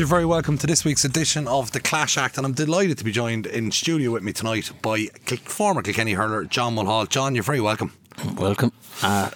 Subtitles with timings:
[0.00, 2.38] You're very welcome to this week's edition of the Clash Act.
[2.38, 5.08] And I'm delighted to be joined in studio with me tonight by
[5.44, 7.04] former Kilkenny hurler John Mulhall.
[7.04, 7.92] John, you're very welcome.
[8.38, 8.72] Welcome.
[9.02, 9.28] Uh,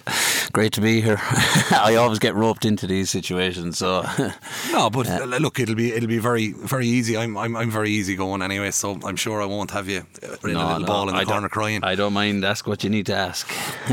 [0.53, 1.17] great to be here.
[1.21, 4.05] I always get roped into these situations, so
[4.71, 4.89] no.
[4.89, 7.15] But uh, look, it'll be it'll be very very easy.
[7.15, 10.07] I'm I'm, I'm very easy going anyway, so I'm sure I won't have you
[10.43, 11.83] in no, a little no, ball in the I corner crying.
[11.83, 12.43] I don't mind.
[12.43, 13.47] Ask what you need to ask.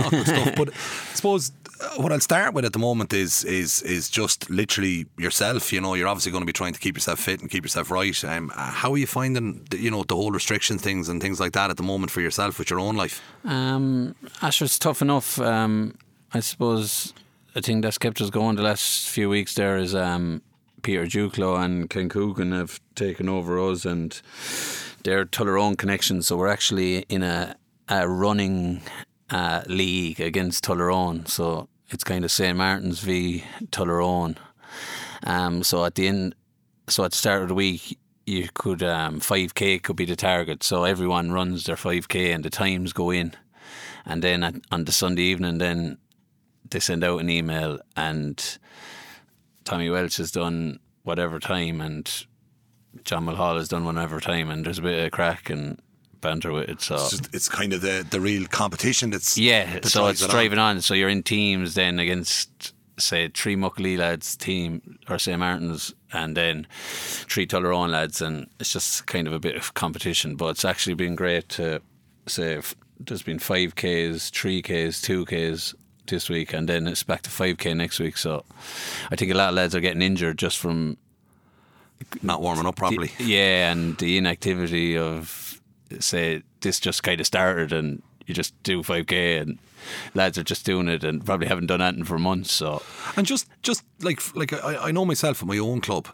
[0.09, 0.55] good stuff.
[0.57, 1.53] But I suppose
[1.97, 5.73] what I'll start with at the moment is is is just literally yourself.
[5.73, 7.91] You know, you're obviously going to be trying to keep yourself fit and keep yourself
[7.91, 8.25] right.
[8.25, 11.53] Um, how are you finding, the, you know, the whole restriction things and things like
[11.53, 13.23] that at the moment for yourself with your own life?
[13.45, 15.39] Um, Asher, it's tough enough.
[15.41, 15.97] Um,
[16.33, 17.13] I suppose
[17.55, 20.43] a thing that's kept us going the last few weeks there is um,
[20.83, 24.21] Peter Duclo and Ken Coogan have taken over us and
[25.05, 26.27] they're Tullaroan connections.
[26.27, 27.57] So we're actually in a,
[27.89, 28.83] a running
[29.31, 31.29] uh, league against Tullaroan.
[31.29, 34.37] So it's kind of St Martin's v Tullaroan.
[35.25, 36.35] Um, so at the end,
[36.89, 40.63] so at the start of the week, you could um, 5k could be the target.
[40.63, 43.35] So everyone runs their 5k and the times go in,
[44.05, 45.99] and then at, on the Sunday evening, then
[46.71, 48.59] they send out an email and
[49.65, 52.27] Tommy Walsh has done whatever time and
[53.05, 55.81] John Mulhall has done whatever time, and there's a bit of a crack and
[56.23, 56.81] banter with it.
[56.81, 59.81] So uh, it's, just, it's kind of the, the real competition that's yeah.
[59.83, 60.77] So it's driving on.
[60.77, 60.83] on.
[60.83, 66.37] So you're in teams then against say three Muckalee lads team or St Martin's and
[66.37, 70.37] then three Tullaroan lads, and it's just kind of a bit of competition.
[70.37, 71.83] But it's actually been great to
[72.27, 72.61] say
[73.01, 75.75] there's been five Ks, three Ks, two Ks
[76.07, 78.17] this week, and then it's back to five K next week.
[78.17, 78.45] So
[79.11, 80.97] I think a lot of lads are getting injured just from
[82.21, 83.13] not warming up properly.
[83.19, 85.52] The, yeah, and the inactivity of
[86.01, 89.59] say this just kind of started and you just do 5k and
[90.15, 92.83] lads are just doing it and probably haven't done anything for months so.
[93.17, 96.09] And just just like like I, I know myself at my own club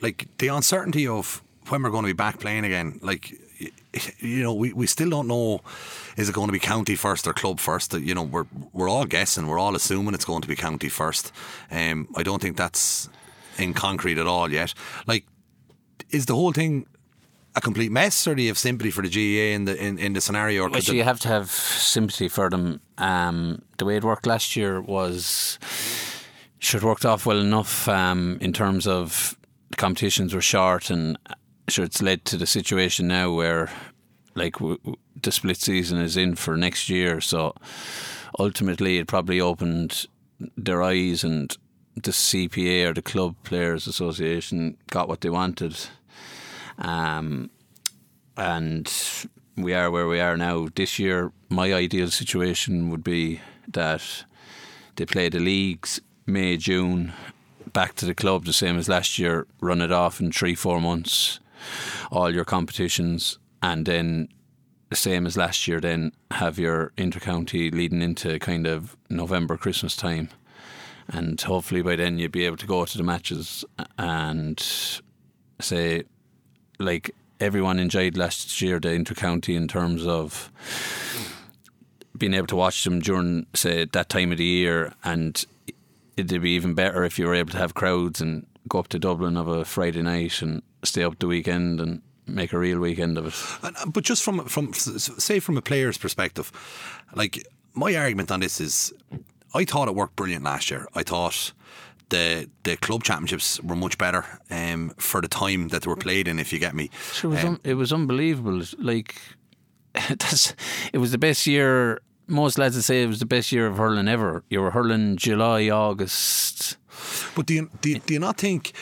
[0.00, 3.34] like the uncertainty of when we're going to be back playing again like
[4.18, 5.60] you know we, we still don't know
[6.16, 7.92] is it going to be county first or club first?
[7.94, 11.32] You know we're we're all guessing we're all assuming it's going to be county first.
[11.70, 13.08] Um, I don't think that's
[13.58, 14.74] in concrete at all yet.
[15.06, 15.26] Like
[16.10, 16.86] is the whole thing
[17.56, 20.12] a complete mess, or do you have sympathy for the GAA in the in, in
[20.12, 20.62] the scenario?
[20.62, 22.80] Or well, so you have to have sympathy for them.
[22.98, 25.58] Um, the way it worked last year was
[26.58, 29.36] should worked off well enough um, in terms of
[29.70, 31.18] the competitions were short, and
[31.68, 33.70] sure it's led to the situation now where
[34.34, 37.20] like w- w- the split season is in for next year.
[37.20, 37.54] So
[38.38, 40.06] ultimately, it probably opened
[40.56, 41.56] their eyes and
[41.94, 45.76] the CPA or the Club Players Association got what they wanted
[46.80, 47.50] um,
[48.36, 48.92] and
[49.56, 50.68] we are where we are now.
[50.74, 54.24] This year, my ideal situation would be that
[54.96, 57.12] they play the leagues May, June,
[57.72, 60.80] back to the club, the same as last year, run it off in three, four
[60.80, 61.40] months,
[62.10, 64.28] all your competitions, and then
[64.90, 69.96] the same as last year, then have your intercounty leading into kind of November, Christmas
[69.96, 70.28] time.
[71.08, 73.64] And hopefully by then you'd be able to go to the matches
[73.98, 74.60] and
[75.60, 76.04] say
[76.80, 80.50] like everyone enjoyed last year the intercounty in terms of
[82.16, 85.46] being able to watch them during say that time of the year and
[86.16, 88.98] it'd be even better if you were able to have crowds and go up to
[88.98, 93.18] Dublin of a Friday night and stay up the weekend and make a real weekend
[93.18, 93.64] of it.
[93.64, 96.52] Uh, but just from from say from a player's perspective,
[97.14, 98.92] like my argument on this is,
[99.54, 100.86] I thought it worked brilliant last year.
[100.94, 101.52] I thought
[102.10, 106.28] the the club championships were much better um, for the time that they were played
[106.28, 106.38] in.
[106.38, 108.62] If you get me, sure, it was, um, un- it was unbelievable.
[108.78, 109.16] Like
[109.94, 112.00] it was the best year.
[112.26, 114.44] Most lads would say it was the best year of hurling ever.
[114.50, 116.76] You were hurling July, August.
[117.34, 118.72] But do you, do you, do you not think,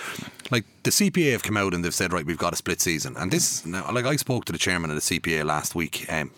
[0.51, 3.17] like the CPA have come out and they've said, right, we've got a split season,
[3.17, 6.05] and this, now, like I spoke to the chairman of the CPA last week.
[6.13, 6.31] Um,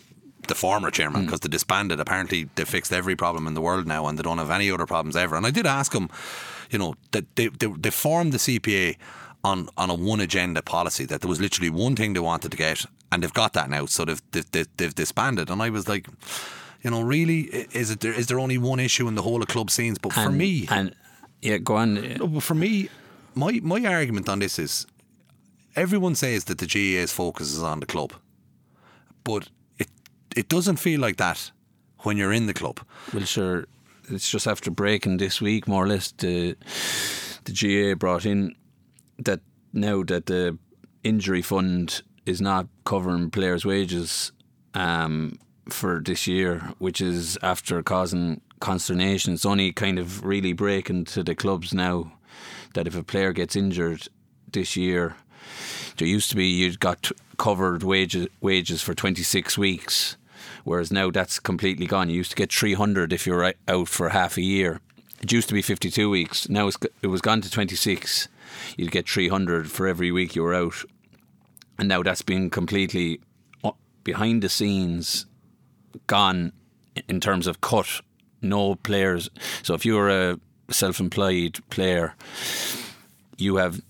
[0.47, 1.43] the former chairman because mm.
[1.43, 1.99] they disbanded.
[1.99, 4.85] Apparently, they fixed every problem in the world now, and they don't have any other
[4.85, 5.35] problems ever.
[5.35, 6.09] And I did ask him
[6.71, 8.97] you know, that they, they, they formed the CPA
[9.43, 12.57] on, on a one agenda policy that there was literally one thing they wanted to
[12.57, 13.85] get, and they've got that now.
[13.85, 15.49] So they've, they've, they've disbanded.
[15.49, 16.07] And I was like,
[16.81, 17.41] you know, really,
[17.73, 19.99] is it there, is there only one issue in the whole of club scenes?
[19.99, 20.95] But and, for me, and
[21.41, 22.17] yeah, go on.
[22.17, 22.89] No, but for me,
[23.35, 24.87] my my argument on this is,
[25.75, 28.13] everyone says that the GAA's focus is on the club,
[29.23, 29.89] but it
[30.35, 31.51] it doesn't feel like that
[31.99, 32.79] when you're in the club.
[33.13, 33.65] Well, sure
[34.11, 36.55] it's just after breaking this week, more or less, the
[37.45, 38.55] the GAA brought in
[39.17, 39.39] that
[39.73, 40.57] now that the
[41.03, 44.31] injury fund is not covering players' wages
[44.75, 49.33] um, for this year, which is after causing consternation.
[49.33, 52.11] It's only kind of really breaking to the clubs now
[52.75, 54.07] that if a player gets injured,
[54.51, 55.15] this year.
[55.97, 60.17] There used to be you'd got covered wages wages for 26 weeks,
[60.63, 62.09] whereas now that's completely gone.
[62.09, 64.79] You used to get 300 if you were out for half a year.
[65.21, 66.49] It used to be 52 weeks.
[66.49, 66.67] Now
[67.01, 68.27] it was gone to 26.
[68.77, 70.83] You'd get 300 for every week you were out,
[71.77, 73.21] and now that's been completely
[73.63, 73.71] uh,
[74.03, 75.25] behind the scenes
[76.07, 76.53] gone
[77.07, 78.01] in terms of cut.
[78.41, 79.29] No players.
[79.61, 82.15] So if you're a self-employed player,
[83.37, 83.81] you have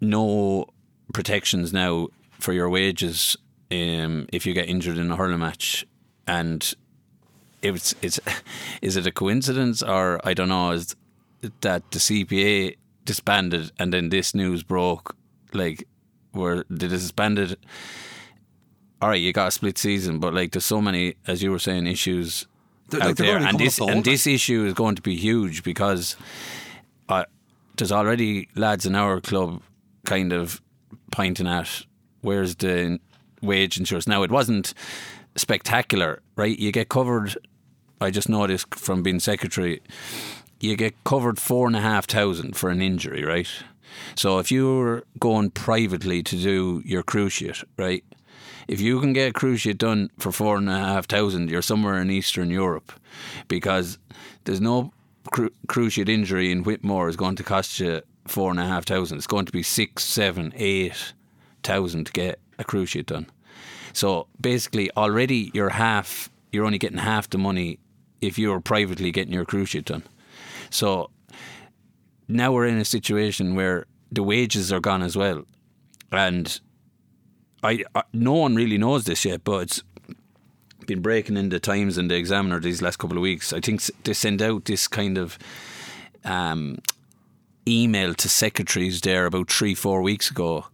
[0.00, 0.66] no
[1.12, 2.08] protections now
[2.38, 3.36] for your wages
[3.70, 5.86] um, if you get injured in a hurling match,
[6.26, 6.74] and
[7.62, 8.20] it's it's
[8.82, 10.94] is it a coincidence or I don't know is
[11.60, 15.16] that the CPA disbanded and then this news broke
[15.52, 15.86] like
[16.32, 17.56] where they disbanded?
[19.00, 21.58] All right you got a split season but like there's so many as you were
[21.58, 22.46] saying issues
[22.90, 23.38] They're- out like, there.
[23.38, 26.16] and this and this issue is going to be huge because
[27.08, 27.24] uh,
[27.76, 29.62] there's already lads in our club
[30.04, 30.60] kind of
[31.12, 31.84] pointing at
[32.22, 32.98] where's the
[33.42, 34.06] wage insurance.
[34.06, 34.74] Now it wasn't
[35.36, 36.58] spectacular right?
[36.58, 37.36] You get covered
[38.00, 39.80] I just noticed from being secretary
[40.60, 43.48] you get covered four and a half thousand for an injury right?
[44.14, 48.04] So if you're going privately to do your cruciate right?
[48.68, 51.98] If you can get a cruciate done for four and a half thousand, you're somewhere
[51.98, 52.92] in Eastern Europe,
[53.48, 53.98] because
[54.44, 54.92] there's no
[55.32, 59.16] cru- cruciate injury in Whitmore is going to cost you four and a half thousand.
[59.16, 61.14] It's going to be six, seven, eight
[61.62, 63.26] thousand to get a cruciate done.
[63.92, 66.30] So basically, already you're half.
[66.52, 67.78] You're only getting half the money
[68.20, 70.02] if you're privately getting your cruciate done.
[70.70, 71.10] So
[72.26, 75.44] now we're in a situation where the wages are gone as well,
[76.10, 76.60] and
[77.62, 79.82] I, I no one really knows this yet, but it's
[80.86, 83.52] been breaking in the Times and the Examiner these last couple of weeks.
[83.52, 85.38] I think they send out this kind of
[86.24, 86.78] um,
[87.66, 90.66] email to secretaries there about three, four weeks ago,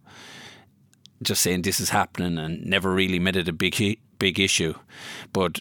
[1.21, 4.73] just saying this is happening and never really made it a big big issue.
[5.33, 5.59] But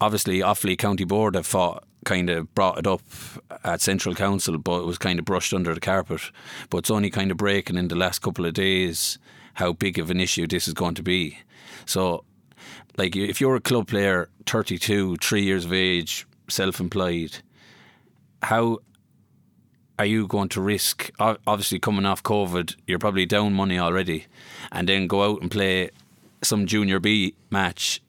[0.00, 3.02] obviously, Offaly County Board have fought, kind of brought it up
[3.64, 6.20] at Central Council, but it was kind of brushed under the carpet.
[6.70, 9.18] But it's only kind of breaking in the last couple of days
[9.54, 11.38] how big of an issue this is going to be.
[11.84, 12.24] So,
[12.96, 17.38] like, if you're a club player, 32, three years of age, self employed,
[18.42, 18.78] how
[20.02, 24.26] are you going to risk obviously coming off COVID you're probably down money already
[24.72, 25.90] and then go out and play
[26.42, 28.02] some junior B match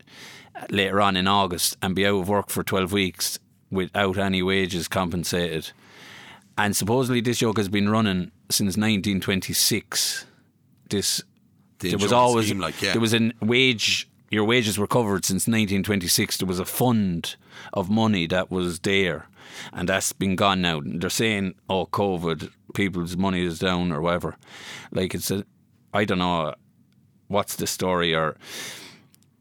[0.72, 3.38] later on in August and be out of work for 12 weeks
[3.70, 5.70] without any wages compensated?
[6.58, 10.26] And supposedly this yoke has been running since 1926
[10.90, 11.22] this
[11.78, 12.94] The there was always scheme, like, yeah.
[12.94, 17.36] there was a wage your wages were covered since 1926 there was a fund
[17.72, 19.28] of money that was there
[19.74, 24.36] and that's been gone now they're saying oh covid people's money is down or whatever
[24.92, 25.46] like it's a
[25.94, 26.54] i don't know
[27.28, 28.36] what's the story or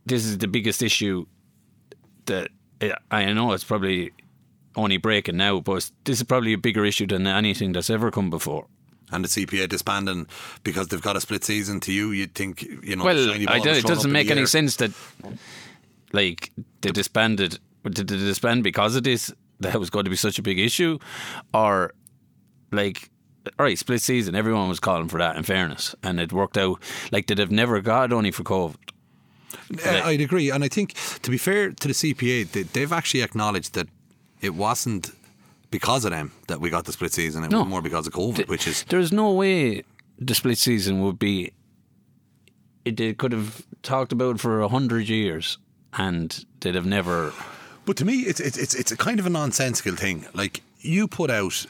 [0.07, 1.25] this is the biggest issue
[2.27, 2.49] that
[3.11, 4.11] i know it's probably
[4.77, 8.31] only breaking now but this is probably a bigger issue than anything that's ever come
[8.31, 8.67] before
[9.15, 10.27] and the CPA disbanding
[10.65, 13.77] because they've got a split season to you, you'd think, you know, Well, I don't-
[13.77, 14.91] it doesn't make any sense that,
[16.15, 16.51] like,
[16.81, 17.59] they disbanded.
[17.85, 19.31] Did they disband because of this?
[19.63, 20.99] That was going to be such a big issue,
[21.55, 21.93] or
[22.71, 23.11] like,
[23.59, 24.35] all right, split season.
[24.35, 25.37] Everyone was calling for that.
[25.37, 26.81] In fairness, and it worked out.
[27.11, 28.77] Like, they'd have never got only for COVID.
[29.87, 33.23] Uh, I'd agree, and I think to be fair to the CPA, they, they've actually
[33.23, 33.89] acknowledged that
[34.41, 35.11] it wasn't
[35.71, 37.45] because of them that we got the split season.
[37.45, 37.61] It No.
[37.61, 39.83] was more because of COVID, which is There's no way
[40.19, 41.53] the split season would be.
[42.85, 45.59] It, they could have talked about it for a hundred years,
[45.95, 47.33] and they'd have never.
[47.85, 50.27] But to me, it's it's it's it's a kind of a nonsensical thing.
[50.35, 51.67] Like you put out,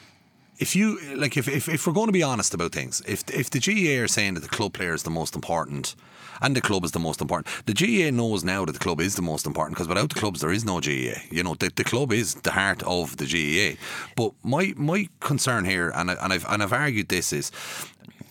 [0.59, 3.49] if you like, if if, if we're going to be honest about things, if if
[3.49, 5.95] the GAA are saying that the club player is the most important,
[6.41, 9.15] and the club is the most important, the GAA knows now that the club is
[9.15, 11.19] the most important because without the clubs there is no GAA.
[11.31, 13.79] You know, the, the club is the heart of the GAA.
[14.15, 17.51] But my my concern here, and I, and I've and I've argued this is,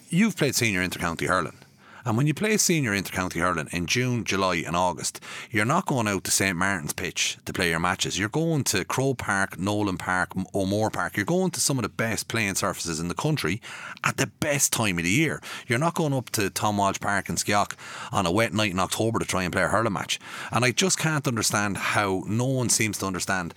[0.09, 1.59] you've played senior intercounty hurling.
[2.05, 6.09] And when you play senior intercounty hurling in June, July, and August, you're not going
[6.09, 8.19] out to St Martin's pitch to play your matches.
[8.19, 11.17] You're going to Croke Park, Nolan Park, O'Moore Park.
[11.17, 13.61] You're going to some of the best playing surfaces in the country
[14.05, 15.41] at the best time of the year.
[15.67, 17.77] You're not going up to Tom Walsh Park in Skiock
[18.11, 20.19] on a wet night in October to try and play a hurling match.
[20.51, 23.55] And I just can't understand how no one seems to understand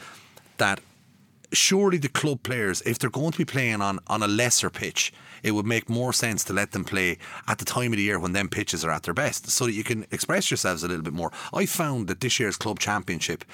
[0.57, 0.79] that
[1.51, 5.13] surely the club players, if they're going to be playing on, on a lesser pitch,
[5.45, 8.19] it would make more sense to let them play at the time of the year
[8.19, 11.03] when them pitches are at their best so that you can express yourselves a little
[11.03, 11.31] bit more.
[11.53, 13.45] I found that this year's club championship,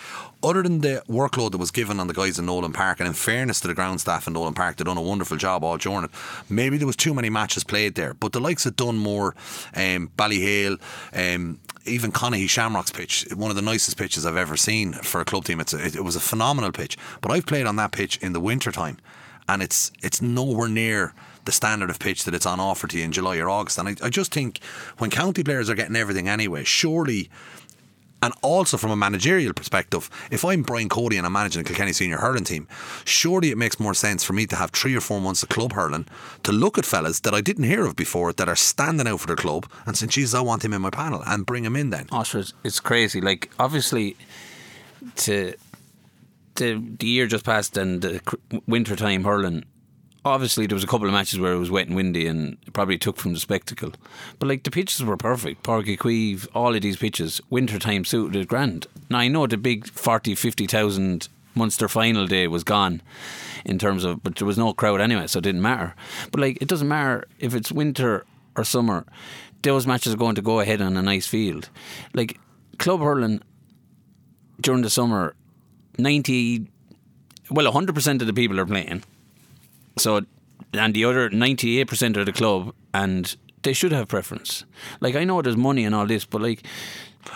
[0.42, 3.14] other than the workload that was given on the guys in Nolan Park, and in
[3.14, 6.06] fairness to the ground staff in Nolan Park, they've done a wonderful job all during
[6.06, 6.12] it.
[6.50, 9.36] Maybe there was too many matches played there, but the likes of Dunmore,
[9.76, 10.80] um, Ballyhale,
[11.14, 15.26] um, even Conahy Shamrock's pitch, one of the nicest pitches I've ever seen for a
[15.26, 15.60] club team.
[15.60, 18.32] It's a, it, it was a phenomenal pitch, but I've played on that pitch in
[18.32, 18.98] the winter time,
[19.50, 21.14] and it's it's nowhere near
[21.46, 23.78] the standard of pitch that it's on offer to you in July or August.
[23.78, 24.62] And I, I just think
[24.98, 27.30] when county players are getting everything anyway, surely
[28.24, 31.94] and also from a managerial perspective, if I'm Brian Cody and I'm managing a Kilkenny
[31.94, 32.68] senior hurling team,
[33.04, 35.74] surely it makes more sense for me to have three or four months of club
[35.74, 36.06] hurling
[36.44, 39.28] to look at fellas that I didn't hear of before that are standing out for
[39.28, 41.90] their club and saying, "Jesus, I want him in my panel," and bring him in
[41.90, 42.08] then.
[42.12, 42.24] Oh,
[42.64, 43.22] it's crazy.
[43.22, 44.16] Like obviously,
[45.18, 45.56] to
[46.56, 48.22] the the year just passed and the
[48.68, 49.66] winter time hurling
[50.24, 52.74] obviously there was a couple of matches where it was wet and windy and it
[52.74, 53.94] probably took from the spectacle.
[54.40, 55.64] But like the pitches were perfect.
[55.64, 58.88] Uí Chaoimh, all of these pitches, winter time suited it grand.
[59.10, 63.02] Now I know the big 40, 50,000 Munster final day was gone
[63.66, 65.96] in terms of, but there was no crowd anyway, so it didn't matter.
[66.32, 68.26] But like it doesn't matter if it's winter
[68.56, 69.06] or summer,
[69.64, 71.70] those matches are going to go ahead on a nice field.
[72.14, 72.40] Like
[72.78, 73.42] club hurling
[74.62, 75.36] during the summer,
[75.98, 76.68] 90,
[77.50, 79.04] well, 100% of the people are playing
[79.98, 80.22] so,
[80.74, 84.66] and the other 98% of the club, and they should have preference.
[85.00, 86.64] Like, I know there's money and all this, but like,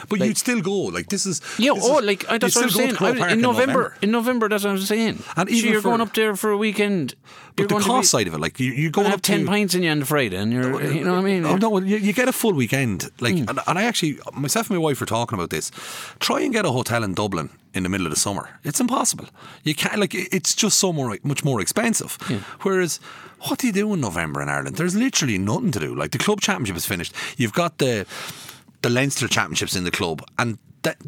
[0.10, 0.74] but like, you'd still go.
[0.74, 1.74] Like this is yeah.
[1.74, 2.96] This oh, is, like that's what I'm saying.
[3.00, 5.24] I, in, November, in November, in November, that's what I'm saying.
[5.36, 7.16] And even so you're for, going up there for a weekend.
[7.56, 9.76] But the cost be, side of it, like you, you're going up ten to, pints
[9.76, 11.46] in you on the Friday, and you're, you know what I mean.
[11.46, 13.10] Oh no, you, you get a full weekend.
[13.20, 13.50] Like, mm.
[13.50, 15.72] and, and I actually, myself and my wife were talking about this.
[16.20, 18.50] Try and get a hotel in Dublin in the middle of the summer.
[18.64, 19.28] It's impossible.
[19.64, 22.18] You can't like it's just so more much more expensive.
[22.30, 22.40] Yeah.
[22.62, 23.00] Whereas
[23.42, 24.78] what do you do in November in Ireland?
[24.78, 25.94] There's literally nothing to do.
[25.94, 27.14] Like the club championship is finished.
[27.38, 28.08] You've got the
[28.82, 30.58] the Leinster championships in the club and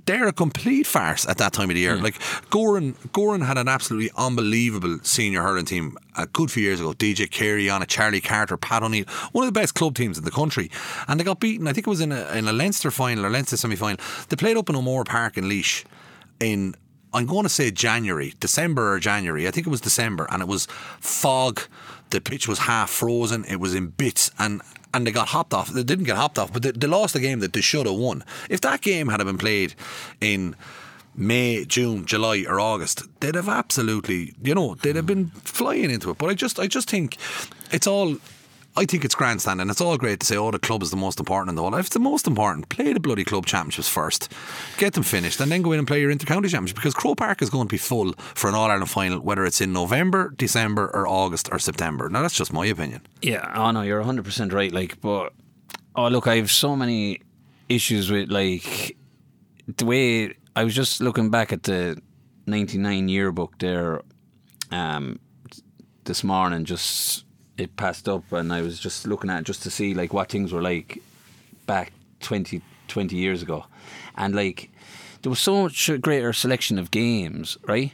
[0.05, 1.97] they're a complete farce at that time of the year.
[1.97, 2.03] Mm.
[2.03, 2.15] Like
[2.49, 6.93] Gowran, Gowran had an absolutely unbelievable senior hurling team a good few years ago.
[6.93, 10.23] DJ Carey on it, Charlie Carter, Pat O'Neill, one of the best club teams in
[10.23, 10.71] the country,
[11.07, 11.67] and they got beaten.
[11.67, 14.03] I think it was in a, in a Leinster final or Leinster semi final.
[14.29, 15.83] They played up in O'Moore Park in Laois
[16.39, 16.75] in
[17.13, 19.47] I'm going to say January, December or January.
[19.47, 20.67] I think it was December, and it was
[20.99, 21.61] fog.
[22.09, 23.45] The pitch was half frozen.
[23.45, 24.61] It was in bits, and
[24.93, 25.69] and they got hopped off.
[25.69, 27.95] They didn't get hopped off, but they, they lost the game that they should have
[27.95, 28.23] won.
[28.49, 29.75] If that game had been played
[30.21, 30.55] in
[31.15, 36.11] May, June, July, or August, they'd have absolutely, you know, they'd have been flying into
[36.11, 36.17] it.
[36.17, 37.17] But I just, I just think
[37.71, 38.17] it's all
[38.77, 40.97] I think it's grandstand and it's all great to say, oh, the club is the
[40.97, 41.73] most important in the whole.
[41.73, 44.31] If it's the most important, play the bloody club championships first,
[44.77, 47.41] get them finished, and then go in and play your inter-county championship because Croke Park
[47.41, 50.91] is going to be full for an All Ireland final, whether it's in November, December,
[50.93, 52.07] or August or September.
[52.07, 53.01] Now that's just my opinion.
[53.23, 54.71] Yeah, oh no, you're 100 percent right.
[54.71, 55.33] Like, but
[55.95, 57.21] oh look, I have so many
[57.69, 58.95] issues with like
[59.75, 61.99] the way I was just looking back at the
[62.45, 64.01] 99 yearbook there
[64.71, 65.19] um,
[66.05, 67.25] this morning, just
[67.57, 70.53] it passed up, and I was just looking at just to see like what things
[70.53, 71.01] were like
[71.65, 73.65] back 20, 20 years ago,
[74.15, 74.69] and like
[75.21, 77.93] there was so much greater selection of games, right?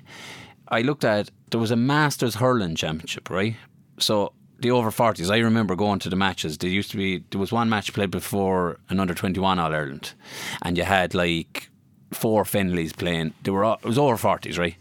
[0.68, 3.56] I looked at there was a Masters hurling championship, right?
[4.00, 6.58] So the over 40s, I remember going to the matches.
[6.58, 10.14] There used to be there was one match played before an under 21 All Ireland,
[10.62, 11.70] and you had like
[12.12, 13.34] four Fennellys playing.
[13.44, 14.76] They were all, it was over 40s, right?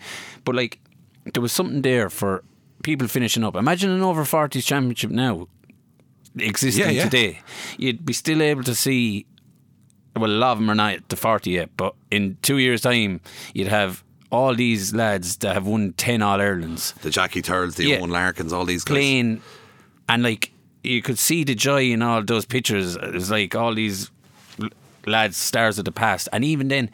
[0.44, 0.78] But like
[1.32, 2.42] there was something there for
[2.82, 3.56] people finishing up.
[3.56, 5.48] Imagine an over 40s championship now
[6.38, 7.04] existing yeah, yeah.
[7.04, 7.40] today.
[7.78, 9.26] You'd be still able to see,
[10.16, 12.82] well, a lot of them are not at the 40 yet, but in two years'
[12.82, 13.20] time,
[13.54, 16.92] you'd have all these lads that have won 10 All Irelands.
[17.02, 18.94] The Jackie Tyrrell, the yeah, Eoin Larkins, all these guys.
[18.94, 19.42] Playing,
[20.08, 22.96] and like, you could see the joy in all those pictures.
[22.96, 24.10] It was like all these
[25.06, 26.28] lads, stars of the past.
[26.32, 26.90] And even then,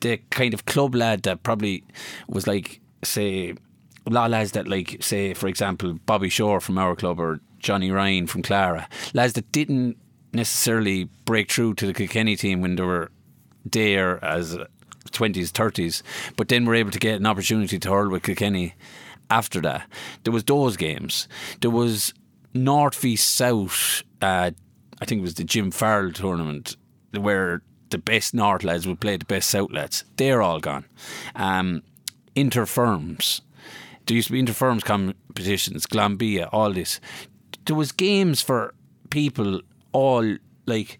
[0.00, 1.84] the kind of club lad that probably
[2.26, 3.54] was like, say,
[4.06, 8.26] of lads that like say for example Bobby Shore from our club or Johnny Ryan
[8.26, 9.96] from Clara lads that didn't
[10.32, 13.10] necessarily break through to the Kilkenny team when they were
[13.64, 14.56] there as
[15.10, 16.02] 20s 30s
[16.36, 18.74] but then were able to get an opportunity to hurl with Kilkenny
[19.30, 19.88] after that.
[20.24, 21.26] There was those games.
[21.60, 22.12] There was
[22.54, 24.50] North v South uh,
[25.00, 26.76] I think it was the Jim Farrell tournament
[27.12, 30.04] where the best North lads would play the best South lads.
[30.16, 30.84] They're all gone.
[31.34, 31.82] Um,
[32.36, 33.40] interfirms
[34.06, 37.00] there used to be interfirms competitions, Glanbia, all this.
[37.66, 38.74] There was games for
[39.10, 39.60] people
[39.92, 40.98] all like.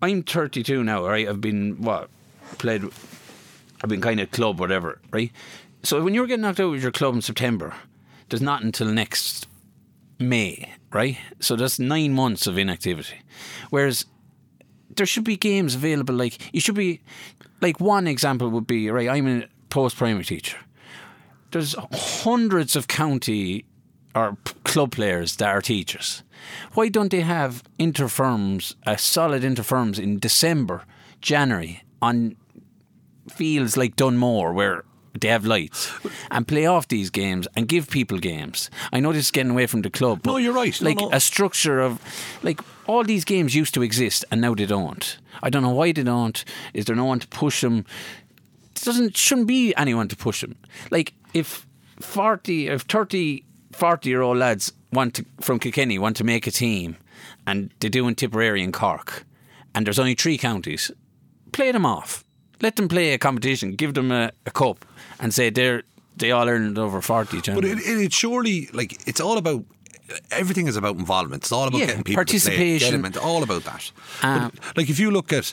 [0.00, 1.28] I'm 32 now, right?
[1.28, 2.10] I've been what
[2.58, 2.84] played.
[3.82, 5.32] I've been kind of club, whatever, right?
[5.82, 7.74] So when you're getting knocked out with your club in September,
[8.28, 9.48] there's not until next
[10.18, 11.18] May, right?
[11.40, 13.20] So that's nine months of inactivity.
[13.70, 14.06] Whereas
[14.96, 16.14] there should be games available.
[16.14, 17.00] Like you should be,
[17.60, 19.08] like one example would be right.
[19.08, 20.58] I'm a post primary teacher.
[21.52, 21.74] There's
[22.24, 23.64] hundreds of county
[24.14, 26.22] or p- club players that are teachers.
[26.74, 30.82] Why don't they have interfirms, a solid interfirms in December,
[31.20, 32.36] January on
[33.30, 34.84] fields like Dunmore where
[35.20, 35.92] they have lights
[36.30, 38.70] and play off these games and give people games.
[38.92, 40.24] I know this is getting away from the club.
[40.24, 40.78] No, you're right.
[40.80, 41.10] No, Like no.
[41.12, 42.00] a structure of,
[42.42, 45.18] like all these games used to exist and now they don't.
[45.42, 46.42] I don't know why they don't.
[46.72, 47.84] Is there no one to push them?
[48.84, 50.56] Doesn't shouldn't be anyone to push them.
[50.90, 51.66] Like if
[52.00, 56.50] forty, if 30, 40 year old lads want to from Kilkenny want to make a
[56.50, 56.96] team,
[57.46, 59.24] and they do in Tipperary and Cork,
[59.74, 60.90] and there's only three counties,
[61.52, 62.24] play them off.
[62.60, 63.72] Let them play a competition.
[63.76, 64.84] Give them a, a cup,
[65.20, 65.82] and say they're
[66.16, 67.40] they all earned over forty.
[67.40, 69.64] But it, it, it surely like it's all about
[70.30, 71.42] everything is about involvement.
[71.42, 73.02] It's all about Yeah, getting people to play, participation.
[73.02, 73.90] get them all about that.
[74.22, 75.52] Um, but, like if you look at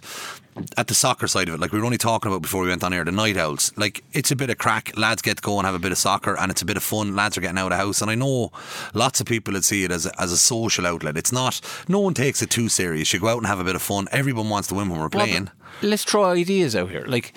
[0.77, 2.83] at the soccer side of it, like we were only talking about before we went
[2.83, 3.71] on air, the night owls.
[3.75, 4.97] Like it's a bit of crack.
[4.97, 6.83] Lads get to go and have a bit of soccer, and it's a bit of
[6.83, 7.15] fun.
[7.15, 8.51] Lads are getting out of the house, and I know
[8.93, 11.17] lots of people would see it as a, as a social outlet.
[11.17, 11.61] It's not.
[11.87, 13.13] No one takes it too serious.
[13.13, 14.07] You go out and have a bit of fun.
[14.11, 15.45] Everyone wants to win when we're playing.
[15.45, 15.53] but
[15.89, 17.05] let's throw ideas out here.
[17.07, 17.33] Like,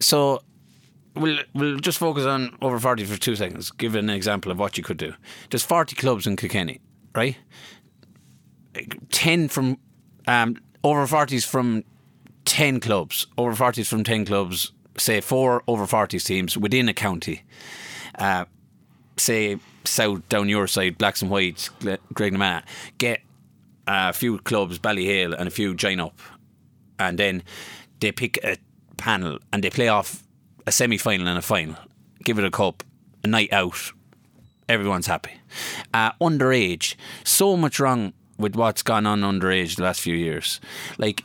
[0.00, 0.42] so
[1.14, 3.70] we'll we'll just focus on over forty for two seconds.
[3.70, 5.14] Give an example of what you could do.
[5.50, 6.80] There's forty clubs in Kilkenny,
[7.14, 7.36] right?
[9.10, 9.78] Ten from
[10.26, 11.84] um, over forties from
[12.48, 13.26] ten clubs.
[13.36, 14.72] Over forties from ten clubs.
[14.96, 17.42] Say four over forties teams within a county.
[18.18, 18.46] Uh,
[19.16, 21.70] say south down your side, blacks and whites,
[22.12, 22.36] Greg
[22.98, 23.20] get
[23.86, 26.18] a few clubs, Ballyhale and a few join up,
[26.98, 27.42] and then
[28.00, 28.56] they pick a
[28.96, 30.24] panel and they play off
[30.66, 31.76] a semi final and a final.
[32.24, 32.82] Give it a cup,
[33.22, 33.92] a night out.
[34.68, 35.32] Everyone's happy.
[35.94, 40.60] Uh, underage, so much wrong with what's gone on underage the last few years.
[40.98, 41.24] Like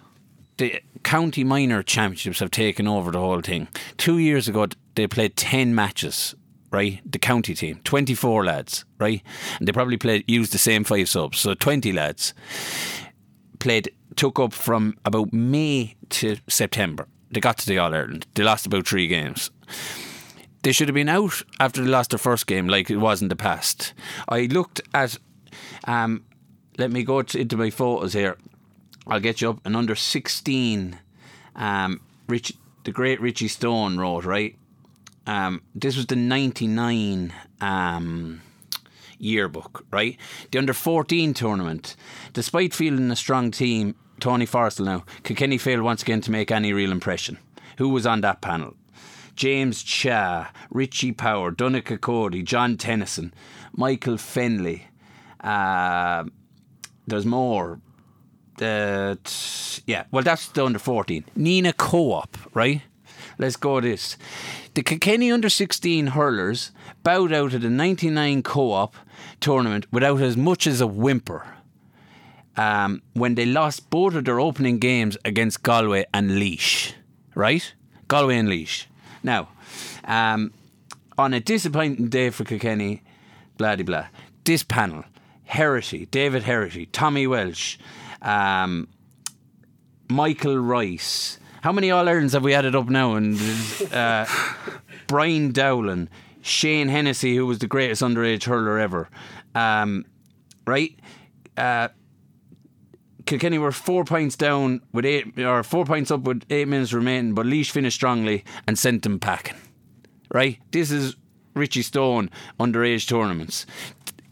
[0.57, 3.67] the county minor championships have taken over the whole thing.
[3.97, 6.35] Two years ago, they played ten matches.
[6.71, 9.21] Right, the county team, twenty-four lads, right,
[9.59, 12.33] and they probably played used the same five subs, so twenty lads
[13.59, 17.07] played took up from about May to September.
[17.29, 18.25] They got to the All Ireland.
[18.33, 19.51] They lost about three games.
[20.63, 23.27] They should have been out after they lost their first game, like it was in
[23.27, 23.93] the past.
[24.27, 25.19] I looked at.
[25.83, 26.25] Um,
[26.79, 28.35] let me go to, into my photos here.
[29.07, 29.65] I'll get you up.
[29.65, 30.99] An under sixteen,
[31.55, 34.55] um, Rich, the great Richie Stone wrote right.
[35.25, 37.33] Um, this was the ninety nine.
[37.61, 38.41] Um,
[39.23, 40.17] yearbook, right?
[40.51, 41.95] The under 14 tournament.
[42.33, 46.73] Despite fielding a strong team, Tony Forristal now, Kilkenny failed once again to make any
[46.73, 47.37] real impression.
[47.77, 48.75] Who was on that panel?
[49.35, 53.33] James Cha, Richie Power, Donica Cody, John Tennyson,
[53.75, 54.83] Michael Fennelly.
[55.39, 56.25] Uh,
[57.07, 57.79] there's more.
[58.57, 61.25] That yeah, well that's the under 14.
[61.37, 62.81] Nenagh Co-op, right?
[63.37, 64.17] Let's go this.
[64.75, 66.71] The Kilkenny under 16 hurlers
[67.03, 68.95] bowed out of the 99 co-op
[69.39, 71.45] tournament without as much as a whimper.
[72.55, 76.93] Um, when they lost both of their opening games against Galway and Laois,
[77.33, 77.73] right?
[78.07, 78.85] Galway and Laois.
[79.23, 79.49] Now,
[80.03, 80.53] um,
[81.17, 83.01] on a disappointing day for Kilkenny,
[83.57, 84.07] blah blah.
[84.43, 85.03] This panel:
[85.49, 87.77] Herity, David Herity, Tommy Walsh,
[88.23, 88.87] um,
[90.09, 91.37] Michael Rice.
[91.61, 93.13] How many All Irelands have we added up now?
[93.13, 93.39] And
[93.91, 94.25] uh,
[95.07, 96.09] Brian Dowling,
[96.41, 99.09] Shane Hennessy, who was the greatest underage hurler ever.
[99.55, 100.05] Um,
[100.65, 100.97] right?
[101.55, 101.89] Uh,
[103.25, 107.33] Kilkenny were four points down with eight, or four points up with eight minutes remaining,
[107.33, 109.55] but Laois finished strongly and sent them packing.
[110.33, 110.59] Right?
[110.71, 111.15] This is
[111.55, 113.65] Richie Stone underage tournaments.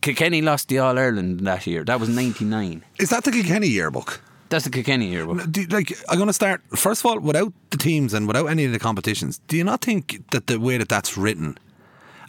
[0.01, 1.83] Kilkenny lost the All Ireland that year.
[1.83, 2.83] That was ninety nine.
[2.99, 4.21] Is that the Kilkenny yearbook?
[4.49, 5.49] That's the Kilkenny yearbook.
[5.51, 8.65] Do, like I'm going to start first of all without the teams and without any
[8.65, 9.39] of the competitions.
[9.47, 11.57] Do you not think that the way that that's written,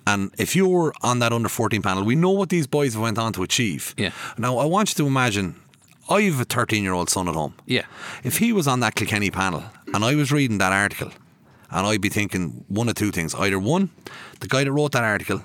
[0.07, 3.19] and if you're on that under 14 panel, we know what these boys have went
[3.19, 3.95] on to achieve.
[3.97, 4.11] Yeah.
[4.39, 5.57] Now I want you to imagine.
[6.11, 7.55] I have a 13 year old son at home.
[7.65, 7.87] Yeah.
[8.23, 11.11] If he was on that Kilkenny panel and I was reading that article,
[11.71, 13.91] and I'd be thinking one of two things: either one,
[14.41, 15.43] the guy that wrote that article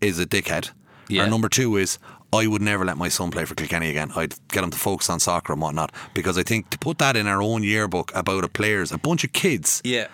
[0.00, 0.72] is a dickhead,
[1.16, 1.28] Yeah.
[1.28, 1.98] number two is
[2.32, 4.10] I would never let my son play for Kilkenny again.
[4.16, 7.16] I'd get him to focus on soccer and whatnot because I think to put that
[7.16, 10.06] in our own yearbook about a players, a bunch of kids, Yeah.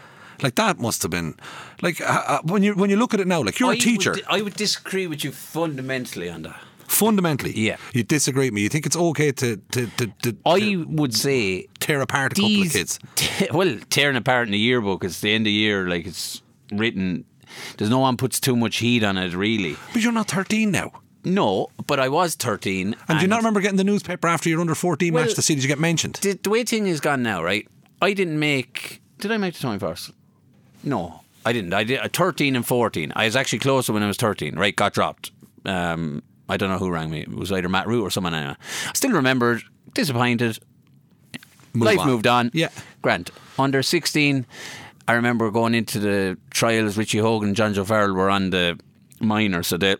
[0.42, 1.34] like that must have been
[1.82, 3.78] like uh, uh, when you when you look at it now, like you're a I
[3.78, 4.12] teacher.
[4.12, 6.56] Would, I would disagree with you fundamentally on that.
[6.88, 7.76] fundamentally, Yeah.
[7.94, 8.62] you disagree with me.
[8.62, 12.34] You think it's okay to to to, to, I to would say tear apart a
[12.42, 12.98] couple of kids.
[13.14, 15.04] te- well, tearing apart in the yearbook.
[15.04, 17.24] It's the end of the year, like it's written.
[17.76, 19.76] There's no one puts too much heat on it really.
[19.92, 20.92] But you're not 13 now.
[21.24, 22.94] No, but I was 13.
[23.08, 25.42] And, do you not remember getting the newspaper after your under 14 Well, match to
[25.42, 26.14] see did you get mentioned?
[26.22, 27.66] the, the way thing is gone now, right?
[28.00, 29.02] I didn't make.
[29.18, 30.14] Did I make the Tommy Parcel?
[30.84, 31.74] No, I didn't.
[31.74, 33.12] I did uh, 13 and 14.
[33.16, 34.56] I was actually closer when I was 13.
[34.56, 35.32] Right, got dropped.
[35.64, 37.20] Um, I don't know who rang me.
[37.22, 38.34] It was either Matt Root or someone.
[38.34, 38.54] Anyway.
[38.86, 39.62] I still remembered.
[39.92, 40.58] Disappointed.
[41.74, 42.06] Move Life on.
[42.06, 42.50] moved on.
[42.54, 42.68] Yeah.
[43.02, 43.30] Grant.
[43.58, 44.46] Under 16,
[45.08, 46.98] I remember going into the trials.
[46.98, 48.78] Richie Hogan and John Joe Farrell were on the
[49.20, 49.96] minor, so they.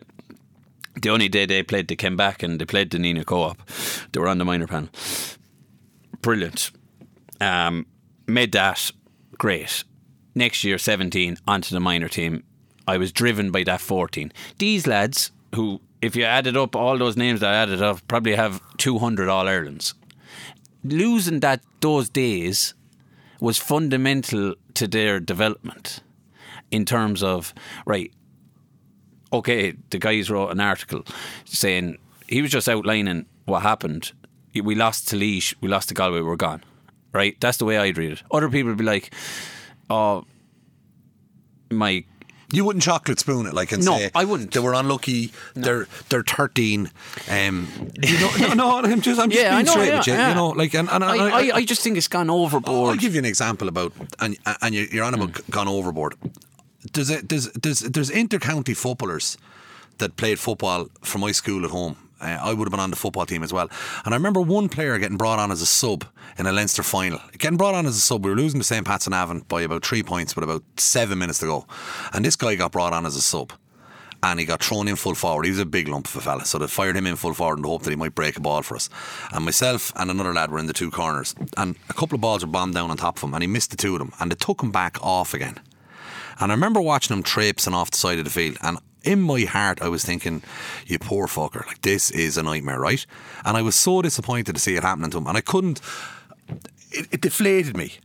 [1.01, 3.57] The only day they played, they came back and they played the Nenagh Co-op.
[4.11, 4.89] They were on the minor panel.
[6.21, 6.71] Brilliant.
[7.41, 7.85] Um,
[8.27, 8.91] made that
[9.37, 9.83] great.
[10.35, 12.43] Next year, 17, onto the minor team.
[12.87, 14.31] I was driven by that 14.
[14.57, 18.35] These lads, who, if you added up all those names that I added up, probably
[18.35, 19.93] have 200 All Irelands.
[20.83, 22.73] Losing that those days
[23.39, 26.01] was fundamental to their development
[26.71, 27.53] in terms of,
[27.85, 28.11] right,
[29.31, 31.03] okay, the guys wrote an article
[31.45, 31.97] saying
[32.27, 34.11] he was just outlining what happened.
[34.53, 36.63] We lost to Laois, we lost to Galway, we're gone.
[37.11, 37.39] Right?
[37.39, 38.23] That's the way I'd read it.
[38.31, 39.13] Other people would be like,
[39.89, 40.25] oh,
[41.71, 42.05] my.
[42.51, 44.51] You wouldn't chocolate spoon it like and No, say I wouldn't.
[44.53, 45.31] They were unlucky.
[45.53, 46.89] They're they're thirteen.
[47.29, 47.67] Um,
[48.01, 50.07] you know, no, no, I'm just I'm just Yeah, I being know, straight yeah, with
[50.07, 50.13] you.
[50.13, 50.29] yeah.
[50.29, 52.89] You know, like and, and, I, and I, I just think it's gone overboard.
[52.89, 55.51] I'll give you an example about and and you- you're on about Hmm.
[55.51, 56.15] gone overboard.
[56.93, 59.37] There's a, there's there's there's intercounty footballers
[59.99, 61.95] that played football from my school at home.
[62.21, 63.69] Uh, I would have been on the football team as well.
[64.05, 66.05] And I remember one player getting brought on as a sub
[66.37, 67.19] in a Leinster final.
[67.37, 68.85] Getting brought on as a sub, we were losing to St.
[68.85, 71.65] Pat's and Avon by about three points with about seven minutes to go.
[72.13, 73.53] And this guy got brought on as a sub.
[74.21, 75.45] And he got thrown in full forward.
[75.45, 76.43] He was a big lump of a fella.
[76.43, 78.41] So they fired him in full forward in the hope that he might break a
[78.41, 78.89] ball for us.
[79.31, 81.33] And myself and another lad were in the two corners.
[81.55, 83.33] And a couple of balls were bombed down on top of him.
[83.33, 84.11] And he missed the two of them.
[84.19, 85.57] And they took him back off again.
[86.41, 88.57] And I remember watching him traipsing off the side of the field.
[88.61, 88.79] And
[89.09, 90.43] in my heart, I was thinking,
[90.85, 93.03] you poor fucker, like this is a nightmare, right?
[93.43, 95.25] And I was so disappointed to see it happening to him.
[95.25, 95.81] And I couldn't,
[96.91, 97.95] it, it deflated me.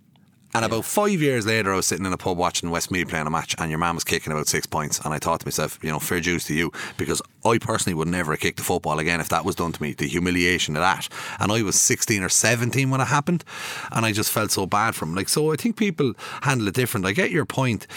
[0.55, 3.31] And about five years later, I was sitting in a pub watching Westmeath playing a
[3.31, 5.01] match, and your man was kicking about six points.
[5.01, 8.07] And I thought to myself, you know, fair dues to you, because I personally would
[8.07, 9.95] never have kicked the football again if that was done to me.
[9.95, 11.09] The humiliation of that.
[11.41, 13.43] And I was 16 or 17 when it happened,
[13.91, 15.17] and I just felt so bad for him.
[15.17, 17.05] Like, so I think people handle it different.
[17.05, 17.89] I get your point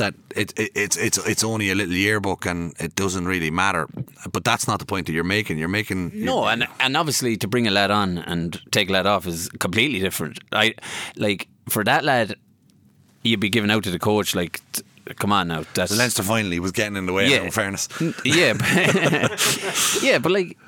[0.00, 3.86] that it, it, it's it's it's only a little yearbook and it doesn't really matter.
[4.32, 5.58] But that's not the point that you're making.
[5.58, 9.06] You're making No, and and obviously to bring a lad on and take a lad
[9.06, 10.40] off is completely different.
[10.52, 10.74] I
[11.16, 12.34] like for that lad,
[13.22, 14.82] you'd be giving out to the coach like, t-
[15.14, 17.28] come on now, that's Leinster finally was getting in the way.
[17.28, 17.42] Yeah.
[17.42, 17.88] In fairness,
[18.24, 20.58] yeah, but, yeah, but like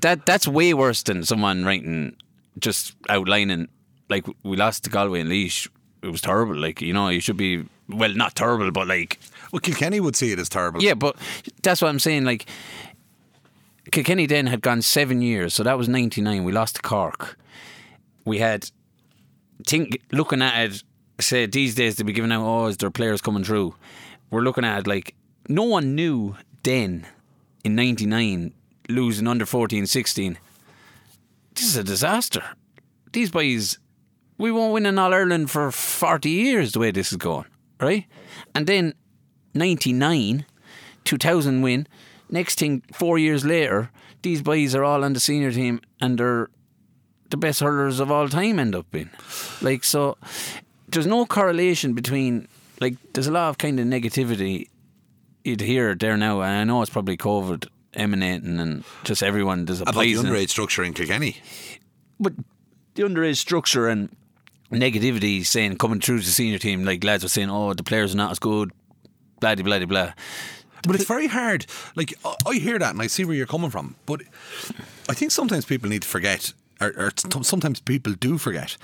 [0.00, 2.16] that that's way worse than someone writing
[2.58, 3.68] just outlining
[4.10, 5.68] like we lost to Galway and Laois.
[6.02, 6.56] It was terrible.
[6.56, 9.18] Like you know, you should be well, not terrible, but like
[9.52, 10.82] well, Kilkenny would see it as terrible.
[10.82, 11.16] yeah, but
[11.62, 12.24] that's what I'm saying.
[12.24, 12.46] Like
[13.90, 16.44] Kilkenny then had gone seven years, so that was '99.
[16.44, 17.38] We lost to Cork.
[18.24, 18.70] We had
[19.66, 20.82] think looking at it.
[21.20, 23.76] Say these days they'd be giving out, oh, is there players coming through?
[24.30, 25.14] We're looking at it like
[25.48, 27.06] no one knew then
[27.62, 28.52] in '99
[28.88, 30.38] losing under 14, 16.
[31.54, 32.42] This is a disaster.
[33.12, 33.78] These boys,
[34.38, 37.46] we won't win an All Ireland for 40 years the way this is going,
[37.80, 38.06] right?
[38.54, 38.94] And then
[39.54, 40.46] 99,
[41.04, 41.86] 2000 win.
[42.30, 43.90] Next thing, four years later,
[44.22, 46.48] these boys are all on the senior team and they're
[47.30, 49.10] the best hurlers of all time end up being.
[49.60, 50.16] Like, so
[50.88, 52.48] there's no correlation between,
[52.80, 54.68] like, there's a lot of kind of negativity
[55.44, 56.40] you'd hear there now.
[56.40, 60.50] And I know it's probably COVID emanating and just everyone, there's a about the underage
[60.50, 61.36] structure in Kilkenny.
[62.18, 62.34] But
[62.94, 64.14] the underage structure and
[64.70, 68.14] negativity saying coming through to the senior team, like lads were saying, oh, the players
[68.14, 68.70] are not as good,
[69.40, 70.12] blah, blah, blah, blah.
[70.86, 71.66] But it's very hard.
[71.96, 73.96] Like I- I hear that and I see where you're coming from.
[74.06, 74.22] But
[75.08, 78.76] I think sometimes people need to forget, or, or sometimes people do forget.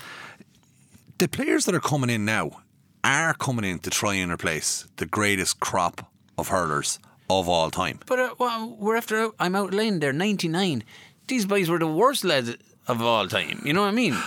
[1.19, 2.61] The players that are coming in now
[3.03, 6.97] are coming in to try and replace the greatest crop of hurlers
[7.29, 7.99] of all time.
[8.07, 10.83] But uh, well, we're after I'm outlined there, 99.
[11.27, 12.55] These boys were the worst lads
[12.87, 13.61] of all time.
[13.63, 14.17] You know what I mean?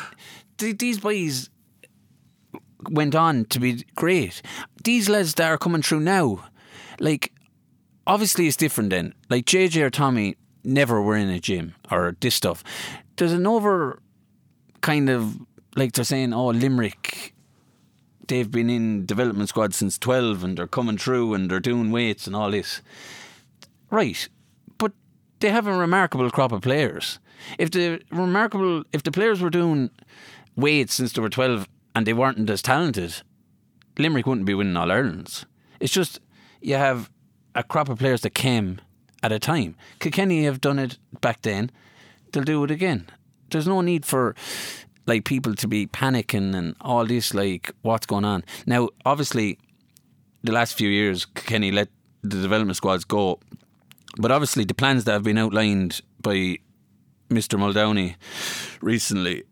[0.58, 1.50] Th- These boys
[2.90, 4.42] went on to be great.
[4.84, 6.44] These lads that are coming through now,
[7.00, 7.32] like,
[8.06, 9.14] obviously it's different then.
[9.30, 12.62] Like JJ or Tommy never were in a gym or this stuff.
[13.16, 14.00] There's an over
[14.80, 15.38] kind of
[15.76, 17.34] like they're saying, oh, Limerick,
[18.28, 22.26] they've been in development squad since 12 and they're coming through and they're doing weights
[22.26, 22.80] and all this.
[23.90, 24.28] Right.
[24.78, 24.92] But
[25.40, 27.18] they have a remarkable crop of players.
[27.58, 29.90] If the remarkable if the players were doing
[30.56, 33.22] weights since they were 12 and they weren't as talented,
[33.98, 35.46] Limerick wouldn't be winning all Irelands.
[35.80, 36.20] It's just
[36.60, 37.10] you have
[37.54, 38.80] a crop of players that came
[39.22, 39.76] at a time.
[40.00, 41.70] Kilkenny have done it back then.
[42.32, 43.08] They'll do it again.
[43.50, 44.34] There's no need for
[45.06, 48.44] like people to be panicking and all this like what's going on.
[48.66, 49.58] Now, obviously,
[50.42, 51.88] the last few years, Kenny let
[52.22, 53.38] the development squads go,
[54.16, 56.58] but obviously the plans that have been outlined by
[57.30, 57.58] Mr.
[57.58, 58.16] Muldowney
[58.80, 59.44] recently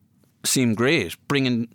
[0.45, 1.17] seem great.
[1.29, 1.69] Bringing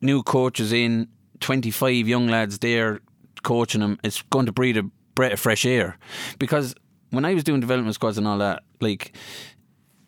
[0.00, 1.08] new coaches in,
[1.40, 3.00] 25 young lads there
[3.42, 5.98] coaching them, it's going to breathe a breath of fresh air.
[6.38, 6.74] Because
[7.10, 9.16] when I was doing development squads and all that, like,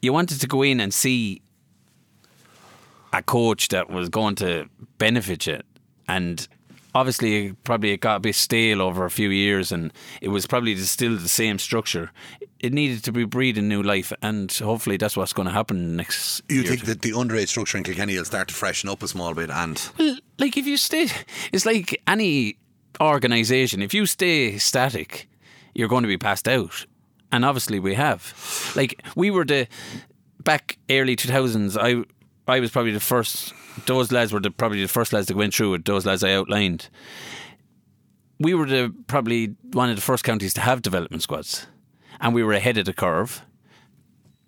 [0.02, 1.42] you wanted to go in and see
[3.12, 5.60] a coach that was going to benefit you.
[6.08, 6.46] And
[6.94, 10.76] obviously, probably it got a bit stale over a few years and it was probably
[10.76, 12.10] still the same structure.
[12.66, 16.42] It needed to be breathing new life, and hopefully, that's what's going to happen next
[16.48, 19.34] You think that the underage structure in Kilkenny will start to freshen up a small
[19.34, 21.06] bit and Well, like if you stay,
[21.52, 22.58] it's like any
[23.00, 23.82] organisation.
[23.82, 25.28] If you stay static,
[25.76, 26.86] you're going to be passed out,
[27.30, 28.72] and obviously we have.
[28.74, 29.68] Like we were the
[30.42, 31.76] back early two thousands.
[31.76, 32.02] I
[32.48, 33.54] I was probably the first.
[33.86, 35.84] Those lads were the, probably the first lads that went through it.
[35.84, 36.88] Those lads I outlined.
[38.40, 41.66] We were the probably one of the first counties to have development squads,
[42.20, 43.42] and we were ahead of the curve.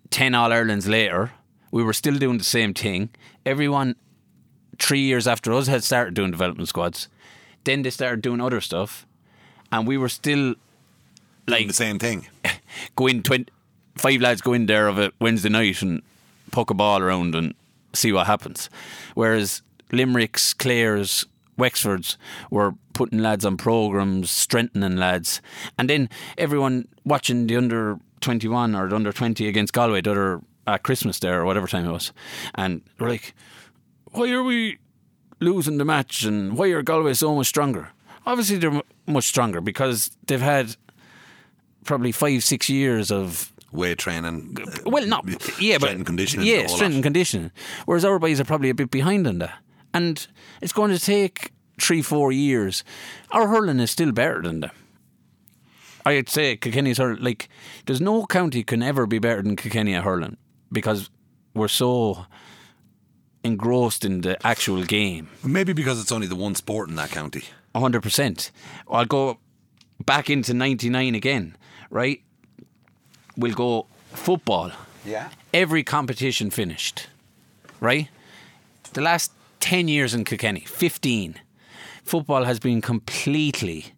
[0.09, 1.31] Ten All Irelands later,
[1.71, 3.09] we were still doing the same thing.
[3.45, 3.95] Everyone
[4.79, 7.07] three years after us had started doing development squads.
[7.63, 9.05] Then they started doing other stuff,
[9.71, 10.55] and we were still
[11.47, 12.27] like the same thing.
[12.95, 13.45] going in 20,
[13.97, 16.01] five lads go in there of a Wednesday night and
[16.51, 17.53] poke a ball around and
[17.93, 18.69] see what happens.
[19.13, 21.25] Whereas Limericks, Clares,
[21.57, 22.15] Wexfords
[22.49, 25.41] were putting lads on programs, strengthening lads,
[25.77, 30.11] and then everyone watching the under twenty one or the under twenty against Galway the
[30.11, 32.11] other at Christmas there or whatever time it was,
[32.55, 33.33] and we're like,
[34.11, 34.77] why are we
[35.39, 37.87] losing the match and why are Galway so much stronger?
[38.25, 40.75] Obviously, they're mu- much stronger because they've had
[41.85, 44.57] probably five, six years of Weight training.
[44.61, 46.45] uh, well, not yeah, strength but and conditioning.
[46.45, 46.91] Yeah, strength lot.
[46.95, 47.51] and conditioning.
[47.85, 49.55] Whereas our boys are probably a bit behind on that,
[49.93, 50.27] and
[50.61, 52.83] it's going to take three, four years.
[53.31, 54.71] Our hurling is still better than them.
[56.05, 57.23] I'd say Kilkenny's hurling.
[57.23, 57.49] Like,
[57.85, 60.37] there's no county can ever be better than Kilkenny at hurling
[60.71, 61.09] because
[61.53, 62.25] we're so
[63.43, 65.29] engrossed in the actual game.
[65.43, 67.43] Maybe because it's only the one sport in that county.
[67.75, 68.51] hundred percent.
[68.89, 69.39] I'll go
[70.05, 71.55] back into ninety nine again,
[71.89, 72.21] right?
[73.37, 74.71] We'll go football.
[75.05, 75.29] Yeah.
[75.53, 77.07] Every competition finished,
[77.79, 78.09] right?
[78.93, 81.35] The last ten years in Kilkenny, fifteen,
[82.09, 83.93] football has been completely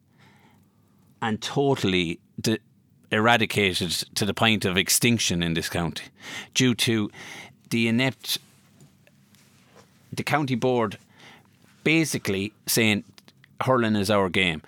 [1.21, 2.59] and totally de-
[3.09, 6.03] eradicated to the point of extinction in this county
[6.53, 7.09] due to
[7.69, 8.37] the inept
[10.11, 10.97] the county board
[11.85, 13.05] basically saying
[13.61, 14.61] hurling is our game.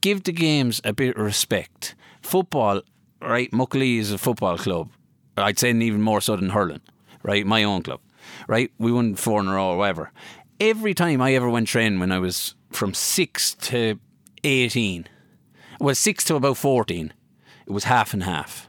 [0.00, 1.94] Give the games a bit of respect.
[2.22, 2.80] Football,
[3.20, 3.50] right?
[3.50, 4.88] Muckalee is a football club.
[5.36, 6.80] I'd say even more so than hurling,
[7.22, 7.44] right?
[7.44, 8.00] My own club,
[8.48, 8.70] right?
[8.78, 10.12] We won four in a row or whatever.
[10.60, 13.98] Every time I ever went training when I was from six to
[14.44, 15.06] 18,
[15.80, 17.12] well, six to about 14,
[17.66, 18.68] it was half and half,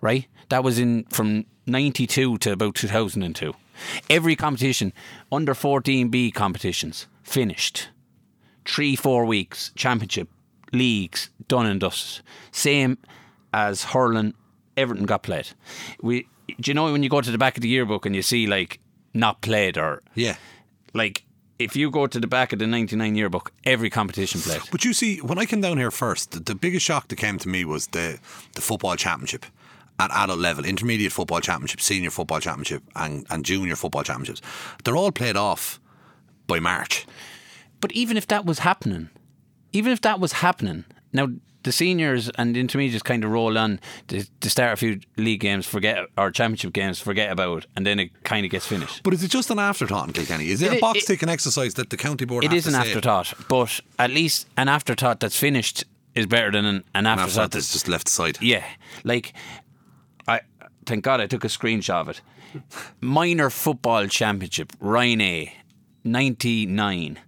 [0.00, 0.26] right?
[0.48, 3.54] That was in from 92 to about 2002.
[4.10, 4.92] Every competition,
[5.30, 7.88] under 14B competitions, finished.
[8.64, 10.28] Three, four weeks, championship,
[10.72, 12.24] leagues, done and dusted.
[12.50, 12.98] Same
[13.54, 14.34] as hurling,
[14.76, 15.50] everything got played.
[16.02, 16.26] We,
[16.60, 18.48] do you know when you go to the back of the yearbook and you see
[18.48, 18.80] like
[19.14, 20.36] not played or Yeah.
[20.92, 21.22] like
[21.58, 24.62] if you go to the back of the 99 yearbook, every competition played.
[24.70, 27.38] But you see, when I came down here first, the, the biggest shock that came
[27.38, 28.18] to me was the
[28.54, 29.46] the football championship
[29.98, 34.40] at adult level, intermediate football championship, senior football championship, and, and junior football championships.
[34.84, 35.80] They're all played off
[36.46, 37.06] by March.
[37.80, 39.10] But even if that was happening,
[39.72, 41.28] even if that was happening, now
[41.68, 45.40] the seniors and the intermediates kind of roll on to, to start a few league
[45.40, 49.02] games, forget or championship games, forget about, and then it kind of gets finished.
[49.02, 50.48] But is it just an afterthought in Kilkenny?
[50.48, 53.34] Is it, It- a box ticking exercise that the county board It is an afterthought,
[53.48, 57.50] but at least an afterthought that's finished is better than an, an An afterthought afterthought
[57.50, 58.38] that's that's just left aside.
[58.40, 58.64] Yeah,
[59.04, 59.34] like
[60.26, 60.40] I
[60.86, 62.20] thank God I took a screenshot of it.
[63.02, 65.52] Minor football championship, Rhine A,
[66.02, 67.18] ninety nine.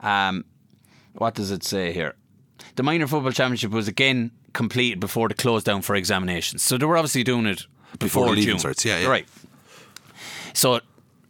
[0.00, 0.44] Um,
[1.12, 2.16] what does it say here?
[2.76, 6.62] The minor football championship was again completed before the close down for examinations.
[6.62, 7.66] So they were obviously doing it
[7.98, 8.58] Before before, June.
[8.58, 9.08] starts, yeah, yeah.
[9.08, 9.26] Right.
[10.54, 10.80] So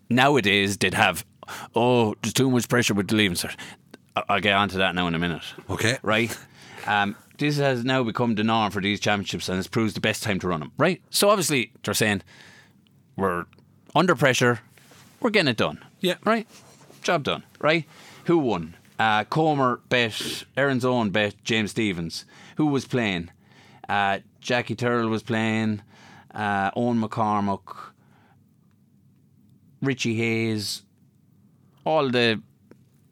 [0.09, 1.25] nowadays they'd have
[1.75, 3.55] oh, there's too much pressure with the leaving cert.
[4.29, 5.99] I'll get onto that now in a minute Okay.
[6.03, 6.35] right?
[6.87, 10.23] Um, this has now become the norm for these championships, and it proves the best
[10.23, 11.03] time to run them, right?
[11.11, 12.23] So obviously they're saying
[13.17, 13.45] we're
[13.95, 14.61] under pressure,
[15.21, 16.15] we're getting it done, Yeah.
[16.25, 16.47] right?
[17.03, 17.85] Job done, right?
[18.27, 18.75] Who won?
[18.99, 22.25] Uh, Comer bet, Erin's Own bet James Stephens.
[22.57, 23.31] Who was playing?
[23.89, 25.83] Uh, Jackie Tyrrell was playing,
[26.35, 27.91] uh, Eoin McCormack,
[29.83, 30.83] Richie Hayes,
[31.85, 32.41] all the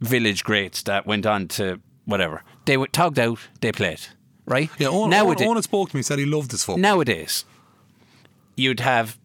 [0.01, 2.43] village greats that went on to whatever.
[2.65, 4.01] They were tugged out, they played,
[4.47, 4.71] right?
[4.79, 6.81] Yeah, Owen, Nowadays- Owen, Owen spoke to me, said he loved his football.
[6.81, 7.45] nowadays,
[8.57, 9.19] you'd have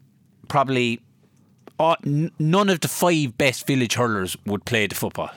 [0.48, 1.00] probably
[1.80, 5.30] uh, n- none of the five best village hurlers would play the football.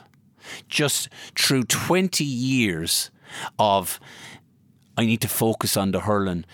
[0.69, 3.11] Just through 20 years
[3.59, 3.99] of,
[4.97, 6.45] I need to focus on the hurling,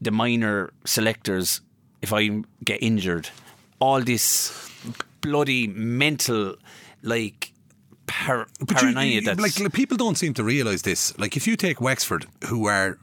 [0.00, 1.60] the minor selectors,
[2.02, 3.28] if I get injured,
[3.78, 4.70] all this
[5.20, 6.56] bloody mental,
[7.02, 7.52] like,
[8.06, 9.40] par- But paranoia you- that's.
[9.40, 11.16] like, like, people don't seem to realise this.
[11.18, 12.98] Like if you take Wexford, who are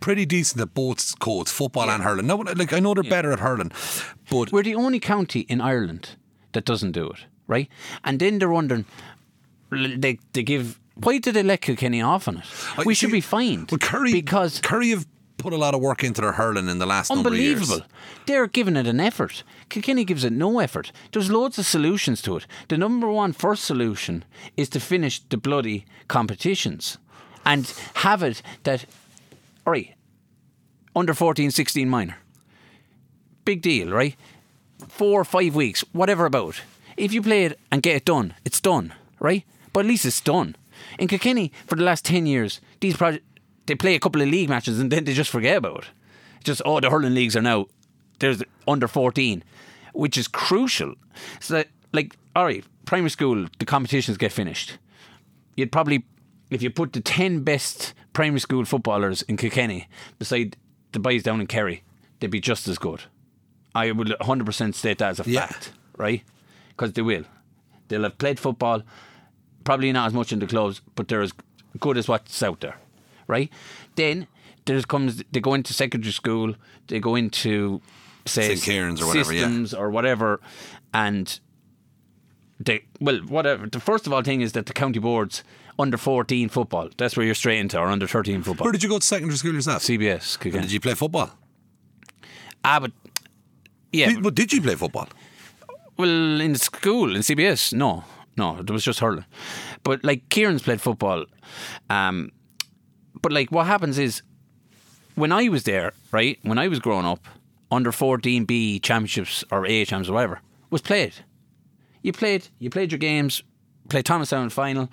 [0.00, 2.26] pretty decent at both codes, football and hurling.
[2.26, 3.72] No, like I know they're better at hurling,
[4.30, 6.10] but We're the only county in Ireland
[6.52, 7.68] that doesn't do it, right?
[8.04, 8.84] And then they're wondering,
[9.70, 10.78] they they give.
[10.94, 12.44] Why did they let Kilkenny off on it?
[12.78, 13.70] I- we should be fined.
[13.70, 15.06] Well, Kerry because Kerry have
[15.36, 17.82] put a lot of work into their hurling in the last number of unbelievable.
[18.26, 19.44] They're giving it an effort.
[19.68, 20.92] Kilkenny gives it no effort.
[21.12, 22.46] There's loads of solutions to it.
[22.68, 24.24] The number one first solution
[24.56, 26.96] is to finish the bloody competitions
[27.44, 28.86] and have it that,
[29.66, 29.94] all right,
[30.94, 32.16] under 14, 16 minor.
[33.44, 34.16] Big deal, right?
[34.88, 36.62] Four or five weeks, whatever about.
[36.96, 39.44] If you play it and get it done, it's done, right?
[39.72, 40.56] But at least it's done.
[40.98, 43.24] In Kilkenny, for the last 10 years, these projects,
[43.66, 45.90] they play a couple of league matches and then they just forget about it.
[46.44, 47.66] Just, oh, the hurling leagues are now,
[48.20, 49.42] there's under 14,
[49.92, 50.94] which is crucial.
[51.40, 54.78] So, that, like, all right, primary school, the competitions get finished.
[55.56, 56.04] You'd probably,
[56.50, 60.56] if you put the 10 best primary school footballers in Kilkenny beside
[60.92, 61.82] the boys down in Kerry,
[62.20, 63.02] they'd be just as good.
[63.74, 65.46] I would 100% state that as a Yeah.
[65.46, 66.22] fact, right?
[66.76, 67.24] Because they will.
[67.88, 68.82] They'll have played football,
[69.64, 71.32] probably not as much in the clubs, but they're as
[71.80, 72.76] good as what's out there,
[73.26, 73.50] right?
[73.94, 74.26] Then
[74.66, 76.54] there comes they go into secondary school,
[76.88, 77.80] they go into
[78.26, 78.62] say St.
[78.62, 79.40] Kieran's or whatever, yeah.
[79.40, 80.40] systems or whatever,
[80.92, 81.38] and
[82.58, 83.66] they well whatever.
[83.66, 85.44] The first of all thing is that the county boards
[85.78, 86.90] under fourteen football.
[86.96, 88.64] That's where you're straight into or under thirteen football.
[88.64, 89.82] Where did you go to secondary school yourself?
[89.82, 90.38] CBS.
[90.40, 91.30] Did you play football?
[92.64, 92.92] Ah, but
[93.92, 95.08] yeah, Did, but did you play football?
[95.96, 98.04] Well, in school, in CBS, no,
[98.36, 99.24] no, it was just hurling.
[99.82, 101.24] But like Kieran's played football,
[101.88, 102.30] um,
[103.22, 104.22] but like what happens is
[105.14, 107.26] when I was there, right, when I was growing up,
[107.70, 111.14] under fourteen B championships or A champs or whatever was played.
[112.02, 113.42] You played, you played your games,
[113.88, 114.90] played Thomastown final,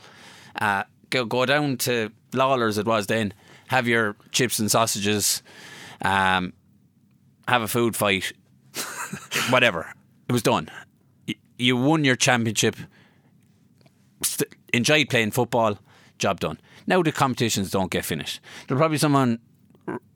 [0.60, 3.34] uh, go go down to Lawler's it was then,
[3.68, 5.44] have your chips and sausages,
[6.02, 6.54] um,
[7.48, 8.34] have a food fight,
[9.50, 9.94] whatever.
[10.30, 10.70] It was done.
[11.58, 12.76] You won your championship.
[14.22, 15.78] St- enjoyed playing football.
[16.18, 16.60] Job done.
[16.88, 18.39] Now the competitions don't get finished.
[18.68, 19.39] There'll probably someone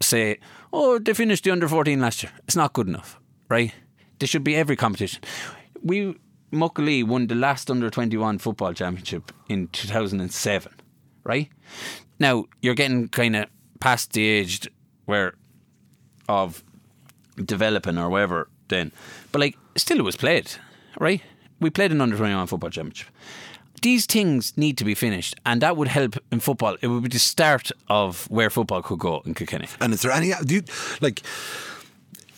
[0.02, 0.40] say,
[0.72, 3.20] "Oh, they finished the under fourteen last year." It's not good enough,
[3.50, 3.74] right?
[4.20, 5.22] There should be every competition.
[5.84, 6.16] We
[6.52, 10.74] Muckalee won the last under twenty one football championship in two thousand and seven,
[11.24, 11.50] right?
[12.20, 13.46] Now you're getting kind of
[13.80, 14.68] past the age
[15.06, 15.34] where
[16.30, 16.64] of
[17.44, 18.92] developing or whatever then.
[19.32, 20.52] But like still it was played,
[21.00, 21.22] right?
[21.60, 23.08] We played an under twenty one football championship.
[23.82, 26.78] These things need to be finished and that would help in football.
[26.82, 29.68] It would be the start of where football could go in Kilkenny.
[29.80, 30.34] And is there any?
[30.46, 30.64] Do you,
[31.00, 31.22] like?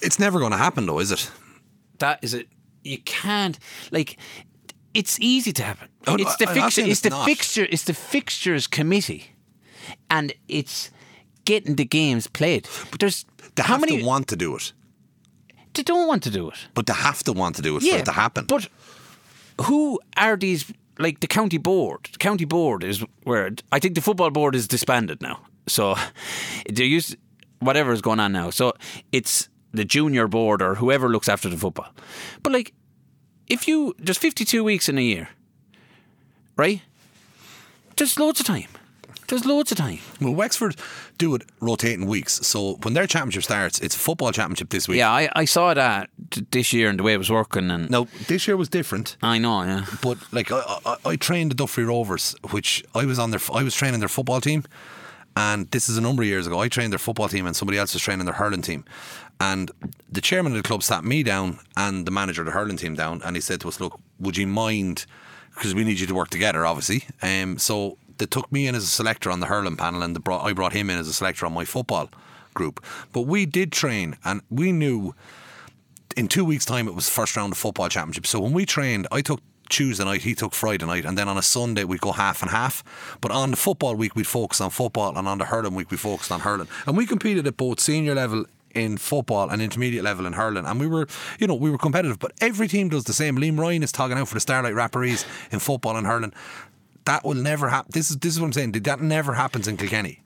[0.01, 1.31] It's never going to happen, though, is it?
[1.99, 2.47] That is it
[2.83, 3.59] you can't
[3.91, 4.17] like
[4.93, 5.89] it's easy to happen.
[6.07, 9.35] Oh, it's the fixture it's it's the fixture it's the fixtures committee
[10.09, 10.91] and it's
[11.45, 12.67] getting the games played.
[12.91, 14.73] But there's They how have many to want to do it,
[15.79, 16.67] they don't want to do it.
[16.73, 18.45] but they have to want to do it for it to happen.
[18.45, 18.67] But
[19.67, 20.65] who are these?
[20.97, 22.09] Like the county board.
[22.11, 25.37] The county board is where I think the football board is disbanded now.
[25.67, 25.95] So
[26.69, 27.15] they use
[27.59, 28.49] whatever is going on now.
[28.51, 28.73] So
[29.11, 31.87] it's the junior board or whoever looks after the football.
[32.43, 32.73] But like,
[33.47, 35.29] if you there's 52 weeks in a year,
[36.57, 36.81] right?
[37.95, 38.67] There's loads of time.
[39.29, 39.99] There's loads of time.
[40.19, 40.75] well, Wexford
[41.19, 44.97] do it rotating weeks, so when their championship starts, it's a football championship this week.
[44.97, 46.09] Yeah, I, I saw that
[46.51, 49.17] this year and the way it was working, and Now this year was different.
[49.21, 49.85] I know, yeah.
[50.01, 53.61] But like I, I, I trained the Duffry Rovers, which I was on their, I
[53.63, 54.63] was training their football team,
[55.37, 56.59] and this is a number of years ago.
[56.59, 58.83] I trained their football team, and somebody else was training their hurling team.
[59.39, 59.71] And
[60.11, 62.95] the chairman of the club sat me down and the manager of the hurling team
[62.95, 65.05] down, and he said to us, "Look, would you mind?
[65.53, 68.83] Because we need you to work together, obviously." Um, so they took me in as
[68.83, 71.45] a selector on the hurling panel, and brought, I brought him in as a selector
[71.45, 72.09] on my football
[72.53, 72.83] group.
[73.11, 75.15] But we did train, and we knew
[76.15, 78.27] in two weeks' time it was first round of football championship.
[78.27, 81.37] So when we trained, I took Tuesday night, he took Friday night, and then on
[81.37, 82.83] a Sunday we'd go half and half.
[83.21, 85.97] But on the football week, we'd focus on football, and on the hurling week, we
[85.97, 86.67] focused on hurling.
[86.85, 88.45] And we competed at both senior level
[88.75, 90.65] in football and intermediate level in hurling.
[90.65, 91.07] And we were,
[91.39, 92.19] you know, we were competitive.
[92.19, 93.37] But every team does the same.
[93.37, 96.33] Liam Ryan is talking out for the Starlight Rapparees in football and hurling.
[97.09, 97.89] That will never happen.
[97.91, 98.73] This is this is what I'm saying.
[98.73, 100.21] That never happens in Kilkenny.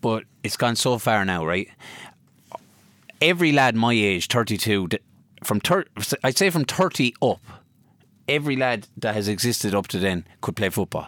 [0.00, 1.68] But it's gone so far now, right?
[3.20, 4.88] Every lad my age, 32,
[5.44, 5.84] from thir-
[6.24, 7.40] I'd say from 30 up,
[8.26, 11.06] every lad that has existed up to then could play football,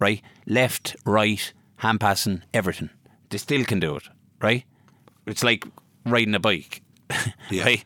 [0.00, 0.20] right?
[0.46, 2.90] Left, right, hand passing, everything.
[3.30, 4.08] They still can do it,
[4.42, 4.64] right?
[5.26, 5.64] It's like
[6.04, 6.82] riding a bike,
[7.50, 7.62] Yeah.
[7.64, 7.84] right?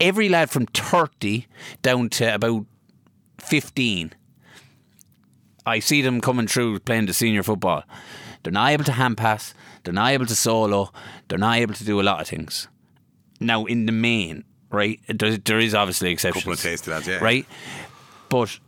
[0.00, 1.46] Every lad from 30
[1.82, 2.64] down to about
[3.40, 4.14] 15,
[5.64, 7.84] I see them coming through playing the senior football.
[8.42, 9.54] They're not able to hand pass,
[9.84, 10.92] they're not able to solo,
[11.28, 12.68] they're not able to do a lot of things.
[13.38, 16.42] Now, in the main, right, there, there is obviously exceptions.
[16.42, 17.18] A Couple of tasty lads, yeah.
[17.18, 17.46] Right?
[18.28, 18.58] But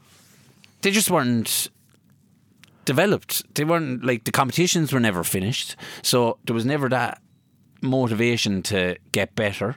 [0.82, 1.70] they just weren't
[2.84, 3.54] developed.
[3.54, 5.76] They weren't, like, the competitions were never finished.
[6.02, 7.20] So there was never that
[7.80, 9.76] motivation to get better.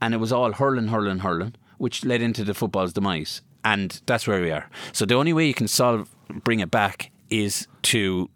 [0.00, 3.42] And it was all hurling, hurling, hurling, which led into the football's demise.
[3.64, 4.70] And that's where we are.
[4.92, 8.28] So the only way you can solve, bring it back is to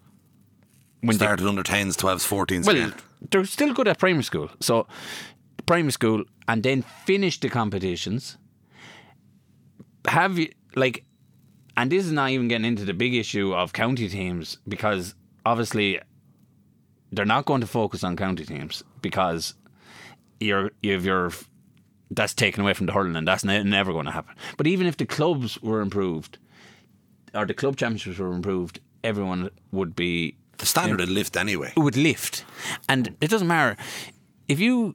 [1.00, 2.66] when they- Started under 10s, 12s, 14s.
[2.66, 2.94] well, again.
[3.30, 4.50] they're still good at primary school.
[4.60, 4.86] So,
[5.66, 8.36] primary school, and then finish the competitions.
[10.06, 11.04] Have you like,
[11.76, 15.14] and this is not even getting into the big issue of county teams because
[15.46, 16.00] obviously
[17.12, 19.54] they're not going to focus on county teams because
[20.40, 21.30] you're you have your
[22.10, 24.34] that's taken away from the hurling and that's ne- never going to happen.
[24.56, 26.38] But even if the clubs were improved
[27.34, 31.72] or the club championships were improved, everyone would be the standard would lift anyway.
[31.76, 32.44] it would lift,
[32.88, 33.76] and it doesn't matter
[34.48, 34.94] if you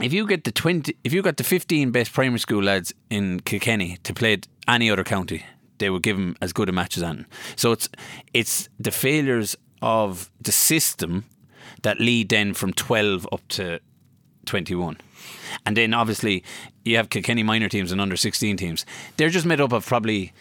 [0.00, 3.40] if you get the twenty if you got the fifteen best primary school lads in
[3.40, 5.44] Kilkenny to play at any other county,
[5.78, 7.26] they would give them as good a match as anything.
[7.56, 7.88] So it's
[8.32, 11.24] it's the failures of the system
[11.82, 13.80] that lead then from twelve up to
[14.46, 14.96] twenty one.
[15.66, 16.44] And then obviously
[16.84, 18.86] you have Kilkenny minor teams and under sixteen teams.
[19.16, 20.32] They're just made up of probably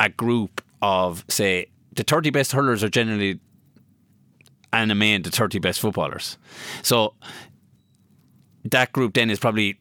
[0.00, 3.40] a group of say the thirty best hurlers are generally
[4.74, 6.36] and a main the 30 best footballers.
[6.82, 7.14] So
[8.64, 9.78] that group then is probably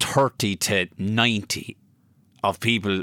[0.00, 1.76] 30 to 90
[2.44, 3.02] of people,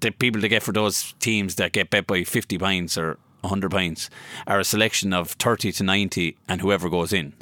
[0.00, 3.70] the people that get for those teams that get bet by 50 pints or 100
[3.70, 4.08] pints
[4.46, 7.32] are a selection of 30 to 90 and whoever goes in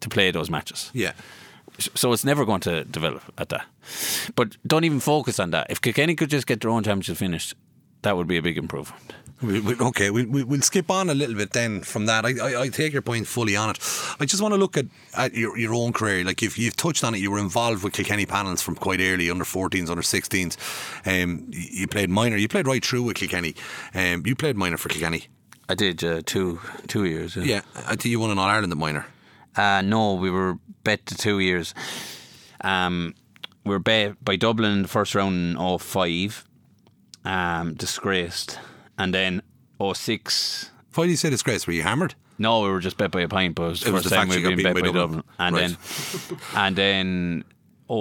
[0.00, 0.90] to play those matches.
[0.94, 1.12] Yeah.
[1.78, 3.66] So it's never going to develop at that.
[4.34, 5.68] But don't even focus on that.
[5.70, 7.54] If Kilkenny could just get their own championship finished,
[8.02, 9.00] that would be a big improvement.
[9.40, 12.24] We, we, okay, we, we, we'll skip on a little bit then from that.
[12.24, 13.78] I, I, I take your point fully on it.
[14.18, 16.24] I just want to look at, at your, your own career.
[16.24, 19.30] Like you've, you've touched on it, you were involved with Kilkenny panels from quite early,
[19.30, 20.56] under 14s, under 16s.
[21.06, 23.54] Um, you you played minor, you played right through with Kilkenny.
[23.94, 25.28] Um, you played minor for Kilkenny.
[25.68, 27.36] I did uh, two two years.
[27.36, 29.06] Yeah, I think you won an All Ireland at minor.
[29.56, 31.74] Uh, no, we were bet to two years.
[32.62, 33.14] Um,
[33.64, 36.44] we were bet by Dublin in the first round in 05.
[37.24, 38.58] Um, disgraced.
[38.98, 39.42] And then
[39.94, 40.70] 06.
[40.94, 41.66] Why do you say disgraced?
[41.66, 42.14] Were you hammered?
[42.38, 44.10] No, we were just bet by a pint, but it was the It was the
[44.10, 44.94] time got been bet by Dublin.
[44.94, 45.22] Dublin.
[45.38, 45.76] And Right.
[45.76, 47.44] then and then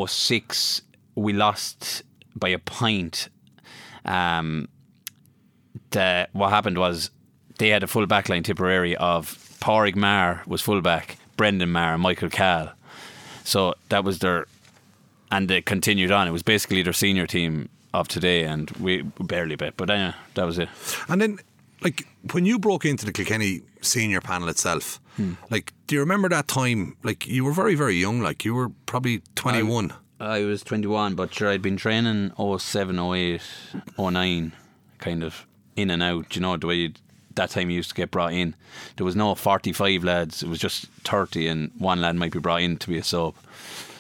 [0.08, 0.82] 06
[1.16, 2.04] we lost
[2.36, 3.30] by a pint.
[4.06, 4.68] Um,
[5.92, 7.10] the, what happened was
[7.58, 12.30] they had a full backline Tipperary of Pádraic Maher was fullback, Brendan Maher, and Michael
[12.30, 12.72] Cahill.
[13.44, 14.46] So that was their,
[15.32, 16.28] and they continued on.
[16.28, 19.78] It was basically their senior team of today, and we barely bet.
[19.78, 20.68] But anyway, that was it.
[21.08, 21.40] And then,
[21.82, 25.34] like, when you broke into the Kilkenny senior panel itself, Hmm.
[25.50, 26.96] like, do you remember that time?
[27.04, 28.20] Like, you were very, very young.
[28.22, 29.94] Like, you were probably 21.
[30.20, 33.42] I was 21, but sure, I'd been training 07, 08,
[33.98, 34.52] 09,
[35.00, 36.36] kind of in and out.
[36.36, 37.00] You know, the way you'd,
[37.38, 38.56] that time you used to get brought in.
[38.98, 42.62] There was no 45 lads, it was just 30, and one lad might be brought
[42.62, 43.36] in to be a sub.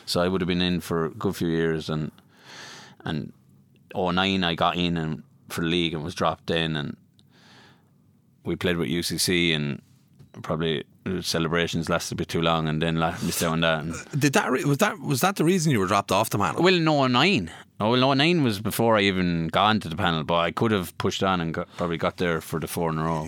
[0.05, 2.11] So I would have been in for a good few years, and
[3.05, 3.31] and
[3.95, 6.97] 09 I got in and for the league and was dropped in, and
[8.43, 9.81] we played with UCC, and
[10.43, 10.83] probably
[11.21, 13.79] celebrations lasted a bit too long, and then la- missed out on that.
[13.83, 16.37] And, Did that re- was that was that the reason you were dropped off the
[16.37, 16.61] panel?
[16.61, 17.51] well, no nine.
[17.79, 20.71] Oh, well, no nine was before I even got into the panel, but I could
[20.71, 23.27] have pushed on and got, probably got there for the four in a row.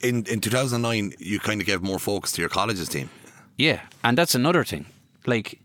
[0.00, 3.10] in in 2009, you kind of gave more focus to your college's team.
[3.58, 4.86] Yeah, and that's another thing.
[5.26, 5.60] Like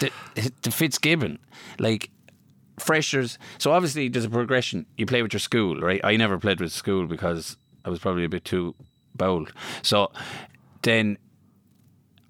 [0.00, 0.10] the,
[0.62, 1.38] the Fitzgibbon,
[1.78, 2.10] like
[2.78, 3.38] freshers.
[3.58, 4.86] So obviously there's a progression.
[4.96, 6.00] You play with your school, right?
[6.04, 8.74] I never played with school because I was probably a bit too
[9.16, 9.52] bold.
[9.82, 10.10] So
[10.82, 11.18] then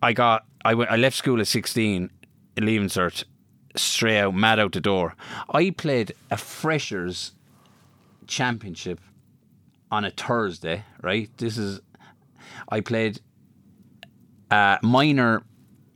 [0.02, 2.10] I got I went I left school at 16,
[2.58, 3.24] leaving cert.
[3.76, 5.14] straight out, mad out the door.
[5.50, 7.32] I played a freshers
[8.26, 9.00] championship
[9.90, 11.30] on a Thursday, right?
[11.38, 11.80] This is
[12.68, 13.20] I played
[14.50, 15.42] a minor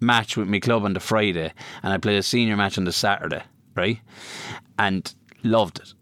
[0.00, 2.92] match with my club on the Friday, and I played a senior match on the
[2.92, 3.42] Saturday,
[3.74, 3.98] right?
[4.78, 5.12] And
[5.42, 5.94] loved it.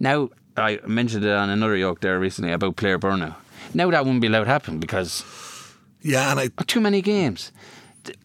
[0.00, 3.36] Now I mentioned it on another yoke there recently about player burnout.
[3.74, 5.24] Now that wouldn't be allowed to happen because
[6.02, 7.52] Yeah, and I, too many games.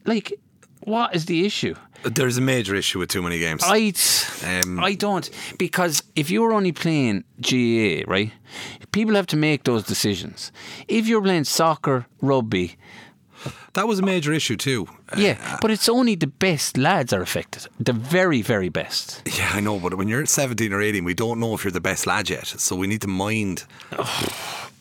[0.06, 0.34] Like,
[0.82, 1.76] what is the issue?
[2.04, 3.62] there's a major issue with too many games.
[3.66, 3.94] I,
[4.46, 8.32] Um, I don't because if you're only playing GA, right,
[8.92, 10.52] people have to make those decisions.
[10.88, 12.78] If you're playing soccer, rugby,
[13.74, 14.88] that was a major issue too.
[15.12, 19.22] Uh, yeah, but it's only the best lads are affected, the very, very best.
[19.38, 21.82] Yeah, I know, but when you're 17 or 18, we don't know if you're the
[21.82, 22.48] best lad yet.
[22.48, 23.66] So we need to mind.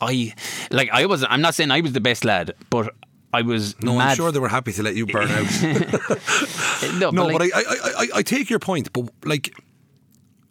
[0.00, 0.34] I
[0.70, 1.24] like I was.
[1.28, 2.94] I'm not saying I was the best lad, but
[3.32, 3.80] I was.
[3.82, 4.10] No, mad.
[4.10, 5.46] I'm sure they were happy to let you burn out.
[6.98, 9.52] no, no, but, but like, I, I, I, I take your point, but like.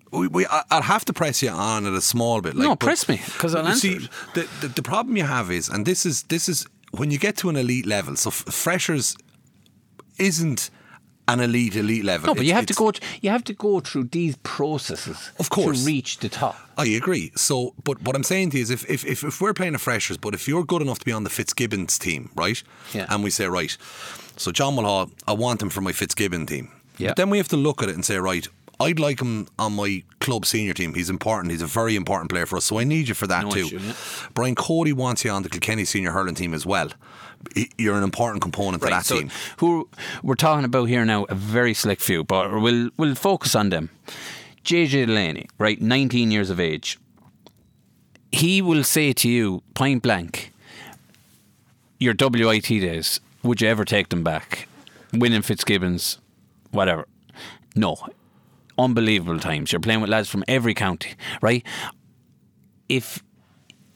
[0.10, 2.56] We, we, I- I'll have to press you on it a small bit.
[2.56, 5.68] Like, No, press me, 'cause I'll answer See, the, the the problem you have is,
[5.68, 8.16] and this is this is when you get to an elite level.
[8.16, 9.18] So f- freshers
[10.18, 10.70] isn't
[11.28, 12.28] an elite elite level.
[12.28, 13.08] no, but you have to it's- go.
[13.22, 15.80] You have to go through these processes, Of course.
[15.82, 16.56] to reach the top.
[16.78, 17.32] I agree.
[17.36, 19.80] So, but what I'm saying to you is, if, if, if, if we're playing a
[19.80, 22.62] freshers, but if you're good enough to be on the Fitzgibbons team, right?
[22.94, 23.06] Yeah.
[23.10, 23.76] And we say, right,
[24.38, 26.70] so John Mulhall, I want him for my Fitzgibbon team.
[26.98, 27.10] Yeah.
[27.10, 28.48] But then we have to look at it and say, right,
[28.80, 30.94] I'd like him on my club senior team.
[30.94, 31.52] He's important.
[31.52, 32.66] He's a very important player for us.
[32.66, 33.60] So I need you for that No too.
[33.66, 33.94] issue, yeah.
[34.34, 36.90] Brian Cody wants you on the Kilkenny senior hurling team as well.
[37.78, 39.32] You're an important component to that so team.
[39.58, 39.90] who
[40.24, 43.90] we're talking about here now, a very select few, but we'll we'll focus on them.
[44.64, 47.00] JJ Delaney, right, 19 years of age.
[48.32, 50.52] He will say to you, point blank,
[52.00, 54.68] your WIT days, would you ever take them back?
[55.14, 56.18] Winning Fitzgibbons,
[56.72, 57.08] whatever.
[57.76, 57.96] No.
[58.78, 59.72] Unbelievable times.
[59.72, 61.66] You're playing with lads from every county, right?
[62.90, 63.24] If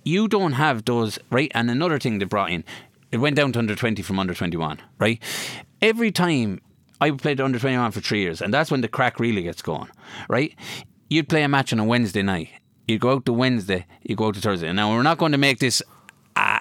[0.03, 2.63] you don't have those right and another thing they brought in
[3.11, 5.21] it went down to under 20 from under 21 right
[5.81, 6.59] every time
[6.99, 9.89] I played under 21 for three years and that's when the crack really gets going
[10.29, 10.55] right
[11.09, 12.49] you'd play a match on a Wednesday night
[12.87, 15.37] you'd go out to Wednesday you go out to Thursday now we're not going to
[15.37, 15.81] make this
[16.35, 16.59] a,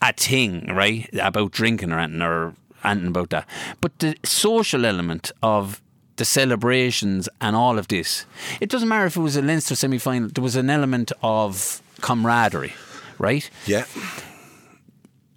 [0.00, 2.54] a thing right about drinking or anything or
[2.84, 3.48] anything about that
[3.80, 5.82] but the social element of
[6.20, 8.26] the celebrations and all of this.
[8.60, 11.80] It doesn't matter if it was a Leinster semi final, there was an element of
[12.02, 12.74] camaraderie,
[13.18, 13.48] right?
[13.64, 13.86] Yeah.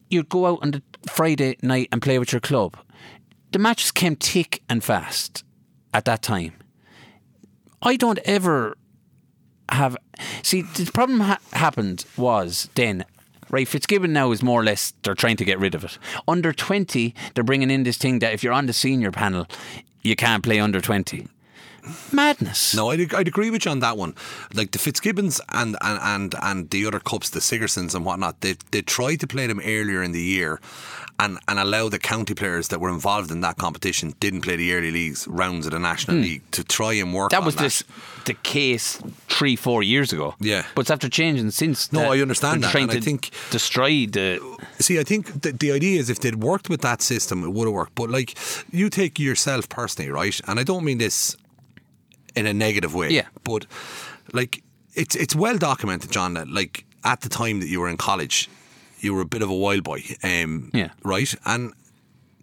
[0.10, 2.76] You'd go out on the Friday night and play with your club.
[3.54, 5.46] The matches came thick and fast
[5.94, 6.52] at that time.
[7.82, 8.78] I don't ever
[9.70, 9.96] have.
[10.42, 13.06] See, the problem ha- happened was then.
[13.50, 16.00] Right, Fitzgibbon now is more or less they're trying to get rid of it.
[16.28, 19.46] Under twenty, they're bringing in this thing that if you're on the senior panel,
[20.04, 21.28] you can't play under twenty.
[22.12, 22.76] Madness.
[22.76, 24.16] No, I'd, I'd agree with you on that one.
[24.54, 28.56] Like the Fitzgibbons and and and, and the other cups, the Sigersons and whatnot, they
[28.72, 30.60] they tried to play them earlier in the year,
[31.20, 34.74] and and allow the county players that were involved in that competition didn't play the
[34.74, 37.32] early leagues rounds of the national league to try and work.
[37.32, 37.36] Hmm.
[37.40, 37.84] That was this
[38.26, 40.36] the case three, four years ago.
[40.40, 40.66] Yeah.
[40.76, 41.92] but it's after changing since.
[41.92, 44.40] No, that I understand that, Trying and I to think- destroy the.
[44.80, 47.66] See, I think the, the idea is if they'd worked with that system, it would
[47.66, 47.96] have worked.
[47.96, 48.38] But like,
[48.72, 50.40] you take yourself personally, right?
[50.48, 51.36] And I don't mean this
[52.36, 53.10] in a negative way.
[53.10, 53.28] Yeah.
[53.44, 53.66] But
[54.32, 54.64] like,
[54.96, 58.50] it's it's well documented, John, that like at the time that you were in college,
[59.00, 60.04] you were a bit of a wild boy.
[60.24, 60.90] Um, Yeah.
[61.04, 61.34] Right.
[61.46, 61.74] And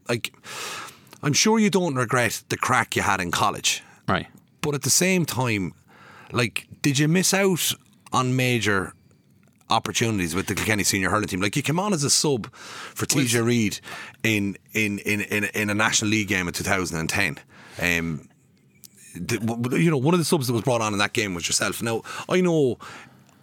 [0.08, 0.32] like,
[1.22, 3.82] I'm sure you don't regret the crack you had in college.
[4.08, 4.26] Right.
[4.60, 5.72] But at the same time,
[6.32, 7.72] like, did you miss out
[8.12, 8.92] on major
[9.70, 11.40] opportunities with the Kilkenny senior hurling team?
[11.40, 13.80] Like, you came on as a sub for TJ Reid
[14.22, 17.38] in in, in in in a national league game in 2010.
[17.80, 18.28] Um,
[19.14, 21.82] you know, one of the subs that was brought on in that game was yourself.
[21.82, 22.78] Now, I know.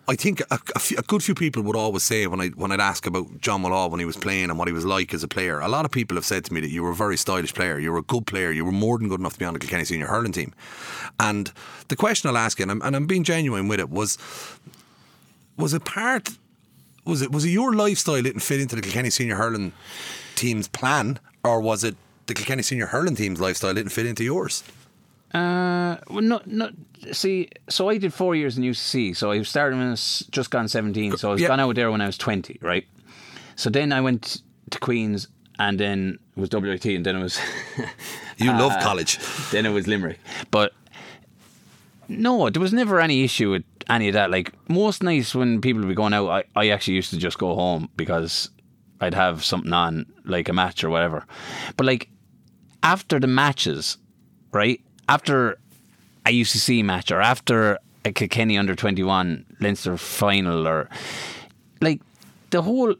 [0.09, 0.57] I think a,
[1.05, 3.99] good few people would always say when I when I'd ask about John Mulhall when
[3.99, 5.59] he was playing and what he was like as a player.
[5.59, 7.77] A lot of people have said to me that you were a very stylish player.
[7.77, 8.49] You were a good player.
[8.49, 10.53] You were more than good enough to be on the Kilkenny senior hurling team.
[11.19, 11.51] And
[11.89, 14.17] the question I'll ask you, and I'm, and I'm being genuine with it, was
[15.57, 16.29] was it part
[17.03, 19.73] was it was it your lifestyle didn't fit into the Kilkenny senior hurling
[20.35, 21.97] team's plan, or was it
[22.27, 24.63] the Kilkenny senior hurling team's lifestyle didn't fit into yours?
[25.33, 26.71] Uh, well, not not.
[27.11, 29.15] See, so I did four years in UCC.
[29.15, 31.17] So I started when I was just gone seventeen.
[31.17, 31.47] So I was Yeah.
[31.49, 32.85] gone out there when I was twenty, right?
[33.55, 35.27] So then I went to Queens,
[35.59, 37.39] and then it was WIT, and then it was
[38.37, 39.17] You Uh, love college.
[39.51, 40.19] then it was Limerick.
[40.51, 40.73] But
[42.07, 44.31] no, there was never any issue with any of that.
[44.31, 47.37] Like most nights when people would be going out, I, I actually used to just
[47.37, 48.49] go home because
[49.01, 51.25] I'd have something on, like a match or whatever.
[51.75, 52.09] But like
[52.83, 53.97] after the matches,
[54.53, 54.79] right?
[55.09, 55.57] After
[56.25, 60.89] a UCC match or after a Kilkenny under 21 Leinster final or
[61.81, 62.01] like
[62.49, 62.95] the whole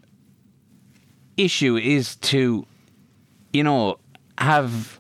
[1.38, 2.66] issue is to
[3.53, 3.97] you know
[4.38, 4.99] have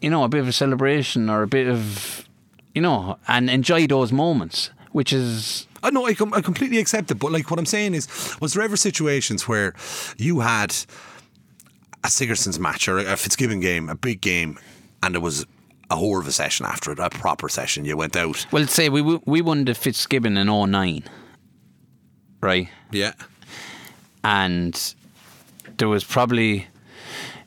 [0.00, 2.28] you know a bit of a celebration or a bit of
[2.74, 7.10] you know and enjoy those moments which is I know I, com- I completely accept
[7.10, 8.08] it, but like what I'm saying is,
[8.40, 9.74] was there ever situations where
[10.16, 10.74] you had
[12.02, 14.58] a Sigerson's match or a Fitzgibbon game, a big game,
[15.04, 15.46] and it was
[15.90, 17.84] a whole of a session after it, a proper session?
[17.84, 18.46] You went out.
[18.52, 21.02] well say we we won the Fitzgibbon in 09
[22.40, 23.12] right Yeah.
[24.24, 24.94] and
[25.78, 26.66] there was probably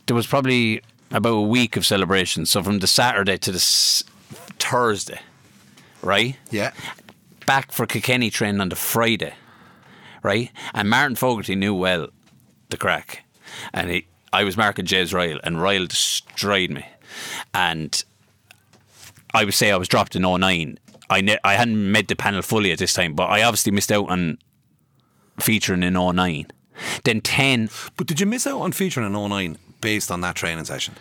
[0.08, 0.82] there was probably
[1.12, 2.46] about a week of celebration.
[2.46, 4.04] So from the Saturday to the s-
[4.60, 5.20] Thursday,
[6.02, 6.38] right?
[6.50, 6.72] Yeah.
[7.46, 9.34] Back for Kilkenny training on the Friday,
[10.24, 10.50] right?
[10.74, 12.08] And Martin Fogarty knew well
[12.70, 13.24] the crack,
[13.74, 16.86] and he, I was marking James Ryall, and Ryall destroyed me,
[17.54, 18.02] and
[19.34, 20.77] I would say I was dropped in 09.
[21.09, 23.91] I ne- I hadn't made the panel fully at this time, but I obviously missed
[23.91, 24.38] out on
[25.39, 26.47] featuring in 09.
[27.03, 30.65] Then 10, But did you miss out on featuring in 09 based on that training
[30.65, 30.95] session?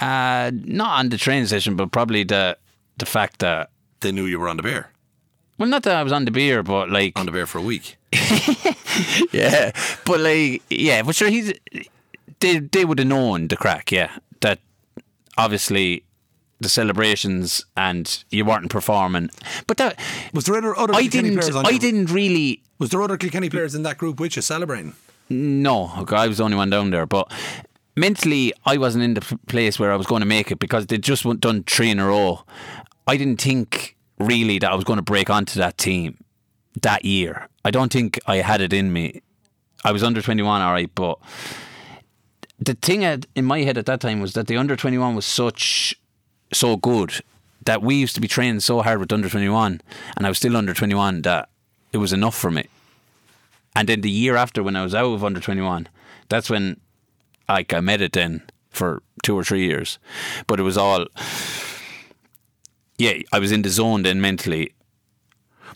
[0.00, 2.56] uh, not on the training session, but probably the
[2.98, 4.90] the fact that, They knew you were on the beer.
[5.58, 7.62] well, not that I was on the beer, but like, on the beer for a
[7.62, 7.96] week.
[9.32, 9.70] yeah,
[10.04, 11.52] but like, yeah, but sure, he's,
[12.40, 14.58] they, they would have known the crack, yeah, that
[15.36, 16.02] obviously
[16.60, 19.30] the celebrations and you weren't performing,
[19.66, 19.98] but that,
[20.34, 23.02] Was there other, other I Kilkenny didn't, players on I your- didn't really, Was there
[23.02, 24.94] other Kilkenny players in that group with you celebrating?
[25.30, 27.06] No, okay, I was the only one down there.
[27.06, 27.30] But
[27.96, 31.02] mentally, I wasn't in the place where I was going to make it because they'd
[31.02, 32.44] just done three in a row.
[33.06, 36.16] I didn't think really that I was going to break onto that team
[36.82, 37.48] that year.
[37.64, 39.22] I don't think I had it in me.
[39.84, 41.18] I was under 21, all right, but
[42.58, 43.02] the thing
[43.36, 45.94] in my head at that time was that the under 21 was such
[46.52, 47.22] so good
[47.64, 49.80] that we used to be training so hard with under 21
[50.16, 51.48] and I was still under 21 that
[51.92, 52.66] it was enough for me.
[53.76, 55.88] And then the year after, when I was out of under 21,
[56.28, 56.80] that's when
[57.48, 59.98] like, I met it then for two or three years.
[60.46, 61.06] But it was all,
[62.98, 64.72] yeah, I was in the zone then mentally.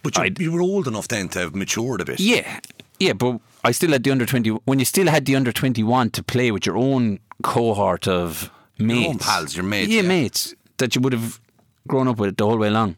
[0.02, 2.18] But you, you were old enough then to have matured a bit.
[2.18, 2.60] Yeah,
[2.98, 4.50] yeah, but I still had the under 20.
[4.64, 9.08] When you still had the under 21 to play with your own cohort of mates,
[9.08, 10.08] own pals, your mates, yeah, yeah.
[10.08, 11.40] mates that you would have
[11.86, 12.96] grown up with the whole way along.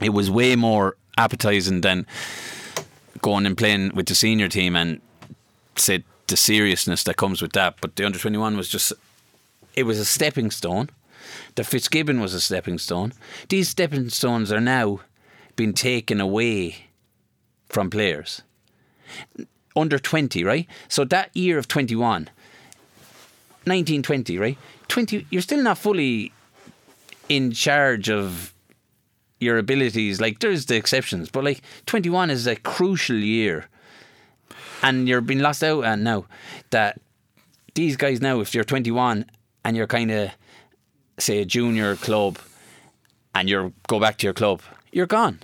[0.00, 2.06] It was way more appetizing than
[3.20, 5.02] going and playing with the senior team and
[5.76, 7.76] said the seriousness that comes with that.
[7.82, 8.94] But the under 21 was just,
[9.74, 10.88] it was a stepping stone.
[11.56, 13.12] The Fitzgibbon was a stepping stone.
[13.50, 15.00] These stepping stones are now
[15.56, 16.86] being taken away
[17.68, 18.40] from players.
[19.76, 20.66] Under 20, right?
[20.88, 22.30] So that year of 21,
[23.66, 24.56] 1920, right?
[24.88, 26.32] 20, you're still not fully
[27.28, 28.54] in charge of
[29.40, 30.20] your abilities.
[30.20, 33.66] Like, there's the exceptions, but like 21 is a crucial year.
[34.82, 36.26] And you're being lost out and now
[36.70, 37.00] that
[37.74, 39.26] these guys now, if you're 21
[39.64, 40.30] and you're kind of,
[41.18, 42.38] say, a junior club
[43.34, 44.62] and you go back to your club,
[44.92, 45.40] you're gone.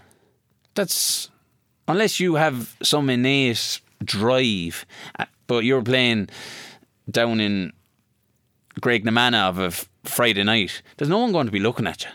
[0.74, 1.30] That's
[1.88, 4.86] unless you have some innate drive,
[5.18, 6.28] uh, but you're playing
[7.10, 7.72] down in
[8.80, 10.82] Graiguenamanagh of Friday night.
[10.96, 12.10] There's no one going to be looking at you,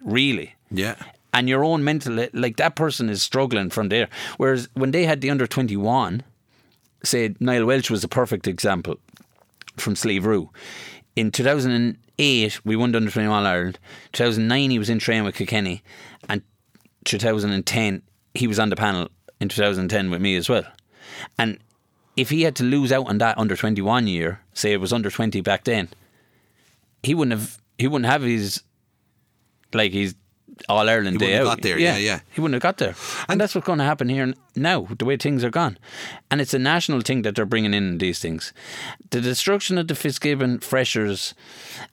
[0.00, 0.54] really.
[0.70, 0.96] Yeah.
[1.32, 4.08] And your own mental, like that person is struggling from there.
[4.38, 6.22] Whereas when they had the under 21,
[7.04, 8.96] say Niall Walsh was a perfect example
[9.76, 10.48] from Slieverue.
[11.14, 13.78] In 2008, we won the under 21 Ireland.
[14.12, 15.82] 2009, he was in training with Kilkenny.
[16.28, 16.42] And
[17.04, 18.02] 2010,
[18.34, 19.08] he was on the panel
[19.40, 20.64] in 2010 with me as well.
[21.38, 21.58] And
[22.16, 25.10] if he had to lose out on that under 21 year, say it was under
[25.10, 25.88] 20 back then,
[27.06, 28.62] he wouldn't have he wouldn't have his
[29.72, 30.14] like his
[30.68, 31.44] All Ireland day out.
[31.44, 32.20] got there, yeah, yeah.
[32.34, 32.94] He wouldn't have got there,
[33.28, 34.86] and that's what's going to happen here now.
[34.98, 35.76] The way things are gone,
[36.30, 38.52] and it's a national thing that they're bringing in these things.
[39.10, 41.34] The destruction of the Fitzgibbon freshers.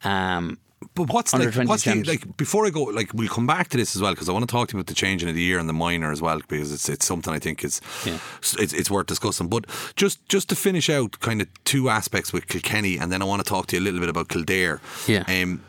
[0.03, 0.57] Um,
[0.95, 3.95] But what's like, what's the, like before I go like we'll come back to this
[3.95, 5.59] as well because I want to talk to you about the changing of the year
[5.59, 8.17] and the minor as well because it's it's something I think is Yeah.
[8.59, 9.47] it's, it's worth discussing.
[9.49, 9.65] But
[9.95, 13.43] just just to finish out kind of two aspects with Kilkenny and then I want
[13.43, 14.79] to talk to you a little bit about Kildare.
[15.07, 15.23] Yeah.
[15.27, 15.63] Um,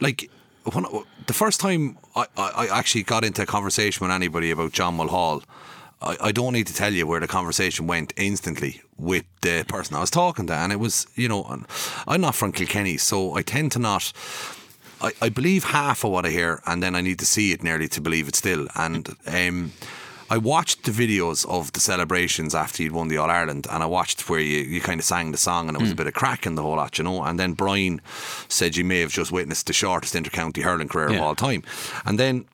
[0.00, 0.30] like
[0.72, 0.84] when,
[1.26, 4.96] the first time I, I, I actually got into a conversation with anybody about John
[4.96, 5.42] Mulhall,
[6.00, 9.96] I, I don't need to tell you where the conversation went instantly with the person
[9.96, 11.64] I was talking to, and it was you know
[12.06, 14.12] I'm not from Kilkenny, so I tend to not.
[15.00, 17.62] I, I believe half of what I hear, and then I need to see it
[17.62, 18.68] nearly to believe it still.
[18.76, 19.72] And um,
[20.30, 23.86] I watched the videos of the celebrations after you'd won the All Ireland, and I
[23.86, 25.94] watched where you, you kind of sang the song, and it was Hmm.
[25.94, 27.22] a bit of crack in the whole lot, you know.
[27.24, 28.00] And then Brian
[28.48, 31.62] said you may have just witnessed the shortest intercounty hurling career of all time,
[32.06, 32.44] and then.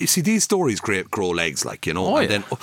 [0.00, 2.06] You see, these stories grow, grow legs, like, you know.
[2.06, 2.38] Oh, and yeah.
[2.38, 2.56] then uh,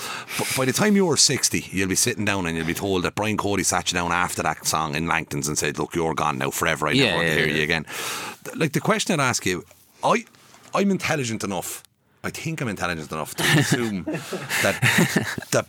[0.56, 3.36] by the time you're 60, you'll be sitting down and you'll be told that Brian
[3.36, 6.50] Cody sat you down after that song in Langton's and said, Look, you're gone now
[6.50, 6.88] forever.
[6.88, 7.54] I Yeah, never want to hear yeah.
[7.54, 7.86] you again.
[8.56, 9.64] Like, the question I'd ask you,
[10.02, 10.24] I,
[10.74, 11.84] I'm intelligent enough,
[12.24, 14.02] I think I'm intelligent enough to assume
[14.62, 15.66] that, that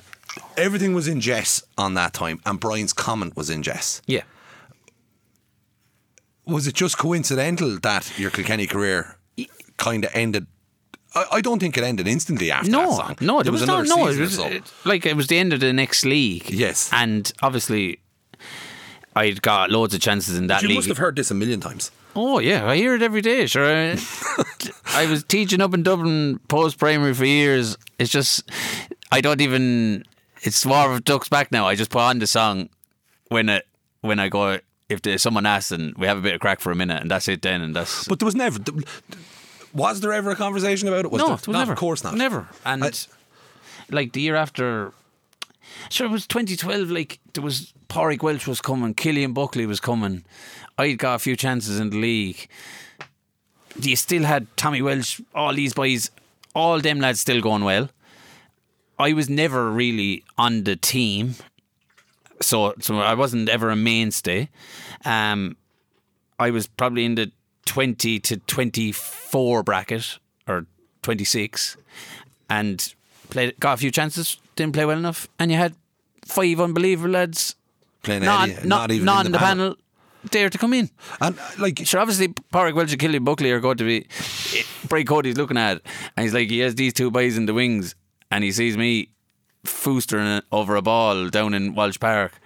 [0.58, 4.02] everything was in Jess on that time and Brian's comment was in Jess.
[4.08, 4.24] Yeah.
[6.48, 9.18] Was it just coincidental that your Kilkenny career
[9.78, 10.48] kind of ended?
[11.20, 13.16] I, I don't think it ended instantly after that No, song.
[13.22, 14.08] no, there was, no, another no.
[14.08, 14.46] It was so.
[14.48, 16.50] it- like it was the end of the next league.
[16.50, 16.90] Yes.
[16.94, 18.00] and obviously,
[19.16, 20.78] I'd got loads of chances in that You league.
[20.78, 21.92] must have heard this a million times.
[22.16, 23.46] Oh yeah, I hear it every day.
[23.46, 23.98] Sure, I,
[24.88, 27.78] I was teaching up in Dublin post primary for years.
[28.00, 28.50] It's just
[29.12, 30.04] I don't even.
[30.42, 31.68] It's more of ducks back now.
[31.68, 32.70] I just put on the song
[33.28, 33.68] when it
[34.02, 34.60] when I go
[34.90, 37.12] if there's someone asks and we have a bit of crack for a minute and
[37.12, 38.58] that's it then and that's But there was never.
[39.74, 41.12] Was there ever a conversation about it?
[41.12, 41.36] Was no, there?
[41.36, 41.74] it was never.
[41.74, 42.16] Of course not.
[42.16, 42.48] Never.
[42.66, 42.92] And I-
[43.92, 44.94] like the year after,
[45.90, 46.90] sure, it was 2012.
[46.90, 50.24] Like there was Pádraig Walsh was coming, Killian Buckley was coming.
[50.78, 52.48] I'd got a few chances in the league.
[53.80, 56.12] You still had Tommy Walsh, all these boys,
[56.54, 57.90] all them lads still going well.
[58.98, 61.36] I was never really on the team,
[62.42, 64.50] so so I wasn't ever a mainstay.
[65.06, 65.56] Um,
[66.38, 67.32] I was probably in the
[67.70, 70.18] 20 to 24 bracket
[70.48, 70.66] or
[71.04, 71.78] 26
[72.50, 72.96] and
[73.30, 75.76] played got a few chances didn't play well enough and you had
[76.26, 77.56] five unbelievable lads
[78.02, 79.76] Playing not, not, not even not in the, panel.
[80.32, 80.90] dare to come in
[81.22, 84.08] And like, Sure, obviously, Pádraig Walsh and Killian Buckley are going to be.
[84.88, 85.86] Bray Cody's looking at it,
[86.18, 87.94] and he's like, he has these two boys in the wings,
[88.32, 89.10] and he sees me
[89.66, 92.40] foostering over a ball down in Walsh Park.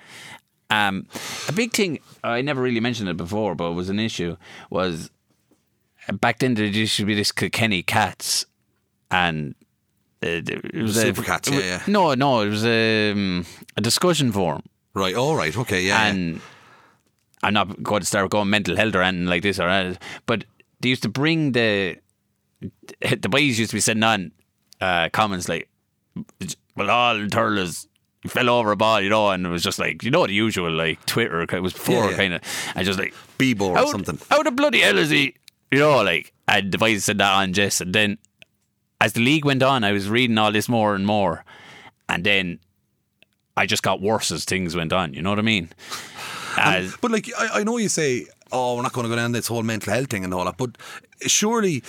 [0.69, 1.05] Um,
[1.47, 4.37] a big thing, I never really mentioned it before, but it was an issue,
[4.71, 5.11] was
[6.11, 8.45] back then there used to be this Kilkenny Cats,
[9.11, 9.55] and
[10.23, 11.83] uh, it was a, Super Cats, yeah, yeah.
[11.87, 13.45] No, no, it was um,
[13.77, 16.03] a discussion forum right, all right, okay, yeah.
[16.03, 16.11] yeah.
[16.11, 16.41] and
[17.41, 20.45] I'm not going to start going mental health or anything like this or that, but
[20.79, 21.97] they used to bring the
[22.99, 24.31] the boys used to be sending on
[24.79, 25.69] uh, comments like,
[26.75, 27.87] "Well, all hurlers
[28.27, 30.71] fell over a ball," you know, and it was just like you know the usual
[30.71, 31.41] like Twitter.
[31.41, 32.17] It was before Yeah, yeah.
[32.17, 32.41] kind of,
[32.75, 34.19] and just like Bebo or something.
[34.29, 35.35] How the bloody hell is he?
[35.73, 38.19] You know, like and boys said that on Jess, and then
[39.01, 41.43] as the league went on, I was reading all this more and more,
[42.07, 42.59] and then
[43.57, 45.13] I just got worse as things went on.
[45.13, 45.69] You know what I mean?
[46.57, 49.31] As, But like, I, I know you say, oh, we're not going to go down
[49.31, 50.77] this whole mental health thing and all that, but
[51.25, 51.83] surely,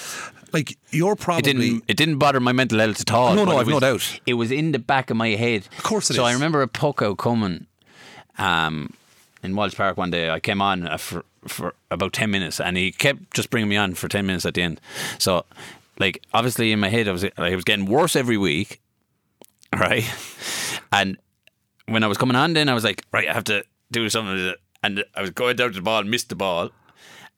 [0.53, 1.85] like, you're probably it didn't.
[1.87, 3.35] It didn't bother my mental health at all.
[3.35, 4.21] No, no, I've no doubt.
[4.25, 5.69] It was in the back of my head.
[5.77, 7.67] Of course it so I remember a puck out coming,
[8.39, 8.95] um,
[9.43, 10.31] in Walsh Park one day.
[10.31, 13.77] I came on uh, for for about ten minutes, and he kept just bringing me
[13.77, 14.81] on for ten minutes at the end.
[15.19, 15.45] So,
[15.99, 18.81] like, obviously in my head, I was like, I was getting worse every week,
[19.73, 20.05] right?
[20.93, 21.19] And
[21.87, 24.35] when I was coming on, then I was like, right, I have to do something.
[24.35, 24.59] with it.
[24.83, 26.71] And I was going down to the ball, missed the ball,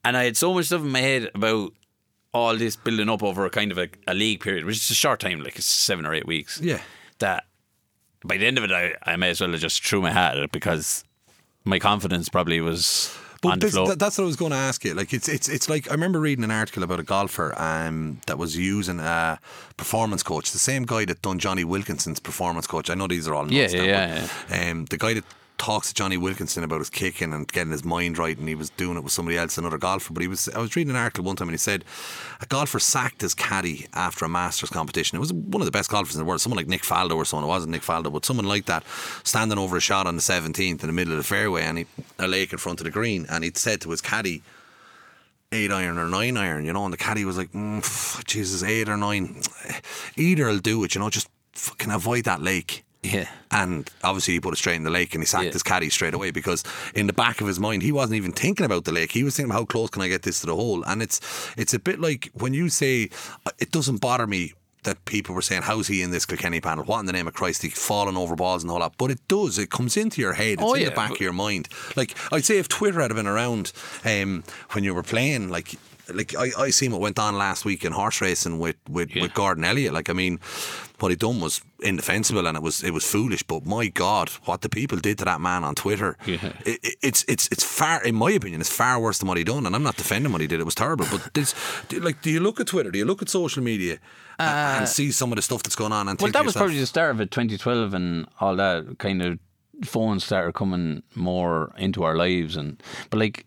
[0.04, 1.72] and I had so much stuff in my head about
[2.34, 4.94] all this building up over a kind of a, a league period, which is a
[4.94, 6.60] short time, like seven or eight weeks.
[6.60, 6.80] Yeah.
[7.18, 7.44] That
[8.24, 10.36] by the end of it, I, I may as well have just threw my hat
[10.36, 11.04] at it because
[11.64, 14.94] my confidence probably was But this, that- that's what I was going to ask you.
[14.94, 18.38] Like it's it's it's like I remember reading an article about a golfer um, that
[18.38, 19.38] was using a
[19.76, 22.90] performance coach, the same guy that done Jonny Wilkinson's performance coach.
[22.90, 25.24] I know these are all Yeah, notes now, yeah, Um, the guy that
[25.58, 28.70] talks to Jonny Wilkinson about his kicking and getting his mind right, and he was
[28.70, 30.12] doing it with somebody else, another golfer.
[30.12, 31.84] But he was I was reading an article one time, and he said
[32.40, 35.16] a golfer sacked his caddy after a Masters competition.
[35.16, 37.24] It was one of the best golfers in the world, someone like Nick Faldo or
[37.24, 37.44] someone.
[37.44, 38.84] It wasn't Nick Faldo, but someone like that,
[39.24, 41.86] standing over a shot on the seventeenth in the middle of the fairway, and he,
[42.18, 44.42] a lake in front of the green, and he'd said to his caddy
[45.52, 48.88] eight iron or nine iron, you know, and the caddy was like, mm, Jesus, eight
[48.88, 49.40] or nine,
[50.16, 52.84] either will do it, you know, just fucking avoid that lake.
[53.12, 53.28] Yeah.
[53.50, 55.52] And obviously, he put it straight in the lake and he sacked Yeah.
[55.52, 58.66] his caddy straight away because in the back of his mind, he wasn't even thinking
[58.66, 59.12] about the lake.
[59.12, 60.82] He was thinking, how close can I get this to the hole?
[60.84, 61.20] And it's
[61.56, 63.08] it's a bit like when you say,
[63.46, 64.52] "Uh, it doesn't bother me
[64.82, 66.84] that people were saying, how's he in this Kilkenny panel?
[66.84, 67.62] What in the name of Christ?
[67.62, 68.92] He's falling over balls and all that.
[68.98, 69.58] But it does.
[69.58, 70.54] It comes into your head.
[70.54, 70.90] It's Oh, in yeah.
[70.90, 71.68] the back of your mind.
[71.96, 73.72] Like, I'd say if Twitter had been around
[74.04, 75.74] um, when you were playing, like,
[76.14, 79.22] like I, I seen what went on last week in horse racing with with, Yeah.
[79.22, 79.92] with Gordon Elliott.
[79.92, 80.38] Like I mean,
[80.98, 83.42] what he done was indefensible and it was it was foolish.
[83.42, 86.52] But my God, what the people did to that man on Twitter, Yeah.
[86.64, 89.44] it, it- it's it's it's far, in my opinion, it's far worse than what he
[89.44, 89.66] done.
[89.66, 91.06] And I'm not defending what he did; it was terrible.
[91.10, 91.54] But this,
[91.88, 92.90] do- like, do you look at Twitter?
[92.90, 93.98] Do you look at social media
[94.38, 96.08] and, and see some of the stuff that's going on?
[96.08, 98.98] And Uh, Well, that was yourself, probably the start of it, 2012, and all that
[98.98, 99.38] kind of
[99.84, 103.44] phones started coming more into our lives, and but like,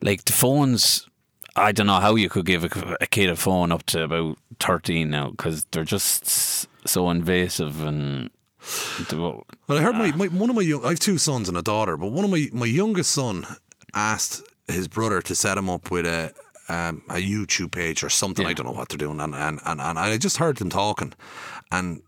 [0.00, 1.08] like the phones.
[1.56, 4.38] I don't know how you could give a, a kid a phone up to about
[4.60, 6.26] 13 now because they're just
[6.86, 8.30] so invasive and.
[9.12, 10.84] Well, I heard my, my one of my young.
[10.84, 13.46] I have two sons and a daughter, but one of my my youngest son
[13.94, 16.32] asked his brother to set him up with a
[16.68, 18.44] um, a YouTube page or something.
[18.44, 21.12] I don't know what they're doing, and and, and, and I just heard them talking,
[21.70, 22.02] and.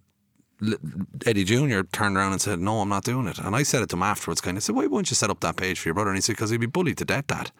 [1.24, 3.90] Eddie Junior turned around and said, "No, I'm not doing it." And I said it
[3.90, 4.40] to him afterwards.
[4.40, 6.20] Kind of said, "Why won't you set up that page for your brother?" And he
[6.20, 7.52] said, "Because he'd be bullied to death, Dad."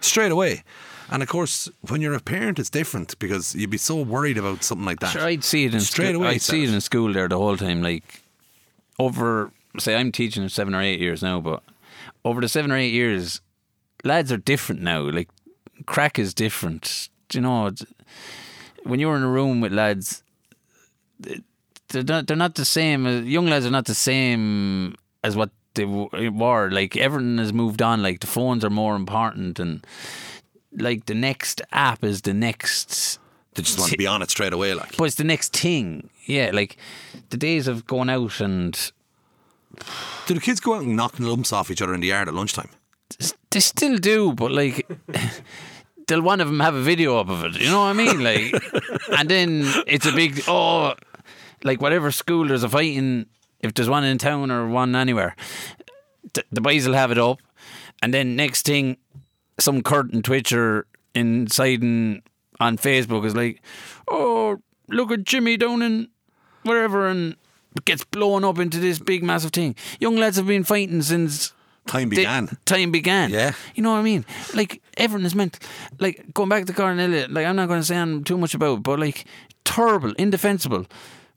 [0.00, 0.64] Straight away.
[1.10, 4.64] And of course, when you're a parent, it's different because you'd be so worried about
[4.64, 5.12] something like that.
[5.12, 6.22] Sure, I'd see it in Straight school.
[6.22, 7.82] away, I'd see it in school there the whole time.
[7.82, 8.22] Like
[8.98, 11.62] over, say, I'm teaching seven or eight years now, but
[12.24, 13.40] over the seven or eight years,
[14.04, 15.00] lads are different now.
[15.02, 15.28] Like
[15.86, 17.08] crack is different.
[17.28, 17.70] Do you know?
[18.84, 20.22] When you're in a room with lads,
[21.18, 23.06] they're not, they're not the same.
[23.06, 26.70] uh, Young lads are not the same as what they were.
[26.70, 28.02] Like everything has moved on.
[28.02, 29.86] Like the phones are more important, and
[30.76, 33.18] like the next app is the next
[33.54, 34.96] They just want to be on it straight away, like.
[34.96, 36.08] but it's the next thing.
[36.26, 36.76] Yeah, like
[37.30, 38.74] the days of going out and
[40.26, 42.34] Do the kids go out and knock lumps off each other in the yard at
[42.34, 42.70] lunchtime?
[43.50, 44.88] they still do, but like
[46.06, 47.60] they'll one of them have a video up of it.
[47.60, 48.22] You know what I mean?
[48.22, 48.54] Like,
[49.18, 50.94] and then it's a big oh,
[51.62, 53.26] like whatever school there's a fighting.
[53.60, 55.36] If there's one in town or one anywhere,
[56.32, 57.40] the, the boys will have it up,
[58.02, 58.96] and then next thing,
[59.58, 62.22] some curtain twitcher inside and
[62.60, 63.60] on Facebook is like,
[64.08, 66.08] oh, look at Jimmy down in
[66.62, 67.36] wherever, and
[67.84, 69.74] gets blown up into this big massive thing.
[69.98, 71.52] Young lads have been fighting since
[71.86, 72.48] Time began.
[72.64, 73.30] time began.
[73.30, 73.52] Yeah.
[73.74, 74.24] You know what I mean?
[74.54, 75.58] Like everyone is meant
[75.98, 79.00] like going back to Elliott, like I'm not gonna say I'm too much about but
[79.00, 79.24] like
[79.64, 80.86] terrible, indefensible.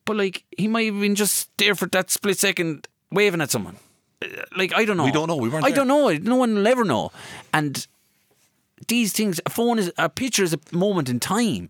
[0.05, 3.77] But like he might have been just there for that split second waving at someone.
[4.21, 5.05] Uh, Like I don't know.
[5.05, 5.37] We don't know.
[5.37, 5.77] We weren't I there.
[5.77, 6.09] don't know.
[6.13, 7.11] No one will ever know.
[7.51, 7.87] And
[8.87, 11.69] these things a phone is a picture is a moment in time.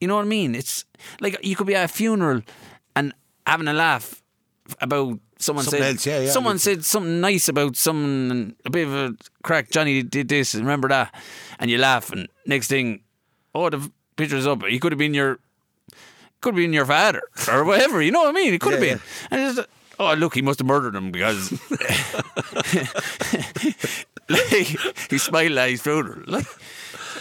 [0.00, 0.54] You know what I mean?
[0.54, 0.84] It's
[1.20, 2.42] like you could be at a funeral
[2.96, 3.12] and
[3.46, 4.22] having a laugh
[4.80, 6.30] about someone Something said else, yeah, yeah.
[6.30, 9.70] someone said something nice about someone and a bit of a crack.
[9.70, 11.14] Johnny did this, remember that?
[11.58, 13.02] And you laugh, and next thing,
[13.54, 14.62] oh, the picture's up.
[14.64, 15.38] He could have been your,
[16.40, 18.00] could have been your father or whatever.
[18.02, 18.54] You know what I mean?
[18.54, 19.02] It could have Yeah, been.
[19.30, 19.68] And it's just,
[19.98, 21.50] oh, look, he must have murdered him because
[24.28, 24.50] like,
[25.10, 26.22] he smiled at his funeral.
[26.26, 26.46] Like,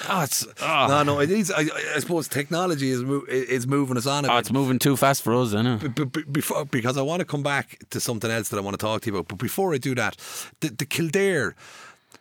[0.10, 1.20] oh, it's oh, No, no.
[1.20, 1.52] It is.
[1.52, 1.62] I,
[1.96, 4.26] I suppose technology is mo- is moving us on.
[4.26, 5.78] A oh, it's moving too fast for us, I know.
[5.78, 8.74] B- b- before, because I want to come back to something else that I want
[8.80, 9.28] to talk to you about.
[9.28, 10.16] But before I do that,
[10.62, 11.56] the, the Kildare,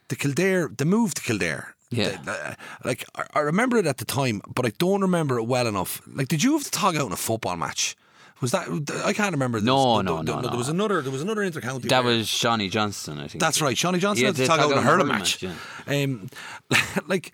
[0.09, 1.75] the Kildare, the move to Kildare.
[1.91, 2.11] Yeah.
[2.11, 5.45] the- the- like I, I remember it at the time, but I don't remember it
[5.45, 6.01] well enough.
[6.07, 7.97] Like, did you have to tog out in a football match?
[8.41, 9.03] Was that?
[9.05, 9.59] I can't remember.
[9.61, 11.03] There No, was, no, there, no, There was another.
[11.03, 11.89] There was another intercounty.
[11.89, 13.41] That was Seanie Johnston, I think.
[13.41, 13.77] That's right.
[13.77, 15.43] Seanie Johnston Yeah, had to tog out in a hurling match.
[15.43, 16.29] match, Um,
[17.07, 17.33] like.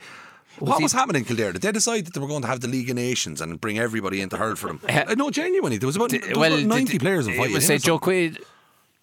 [0.58, 1.52] What he- was happening in Kildare?
[1.52, 3.78] Did they decide that they were going to have the League of Nations and bring
[3.78, 4.80] everybody in to hurl for them?
[4.88, 5.76] Uh, no, genuinely.
[5.76, 8.38] There was about, there was about 90 the- players in it was say Joe Quaid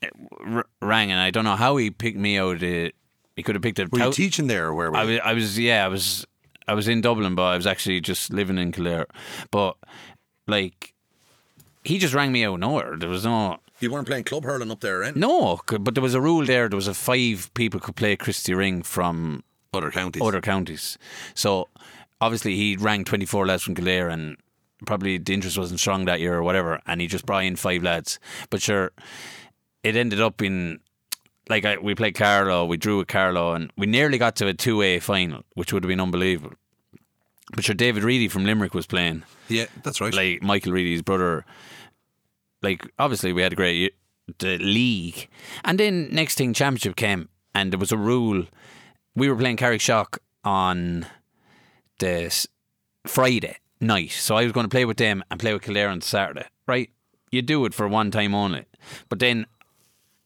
[0.03, 2.63] uh, rang, and I don't know how he picked me out.
[2.63, 2.89] Uh,
[3.35, 3.85] he could have picked a.
[3.91, 5.09] Were you teaching there or where were I you?
[5.11, 6.25] was, I was, yeah, I was,
[6.67, 9.05] I was in Dublin, but I was actually just living in Kildare.
[9.51, 9.77] But
[10.47, 10.92] like,
[11.83, 12.95] he just rang me out of nowhere.
[12.97, 15.15] There was no, You weren't playing club hurling up there, right?
[15.15, 16.69] no, but there was a rule there.
[16.69, 20.21] There was a five people could play Christy Ring from Other counties.
[20.21, 20.97] other counties.
[21.33, 21.67] So
[22.21, 24.37] obviously he rang 24 lads from Kildare and
[24.85, 27.83] probably the interest wasn't strong that year or whatever and he just brought in five
[27.83, 28.19] lads.
[28.49, 28.91] But sure,
[29.83, 30.79] it ended up in
[31.49, 34.53] like I, we played Carlow, we drew with Carlow and we nearly got to a
[34.53, 36.53] 2A final, which would have been unbelievable.
[37.55, 40.13] But sure, David Reidy from Limerick was playing, Yeah, that's right.
[40.13, 41.45] like Michael Reidy's brother.
[42.61, 43.89] Like obviously we had a great year,
[44.39, 45.27] the league,
[45.63, 48.45] and then next thing championship came, and there was a rule.
[49.15, 51.05] We were playing Carrickshock on
[51.99, 52.47] the s-
[53.05, 56.01] Friday night, so I was going to play with them and play with Kildare on
[56.01, 56.45] Saturday.
[56.67, 56.89] Right,
[57.31, 58.65] you do it for one time only,
[59.09, 59.45] but then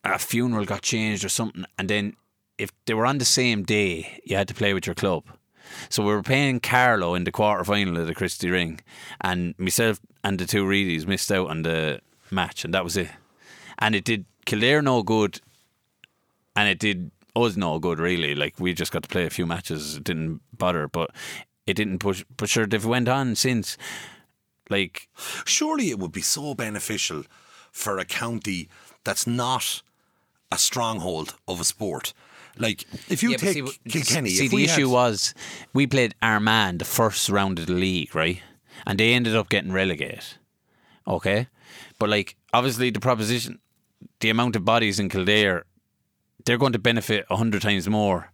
[0.03, 2.13] a funeral got changed or something, and then
[2.57, 5.23] if they were on the same day, you had to play with your club.
[5.89, 8.79] So we were playing Carlow in the quarter final of the Christy Ring,
[9.21, 12.01] and myself and the two Reedies missed out on the
[12.31, 13.09] match, and that was it.
[13.79, 15.41] And it did Kildare no good,
[16.55, 18.35] and it did us no good really.
[18.35, 21.11] Like we just got to play a few matches, it didn't bother, but
[21.65, 22.23] it didn't push.
[22.35, 23.77] But sure, they've went on since.
[24.69, 25.07] Like
[25.45, 27.23] Surely it would be so beneficial
[27.71, 28.67] for a county
[29.03, 29.81] that's not
[30.51, 32.13] a stronghold of a sport.
[32.59, 35.33] Like if you Yeah, take see, Kilkenny, See, if the issue had, was
[35.73, 38.41] we played Armagh the first round of the league, right?
[38.85, 40.23] And they ended up getting relegated.
[41.07, 41.47] Okay,
[41.99, 43.59] but like obviously the proposition,
[44.19, 45.63] the amount of bodies in Kildare,
[46.45, 48.31] they're going to benefit a hundred times more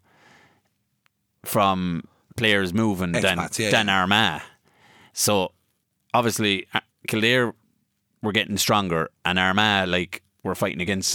[1.45, 2.03] from
[2.35, 4.01] players moving than Expats, yeah, than yeah.
[4.01, 4.41] Armagh.
[5.13, 5.51] So
[6.13, 7.53] obviously uh, Kildare
[8.21, 11.11] were getting stronger, and Armagh like were fighting against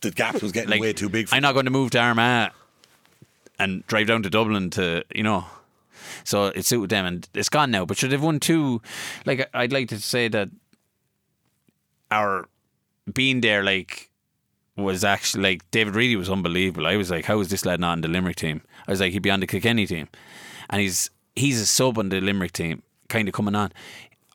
[0.00, 1.28] the gap was getting like, way too big.
[1.28, 2.52] For I'm not going to move to Armagh
[3.58, 5.46] and drive down to Dublin to, you know.
[6.24, 7.84] So it suited them, and it's gone now.
[7.84, 8.80] But should they've won two?
[9.26, 10.48] Like I'd like to say that
[12.10, 12.48] our
[13.12, 14.10] being there, like,
[14.76, 16.86] was actually like David Reidy was unbelievable.
[16.86, 18.62] I was like, how is this lad not on the Limerick team?
[18.86, 20.08] I was like, he'd be on the Kilkenny team,
[20.70, 23.72] and he's he's a sub on the Limerick team, kind of coming on.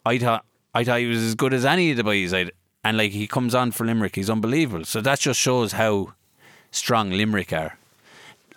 [0.06, 2.34] I thought I thought he was as good as any of the boys.
[2.34, 2.52] I'd,
[2.84, 4.86] and like he comes on for Limerick, he's unbelievable.
[4.86, 6.14] So that just shows how
[6.72, 7.78] strong Limerick are.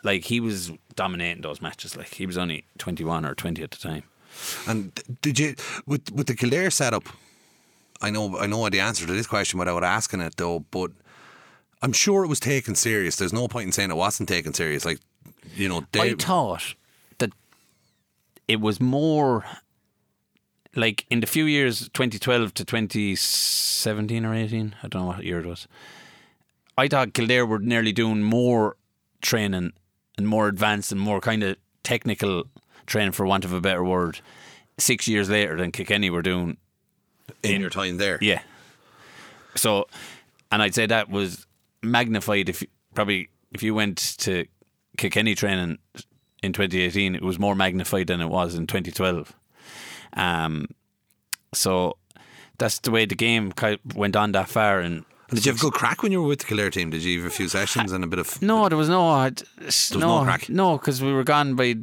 [0.03, 1.97] Like he was dominating those matches.
[1.97, 4.03] Like he was only twenty one or twenty at the time.
[4.66, 5.55] And did you
[5.87, 7.05] with with the Kildare setup?
[8.01, 10.91] I know I know the answer to this question without asking it though, but
[11.83, 13.16] I'm sure it was taken serious.
[13.16, 14.85] There's no point in saying it wasn't taken serious.
[14.85, 14.99] Like
[15.55, 16.74] you know, I they, thought
[17.18, 17.31] that
[18.49, 19.45] it was more
[20.77, 25.41] like in the few years 2012 to 2017 or 18 I don't know what year
[25.41, 25.66] it was
[26.79, 28.77] I thought Kildare were nearly doing more
[29.22, 29.72] training
[30.18, 32.45] and more advanced and more kind of technical
[32.87, 34.20] training for want of a better word
[34.79, 36.57] six years later than Kilkenny were doing
[37.43, 38.18] in your time there.
[38.20, 38.43] yeah.
[39.55, 39.89] So,
[40.53, 41.47] and I'd say that was
[41.83, 42.49] magnified.
[42.49, 42.62] If
[42.95, 44.47] probably if you went to
[44.99, 45.79] Kilkenny training
[46.43, 49.35] in 2018, it was more magnified than it was in 2012.
[50.17, 50.67] Um,
[51.55, 51.97] so
[52.59, 53.53] that's the way the game
[53.95, 54.81] went on that far.
[54.81, 56.91] And Did you have a good crack when you were with the Kildare team?
[56.91, 59.43] Did you have a few sessions and a bit of no, there was no, I'd,
[59.93, 60.49] no no, crack?
[60.49, 61.77] no, because we were gone by.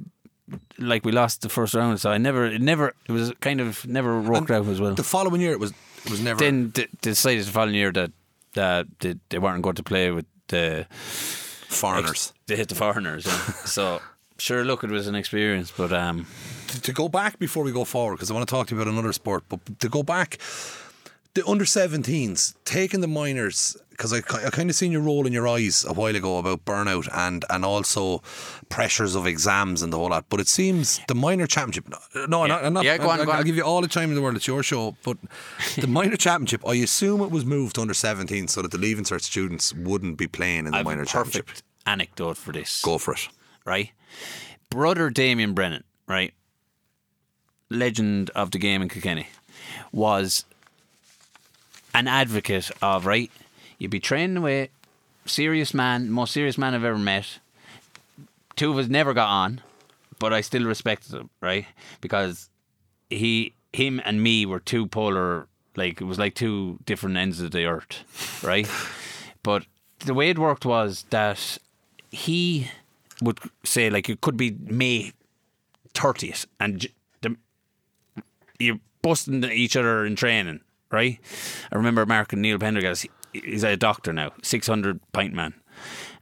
[0.77, 3.87] Like we lost the first round, so I never, it never, it was kind of
[3.87, 4.93] never worked out as well.
[4.93, 5.53] the following year?
[5.53, 5.71] It was
[6.03, 6.37] it was never.
[6.37, 8.11] then d- decided the following year that
[8.57, 12.33] uh, they, they weren't going to play with the foreigners.
[12.47, 13.25] they hit the foreigners.
[13.25, 13.37] yeah.
[13.65, 14.01] so
[14.37, 16.27] sure, look, it was an experience, but um,
[16.81, 18.91] to go back before we go forward, because I want to talk to you about
[18.91, 20.37] another sport, but to go back,
[21.33, 25.33] the under 17s, taking the minors, because I, I kind of seen you roll in
[25.33, 28.21] your eyes a while ago about burnout and, and also
[28.69, 30.25] pressures of exams and the whole lot.
[30.29, 31.89] But it seems the minor championship,
[32.27, 32.57] no, Yeah.
[32.57, 33.37] I'm not, Yeah, go on, I'll, go on.
[33.37, 34.95] I'll give you all the time in the world, it's your show.
[35.03, 35.17] But
[35.75, 39.05] the minor championship, I assume it was moved to under 17 so that the Leaving
[39.05, 41.63] Cert students wouldn't be playing in the I have minor perfect championship.
[41.87, 42.81] anecdote for this.
[42.83, 43.27] Go for it.
[43.65, 43.91] right?
[44.69, 46.33] Brother Damien Brennan, right?
[47.73, 49.27] Legend of the game in Kilkenny,
[49.91, 50.45] was
[51.93, 53.31] an advocate of, right?
[53.77, 54.69] You'd be training away,
[55.25, 57.39] serious man, most serious man I've ever met.
[58.55, 59.61] Two of us never got on,
[60.19, 61.65] but I still respected him, right?
[62.01, 62.49] Because
[63.09, 67.51] he, him and me were two polar, like, it was like two different ends of
[67.51, 68.69] the earth, right?
[69.43, 69.65] but
[70.05, 71.57] the way it worked was that
[72.11, 72.69] he
[73.21, 75.13] would say like it could be May
[75.93, 76.87] thirtieth, and
[78.59, 81.19] you're busting each other in training, right?
[81.71, 83.07] I remember Mark and Neil Pendergast.
[83.33, 85.53] He's a doctor now, six hundred pint man.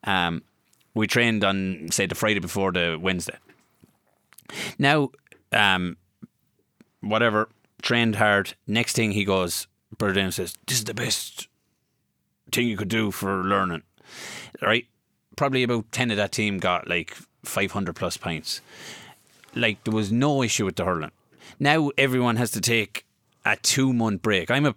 [0.04, 0.44] Um,
[0.94, 3.38] we trained on say the Friday before the Wednesday.
[4.78, 5.12] Now,
[5.52, 5.98] um,
[7.02, 7.50] whatever
[7.82, 8.56] trained hard.
[8.68, 9.68] Next thing he goes,
[9.98, 11.48] Brother says, "This is the best
[12.52, 13.84] thing you could do for learning."
[14.62, 14.88] Right?
[15.36, 18.62] Probably about ten of that team got like five hundred plus pints.
[19.56, 21.12] Like there was no issue with the hurling.
[21.62, 23.06] Now everyone has to take
[23.46, 24.50] a two month break.
[24.50, 24.74] I'm a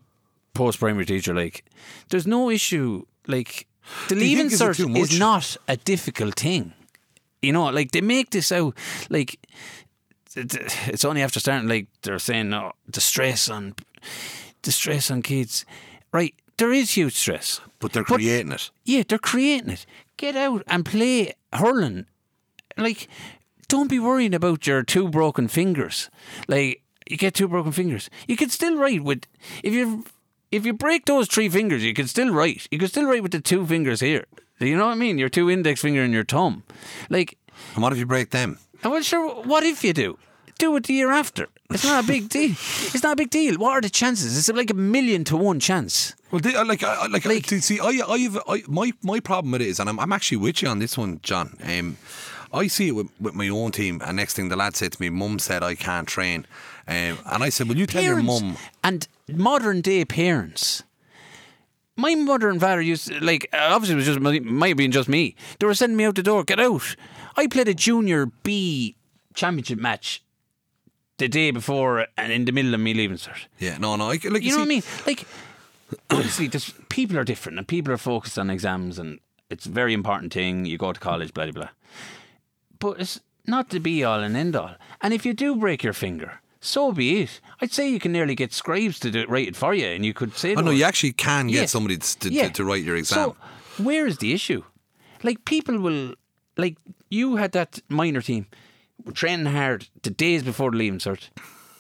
[0.53, 1.35] post primary teacher.
[1.35, 1.65] Like
[2.11, 3.07] there's no issue.
[3.27, 3.67] Like
[4.09, 6.75] the leaving think is not a difficult thing.
[7.41, 8.77] You know, like they make this out
[9.09, 9.41] like
[10.37, 13.75] it's only after starting like they're saying oh, the stress on
[14.61, 15.65] the stress on kids.
[16.13, 17.63] Right, there is huge stress.
[17.79, 18.71] But they're creating it.
[18.85, 19.87] Yeah, they're creating it.
[20.17, 22.07] Get out and play hurling.
[22.77, 23.09] Like,
[23.69, 26.11] don't be worrying about your two broken fingers.
[26.49, 28.09] Like, you get two broken fingers.
[28.29, 29.25] You can still write with
[29.63, 30.05] if you
[30.51, 32.67] if you break those three fingers, you can still write.
[32.71, 34.25] You can still write with the two fingers here.
[34.61, 35.19] You know what I mean?
[35.19, 36.63] Your two index finger and your thumb.
[37.11, 37.37] Like,
[37.75, 38.59] And what if you break them?
[38.85, 39.43] well, sure.
[39.43, 40.17] What if you do?
[40.59, 41.49] Do it the year after.
[41.71, 42.51] It's not a big deal.
[42.53, 43.57] It's not a big deal.
[43.59, 44.39] What are the chances?
[44.39, 46.15] It's like a million to one chance.
[46.31, 49.19] Well, they, uh, like, I, like, Like- like see, I, I, have, I, my, my
[49.19, 51.57] problem with it is, and I'm, I'm actually with you on this one, John.
[51.65, 51.97] Um,
[52.55, 55.03] I see it with, with my own team, and next thing the lad said to
[55.03, 56.47] me, "Mum said I can't train,"
[56.87, 60.85] um, and I said, "Will you tell your mum?" and modern day parents.
[61.97, 64.93] My mother and father used to, like uh, obviously it was just might have been
[64.93, 65.37] just me.
[65.59, 66.45] They were sending me out the door.
[66.45, 66.97] Get out!
[67.37, 68.97] I played a junior B
[69.35, 70.23] championship match
[71.19, 73.47] the day before and in the middle of me leaving cert.
[73.59, 74.83] Yeah, no, no, I, like You know see, what I mean?
[75.07, 75.27] Like,
[76.11, 79.95] honestly, just people are different, and people are focused on exams, and it's a very
[79.95, 80.65] important thing.
[80.65, 81.69] You go to college, blah blah blah.
[82.85, 84.75] But it's not the be all and end all.
[85.01, 87.41] And if you do break your finger, so be it.
[87.61, 90.05] I'd say you can nearly get scribes to do it, write it for you, and
[90.05, 91.67] you could say, Oh no, you actually can get Yeah.
[91.67, 92.49] somebody to, to, Yeah.
[92.51, 93.17] to write your exam.
[93.17, 93.37] So,
[93.83, 94.63] where is the issue?
[95.23, 96.15] Like, people will,
[96.59, 96.77] like,
[97.11, 98.47] you had that minor team
[99.15, 101.31] training hard the days before the leaving cert,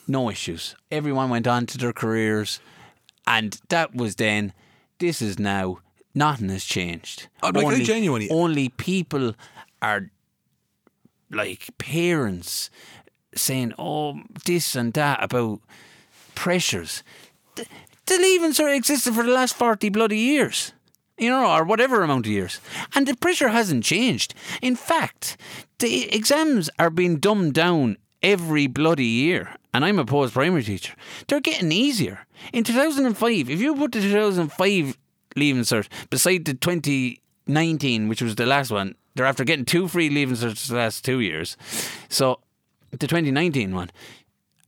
[0.08, 0.74] no issues.
[0.90, 2.60] Everyone went on to their careers,
[3.26, 4.52] and that was then.
[4.98, 5.78] This is now.
[6.14, 7.28] Nothing has changed.
[7.42, 9.34] Oh, like, genuinely- only people
[9.82, 10.10] are
[11.30, 12.70] like parents
[13.34, 15.60] saying, "Oh, this and that about
[16.34, 17.02] pressures."
[17.56, 17.66] The,
[18.06, 20.72] the leaving cert existed for the last forty bloody years,
[21.18, 22.60] you know, or whatever amount of years,
[22.94, 24.34] and the pressure hasn't changed.
[24.62, 25.36] In fact,
[25.78, 29.54] the exams are being dumbed down every bloody year.
[29.72, 30.94] And I'm a post primary teacher.
[31.28, 32.26] They're getting easier.
[32.52, 34.96] In 2005, if you put the 2005
[35.36, 40.08] leaving cert beside the 2019, which was the last one, they're after getting two free
[40.10, 41.56] leaving certs the last two years.
[42.08, 42.40] So
[42.90, 43.90] the 2019 one,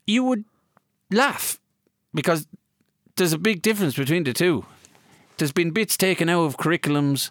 [0.06, 0.44] you would
[1.10, 1.58] laugh
[2.14, 2.46] because
[3.16, 4.64] there's a big difference between the two.
[5.38, 7.30] There's been bits taken out of curriculums.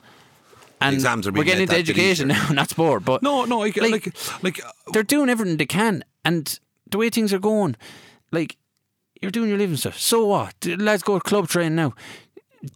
[0.81, 2.43] And Exams are we're getting into education easier.
[2.47, 3.05] now, not sport.
[3.05, 6.59] But no, no, I, like- like, like, uh, they're doing everything they can, and
[6.91, 7.75] the way things are going,
[8.31, 8.57] like
[9.21, 9.97] you're doing your living stuff.
[9.97, 10.53] So what?
[10.65, 11.93] Let's go to club train now.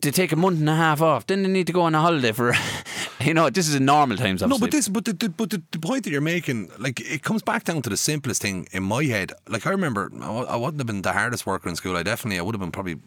[0.01, 1.27] They take a month and a half off.
[1.27, 2.53] Then they need to go on a holiday for,
[3.21, 4.41] you know, this is in normal times.
[4.41, 7.23] No, but this, but the, the but the, the point that you're making, like, it
[7.23, 9.33] comes back down to the simplest thing in my head.
[9.47, 11.95] Like, I remember, I wouldn't have been the hardest worker in school.
[11.97, 12.97] I definitely, I would have been probably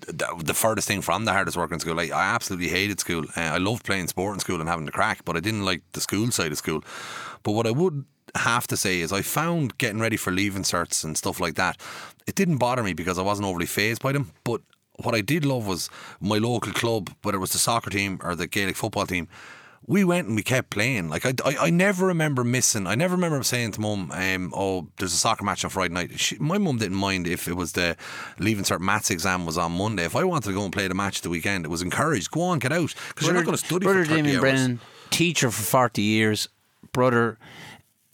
[0.00, 1.94] the, the furthest thing from the hardest worker in school.
[1.94, 3.24] Like, I absolutely hated school.
[3.36, 5.82] Uh, I loved playing sport in school and having the crack, but I didn't like
[5.92, 6.82] the school side of school.
[7.42, 11.04] But what I would have to say is, I found getting ready for leaving certs
[11.04, 11.80] and stuff like that.
[12.26, 14.60] It didn't bother me because I wasn't overly phased by them, but.
[15.02, 15.90] What I did love was
[16.20, 19.28] my local club, whether it was the soccer team or the Gaelic football team,
[19.86, 21.08] we went and we kept playing.
[21.08, 22.86] Like I, I, I never remember missing.
[22.86, 26.18] I never remember saying to mum, um, "Oh, there's a soccer match on Friday night."
[26.18, 27.96] She, my mum didn't mind if it was the
[28.38, 30.04] leaving cert maths exam was on Monday.
[30.04, 32.30] If I wanted to go and play the match the weekend, it was encouraged.
[32.30, 34.40] Go on, get out because you're not going to study Brother for 30 Damien hours.
[34.40, 34.80] Brennan,
[35.10, 36.48] teacher for 40 years,
[36.92, 37.38] brother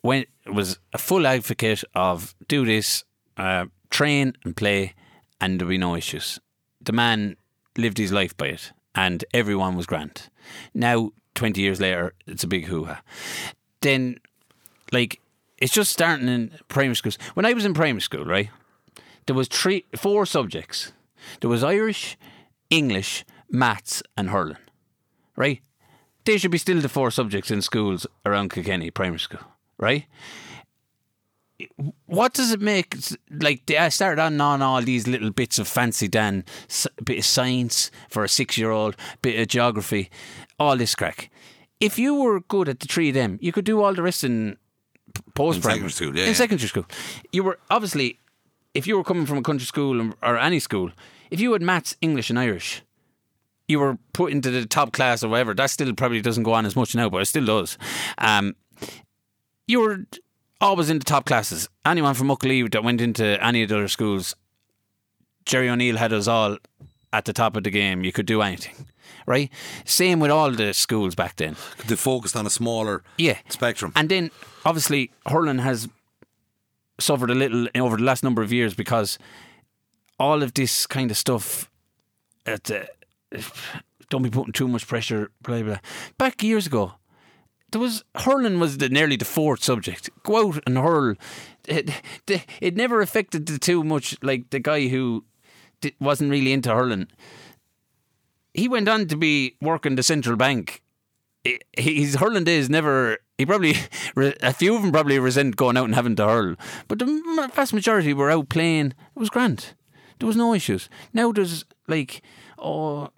[0.02, 3.04] went was a full advocate of do this,
[3.36, 4.94] uh, train and play,
[5.40, 6.38] and there'll be no issues.
[6.84, 7.36] The man
[7.76, 10.28] lived his life by it, and everyone was grand.
[10.74, 13.02] Now, 20 years later, it's a big hoo ha.
[13.80, 14.18] Then,
[14.92, 15.20] like,
[15.58, 17.18] it's just starting in primary schools.
[17.34, 18.50] When I was in primary school, right,
[19.26, 20.92] there was three, four subjects.
[21.40, 22.16] There was Irish,
[22.70, 24.56] English, maths, and hurling
[25.36, 25.60] right?
[26.24, 29.40] They should be still the four subjects in schools around Kilkenny primary school,
[29.78, 30.04] right?
[32.06, 32.96] What does it make?
[33.30, 36.44] Like I started on on all these little bits of fancy Dan,
[37.04, 40.10] bit of science for a six-year-old, bit of geography,
[40.58, 41.30] all this crack.
[41.80, 44.24] If you were good at the three of them, you could do all the rest
[44.24, 44.56] in
[45.34, 46.34] post primary secondary school, yeah, In yeah.
[46.34, 46.86] secondary school,
[47.32, 48.18] you were obviously,
[48.74, 50.90] if you were coming from a country school or any school,
[51.30, 52.82] if you had maths, English, and Irish,
[53.68, 56.66] you were put into the top class or whatever, that still probably doesn't go on
[56.66, 57.78] as much now, but it still does.
[58.18, 58.54] Um,
[59.66, 60.04] you were
[60.62, 61.68] always in the top classes.
[61.84, 64.34] Anyone from Muckalee that went into any of the other schools,
[65.44, 66.56] Jerry O'Neill had us all
[67.12, 68.04] at the top of the game.
[68.04, 68.86] You could do anything,
[69.26, 69.50] right?
[69.84, 71.56] Same with all the schools back then.
[71.86, 73.38] They focused on a smaller Yeah.
[73.48, 73.92] spectrum.
[73.96, 74.30] And then
[74.64, 75.88] obviously hurling has
[76.98, 79.18] suffered a little over the last number of years because
[80.18, 81.68] all of this kind of stuff.
[82.46, 82.84] At, uh,
[84.10, 85.30] don't be putting too much pressure.
[85.42, 85.78] Blah blah.
[86.18, 86.94] Back years ago,
[87.72, 90.10] there was hurling was the, nearly the fourth subject.
[90.22, 91.16] Go out and hurl.
[91.66, 91.90] It,
[92.60, 94.16] it, never affected the too much.
[94.22, 95.24] Like the guy who
[96.00, 97.08] wasn't really into hurling.
[98.54, 100.82] He went on to be working the central bank
[101.76, 103.18] his hurling days never.
[103.38, 103.74] He probably
[104.16, 106.56] a few of them probably resent going out and having to hurl,
[106.88, 108.86] but the vast majority were out playing.
[108.86, 109.74] It was grand.
[110.18, 110.88] There was no issues.
[111.12, 112.22] Now there's like
[112.58, 113.10] oh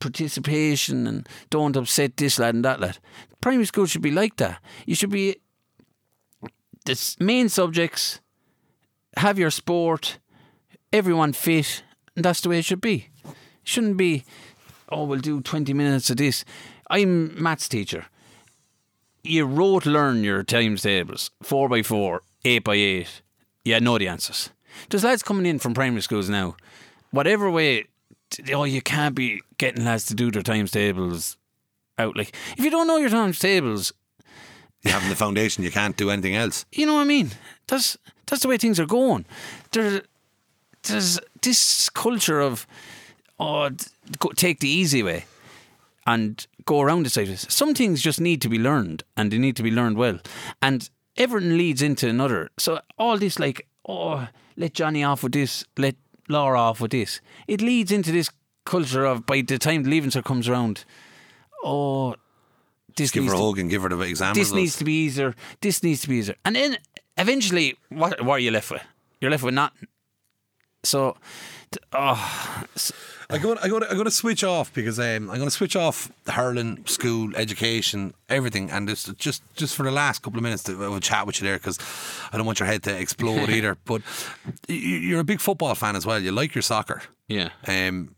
[0.00, 2.98] participation and don't upset this lad and that lad.
[3.40, 4.60] Primary school should be like that.
[4.86, 5.36] You should be
[6.84, 8.20] the main subjects.
[9.16, 10.18] have your sport,
[10.92, 11.84] everyone fit,
[12.16, 13.08] and that's the way it should be.
[13.24, 14.24] It shouldn't be,
[14.88, 16.44] oh, we'll do 20 minutes of this.
[16.90, 18.06] I'm maths teacher.
[19.22, 23.22] You wrote learn your times tables, 4 by 4 8 by 8
[23.64, 24.50] You know the answers.
[24.90, 26.56] There's lads coming in from primary schools now.
[27.10, 27.86] Whatever way,
[28.52, 31.36] oh, you can't be getting lads to do their times tables
[31.98, 32.16] out.
[32.16, 33.92] Like, if you don't know your times tables,
[34.82, 36.66] You having the foundation, you can't do anything else.
[36.72, 37.30] you know what I mean?
[37.66, 37.96] That's
[38.26, 39.24] that's the way things are going.
[39.72, 40.02] There,
[40.82, 42.66] there's this culture of
[43.38, 43.70] oh,
[44.18, 45.24] go, take the easy way
[46.06, 47.28] and go around the side.
[47.28, 47.46] this.
[47.48, 50.18] Some things just need to be learned, and they need to be learned well.
[50.60, 52.50] And everything leads into another.
[52.58, 55.96] So all this, like, oh, let Johnny off with this, let
[56.28, 57.20] Laura off with this.
[57.46, 58.30] It leads into this
[58.64, 60.84] culture of by the time the leaving cert comes around,
[61.62, 62.14] oh,
[62.96, 64.56] this Give her a to- hug and give her the exam this results.
[64.56, 65.34] needs to be easier.
[65.60, 66.36] This needs to be easier.
[66.44, 66.78] And then
[67.18, 68.82] eventually, what, what are you left with?
[69.20, 69.88] You're left with nothing.
[70.84, 71.16] So,
[71.92, 72.64] oh,
[73.30, 73.56] I go.
[73.62, 73.78] I go.
[73.78, 78.14] I go to switch off because um, I'm going to switch off hurling, school, education,
[78.28, 81.40] everything, and it's just just for the last couple of minutes to a chat with
[81.40, 81.78] you there because
[82.32, 83.76] I don't want your head to explode either.
[83.84, 84.02] But
[84.68, 86.18] you're a big football fan as well.
[86.18, 87.02] You like your soccer.
[87.28, 87.50] yeah.
[87.66, 88.14] Um,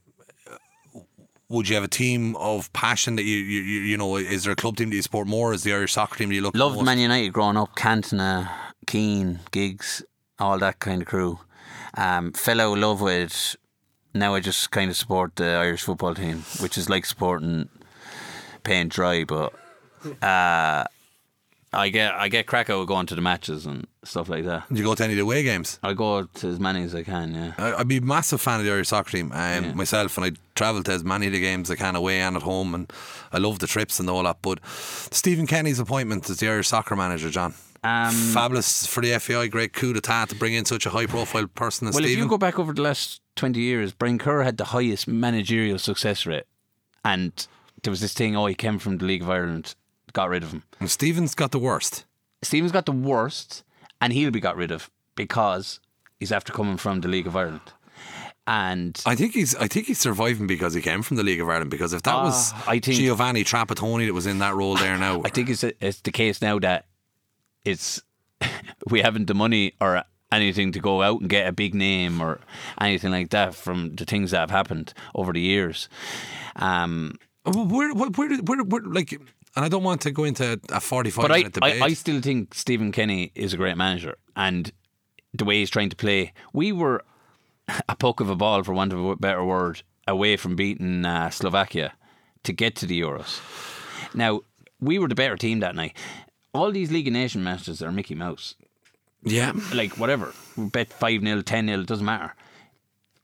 [1.49, 4.17] would you have a team of passion that you, you you you know?
[4.17, 5.53] Is there a club team that you support more?
[5.53, 6.57] Is the Irish soccer team that you look?
[6.57, 6.85] Loved most?
[6.85, 8.51] Man United growing up, Cantona,
[8.87, 10.03] Keane, Giggs,
[10.41, 11.39] all that kind of crew.
[11.97, 13.57] Um, fellow love with.
[14.15, 17.69] Now I just kind of support the Irish football team, which is like supporting
[18.63, 19.53] paint dry, but
[20.23, 20.85] uh,
[21.73, 24.65] I get I get crack out going to the matches and stuff like that.
[24.73, 25.79] Do you go to any of the away games?
[25.83, 27.35] I go to as many as I can.
[27.35, 27.53] Yeah.
[27.59, 30.33] I- I'd be a massive fan of the Irish soccer team um, myself, and I
[30.55, 32.91] travel to as many of the games as I can away and at home, and
[33.33, 34.39] I love the trips and all that.
[34.41, 37.53] But Stephen Kenny's appointment as the Irish soccer manager, John,
[37.87, 41.87] Um, fabulous for the FAI, great coup d'état to bring in such a high-profile person
[41.89, 44.65] as Well, if you go back over the last 20 years, Brian Kerr had the
[44.67, 46.45] highest managerial success rate.
[47.05, 47.33] And
[47.83, 49.75] there was this thing, oh, he came from the League of Ireland,
[50.13, 50.65] got rid of him.
[50.81, 52.05] and Stephen's got the worst.
[52.43, 53.63] Stephen's got the worst,
[54.01, 55.79] and he'll be got rid of because
[56.19, 57.61] he's after coming from the League of Ireland.
[58.49, 59.57] And I think he's.
[59.57, 61.71] I think he's surviving because he came from the League of Ireland.
[61.71, 64.97] Because if that Ah, was I think- Giovanni Trapattoni that was in that role there
[64.97, 66.87] now, I think it's, it's the case now that
[67.67, 68.03] it's
[68.91, 72.41] we haven't the money or anything to go out and get a big name or
[72.81, 75.89] anything like that from the things that have happened over the years.
[76.57, 80.81] Um, where, where, where, where, where, like, and I don't want to go into a
[80.81, 81.83] forty-five But I, minute debate.
[81.83, 84.73] I, I still think Stephen Kenny is a great manager, and
[85.33, 87.03] the way he's trying to play, we were
[87.89, 91.31] a poke of a ball, for want of a better word, away from beating uh,
[91.31, 91.93] Slovakia
[92.45, 93.41] to get to the Euros.
[94.15, 94.43] Now
[94.81, 95.97] we were the better team that night.
[96.57, 98.55] All these League of Nations matches are Mickey Mouse,
[99.23, 100.33] yeah, like whatever.
[100.57, 102.35] We bet five 0 ten 0 it doesn't matter.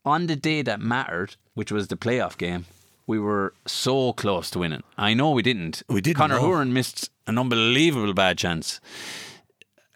[0.05, 2.65] On the day that mattered, which was the playoff game,
[3.07, 4.83] we were so close to winning.
[4.97, 5.83] I know we didn't.
[5.87, 6.41] We didn't, Conor no.
[6.41, 8.81] Horan missed an unbelievable bad chance.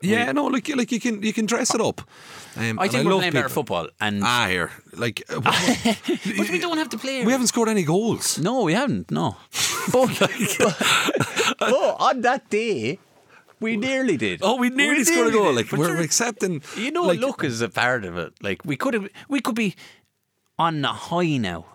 [0.02, 2.02] yeah, no, like, like you can, you can dress it up.
[2.56, 6.78] Um, I think we're playing better football, and Ah, here, like, uh, but we don't
[6.78, 7.26] have to play.
[7.26, 8.38] we haven't scored any goals.
[8.40, 9.12] No, we haven't.
[9.12, 9.36] No,
[9.92, 10.08] but,
[10.60, 13.00] but, but on that day,
[13.60, 14.40] we nearly did.
[14.44, 15.46] Oh, we nearly scored a goal.
[15.54, 15.56] did.
[15.56, 16.62] Like we're you're- accepting.
[16.76, 18.34] You know, like, luck is a part of it.
[18.42, 19.76] Like we could have, we could be
[20.60, 21.66] on a high now,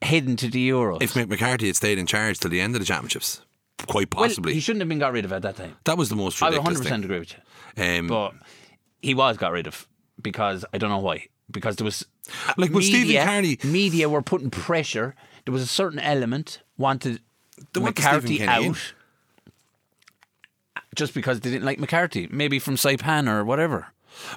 [0.00, 1.02] heading to the Euros.
[1.02, 3.40] if Mick McCarthy had stayed in charge till the end of the championships,
[3.86, 4.54] quite well, possibly.
[4.54, 5.76] he shouldn't have been got rid of at that time.
[5.84, 7.34] that was the most I would ridiculous 100 percent agree with
[7.76, 7.98] you.
[8.00, 8.32] Um, But
[9.00, 9.86] he was got rid of
[10.20, 11.26] because I don't know why.
[11.50, 12.06] Because there was
[12.56, 15.14] Like, was Stephen Carney- media were putting pressure.
[15.44, 17.20] There was a certain element wanted
[17.78, 18.62] McCarthy out.
[18.62, 18.76] In.
[20.92, 23.88] Out just because they didn't like McCarthy, maybe from Saipan or whatever.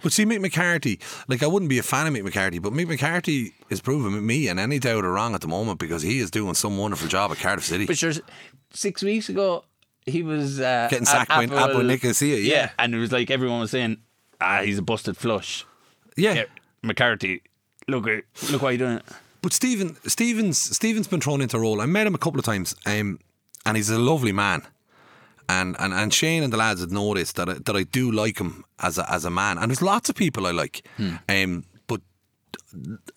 [0.01, 2.87] But see, Mick McCarthy, like I wouldn't be a fan of Mick McCarthy, but Mick
[2.87, 6.31] McCarthy is proving me and any doubt are wrong at the moment because he is
[6.31, 7.85] doing some wonderful job at Cardiff City.
[7.85, 8.13] But sure,
[8.71, 9.65] six weeks ago
[10.05, 12.71] he was uh, Getting sacked by APOEL- APOEL Nicosia, yeah.
[12.79, 13.97] and it was like everyone was saying,
[14.39, 15.65] "Ah, he's a busted flush."
[16.15, 16.33] yeah.
[16.33, 16.43] Yeah,
[16.83, 17.41] McCarthy,
[17.87, 18.97] look, at- look what you doing.
[18.97, 19.05] it.
[19.41, 21.81] But Stephen, Stephen's, Stephen's been thrown into a role.
[21.81, 23.19] I met him a couple of times, um,
[23.65, 24.61] and he's a lovely man.
[25.47, 28.39] And, and and Shane and the lads had noticed that I, that I do like
[28.39, 29.57] him as a, as a man.
[29.57, 30.87] And there's lots of people I like,
[31.29, 32.01] um, but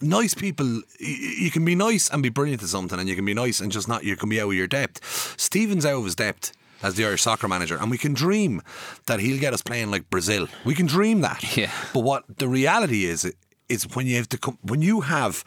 [0.00, 0.82] nice people.
[1.00, 3.72] You can be nice and be brilliant at something, and you can be nice and
[3.72, 4.04] just not.
[4.04, 5.34] You can be out of your depth.
[5.38, 6.52] Stephen's out of his depth
[6.82, 8.62] as the Irish soccer manager, and we can dream
[9.06, 10.48] that he'll get us playing like Brazil.
[10.64, 11.42] We can dream that.
[11.56, 11.72] Yeah.
[11.92, 13.32] But what the reality is
[13.68, 15.44] is when you have to come, when you have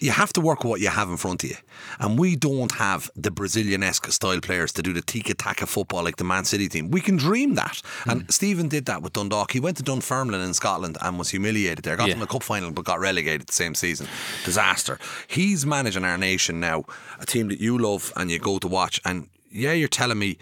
[0.00, 1.56] you have to work with what you have in front of you.
[1.98, 6.02] And we don't have the Brazilian esque style players to do the tiki taka football
[6.04, 6.90] like the Man City team.
[6.90, 7.80] We can dream that.
[8.06, 8.28] And Hmm.
[8.28, 9.52] Stephen did that with Dundalk.
[9.52, 11.96] He went to Dunfermline in Scotland and was humiliated there.
[11.96, 12.14] Got Yeah.
[12.14, 14.06] to the cup final but got relegated the same season.
[14.44, 14.98] Disaster.
[15.26, 16.84] He's managing our nation now,
[17.20, 19.00] a team that you love and you go to watch.
[19.04, 20.38] And yeah, you're telling me.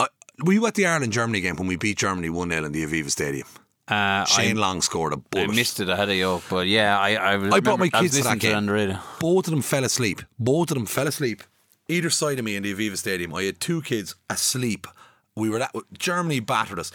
[0.00, 0.06] Uh,
[0.44, 2.84] were you at the Ireland Germany game when we beat Germany 1 0 in the
[2.84, 3.46] Aviva Stadium?
[3.86, 5.54] Uh, Shane I, Long scored a I bullet.
[5.54, 8.22] missed it ahead of you, but yeah, I I, I brought my I kids to
[8.24, 8.66] that to game.
[8.66, 8.98] the.
[9.20, 10.22] Both of them fell asleep.
[10.38, 11.42] Both of them fell asleep.
[11.88, 14.86] Either side of me in the Aviva Stadium, I had two kids asleep.
[15.36, 16.90] We were that Germany battered us.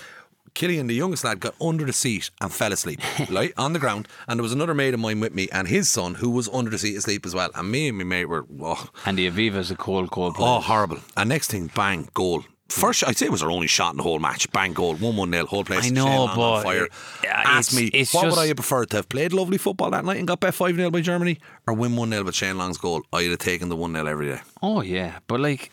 [0.56, 3.00] Killian, the youngest lad, got under the seat and fell asleep,
[3.30, 4.08] right on the ground.
[4.28, 6.72] And there was another mate of mine with me, and his son, who was under
[6.72, 7.52] the seat asleep as well.
[7.54, 10.48] And me and my mate were, oh, And the Aviva's a cold, cold place.
[10.50, 10.98] oh horrible.
[11.16, 12.44] And next thing, bang, goal.
[12.70, 14.50] First, I'd say it was our only shot in the whole match.
[14.52, 15.88] Bang, goal, one one nil, whole place.
[15.88, 16.86] I know, but on fire.
[16.86, 16.92] it-
[17.28, 20.06] Ask it's- me, it's what would I have preferred to have played lovely football that
[20.06, 22.78] night and got bet five 0 by Germany, or win one 0 with Shane Long's
[22.78, 23.02] goal?
[23.12, 24.42] I'd have taken the one 0 every day.
[24.62, 25.72] Oh yeah, but like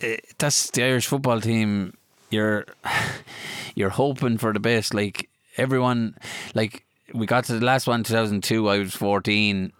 [0.00, 1.96] eh, that's the Irish football team.
[2.30, 2.66] You're
[3.74, 4.94] you're hoping for the best.
[4.94, 6.16] Like everyone,
[6.54, 8.68] like we got to the last one, two thousand two.
[8.68, 9.72] I was fourteen.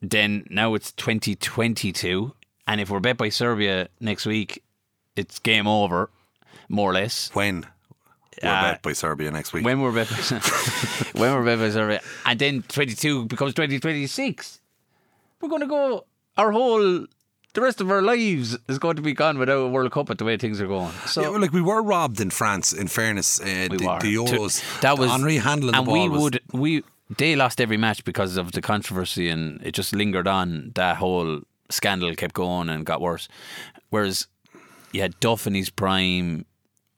[0.00, 2.32] Then now it's twenty twenty two,
[2.68, 4.62] and if we're bet by Serbia next week,
[5.16, 6.10] it's game over,
[6.68, 7.30] more or less.
[7.34, 7.66] When
[8.42, 9.64] we're Uh, bet by Serbia next week.
[9.64, 10.16] When we're bet by,
[11.20, 14.60] when we're bet by Serbia, and then twenty two becomes twenty twenty six.
[15.40, 16.04] We're going to go
[16.36, 17.06] our whole.
[17.54, 20.18] The rest of our lives is going to be gone without a World Cup at
[20.18, 20.92] the way things are going.
[21.06, 22.72] So yeah, well, like we were robbed in France.
[22.72, 23.98] In fairness, uh, we the, were.
[24.00, 24.80] the To- Euros.
[24.82, 26.02] that was Henry handling and the ball.
[26.02, 26.84] we was- would we
[27.16, 30.72] they lost every match because of the controversy and it just lingered on.
[30.74, 31.40] That whole
[31.70, 33.28] scandal kept going and got worse.
[33.90, 34.26] Whereas
[34.92, 36.44] you had Duff in his prime.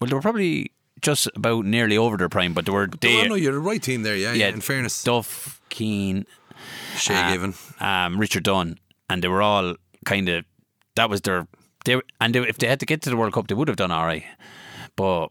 [0.01, 0.73] Well, they were probably
[1.03, 3.83] just about nearly over their prime, but they were Oh, they, no, you're the right
[3.83, 4.17] team there.
[4.17, 4.49] Yeah, yeah.
[4.49, 6.27] In fairness, Duff, Keane,
[6.97, 7.55] Shay uh, Given.
[7.81, 8.79] um, Richard Dunne,
[9.09, 9.75] and they were all
[10.05, 10.45] kind of
[10.97, 11.47] that was their
[11.85, 13.77] they and they, if they had to get to the World Cup, they would have
[13.77, 14.25] done all right.
[14.97, 15.29] But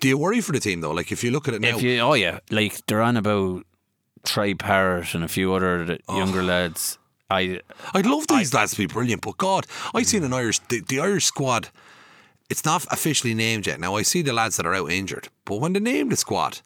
[0.00, 0.92] Do you worry for the team though?
[0.92, 3.64] Like if you look at it now, if you, oh yeah, like they're on about
[4.24, 6.16] Troy Parrott and a few other th- Oh.
[6.18, 6.98] younger lads.
[7.34, 7.60] I
[7.94, 11.00] I'd love these lads to be brilliant, but God, I seen an Irish the, the
[11.00, 11.68] Irish squad.
[12.50, 13.80] It's not officially named yet.
[13.80, 16.60] Now I see the lads that are out injured, but when they name the squad,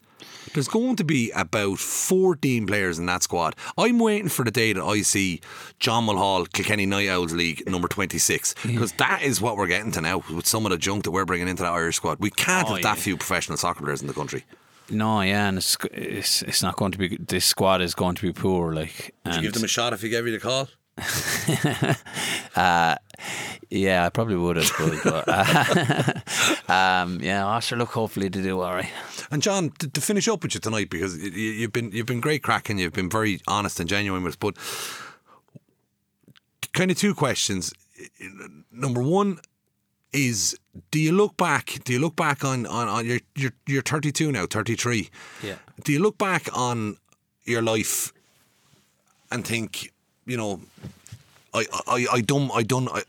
[0.52, 3.54] there's going to be about 14 players in that squad.
[3.76, 5.40] I'm waiting for the day that I see
[5.78, 10.00] John Mulhall, Kilkenny Night Owls League number 26, because that is what we're getting to
[10.00, 12.18] now with some of the junk that we're bringing into that Irish squad.
[12.18, 13.02] We can't Oh, have that yeah.
[13.02, 14.44] few professional soccer players in the country.
[14.90, 17.16] No, yeah, and it's it's, it's not going to be.
[17.16, 18.72] This squad is going to be poor.
[18.74, 20.68] Like, Would you and- give them a shot if he gave you the call?
[23.70, 24.70] yeah, I probably would have.
[25.04, 26.12] But, uh,
[26.72, 27.90] um, yeah, I sure look.
[27.90, 28.90] Hopefully, to do all right.
[29.30, 32.06] And John, to, to finish up with you tonight, because y- y- you've been you've
[32.06, 34.36] been great cracking, you've been very honest and genuine with us.
[34.36, 34.56] But
[36.72, 37.72] kind of two questions.
[38.72, 39.38] Number one
[40.12, 40.56] is:
[40.90, 41.78] Do you look back?
[41.84, 45.08] Do you look back on on, on your you're you're 32 now, 33?
[45.42, 45.56] Yeah.
[45.84, 46.96] Do you look back on
[47.44, 48.12] your life
[49.30, 49.92] and think,
[50.26, 50.60] you know,
[51.54, 53.02] I I I done I done I,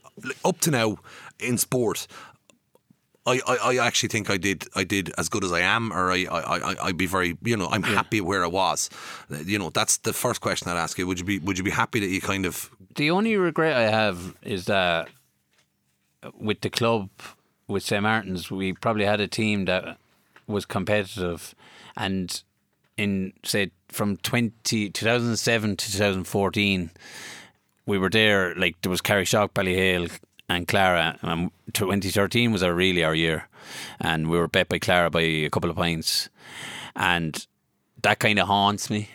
[0.43, 0.97] up to now
[1.39, 2.07] in sport.
[3.26, 6.11] I, I, I actually think I did I did as good as I am, or
[6.11, 8.89] I I I I'd be very you know I'm happy where I was.
[9.30, 11.05] You know that's the first question I'd ask you.
[11.05, 13.89] Would you be Would you be happy that you kind of The only regret I
[13.89, 15.09] have is that
[16.37, 17.09] with the club,
[17.67, 19.97] with St Martin's, we probably had a team that
[20.47, 21.53] was competitive,
[21.95, 22.43] and
[22.97, 26.91] in say from 20, 2007 to 2014,
[27.85, 28.53] we were there.
[28.55, 30.11] Like there was Carrickshock, Ballyhale,
[30.49, 31.17] and Clara.
[31.21, 33.47] And 2013 was our really our year,
[33.99, 36.29] and we were bet by Clara by a couple of points,
[36.95, 37.47] and
[38.01, 39.09] that kind of haunts me.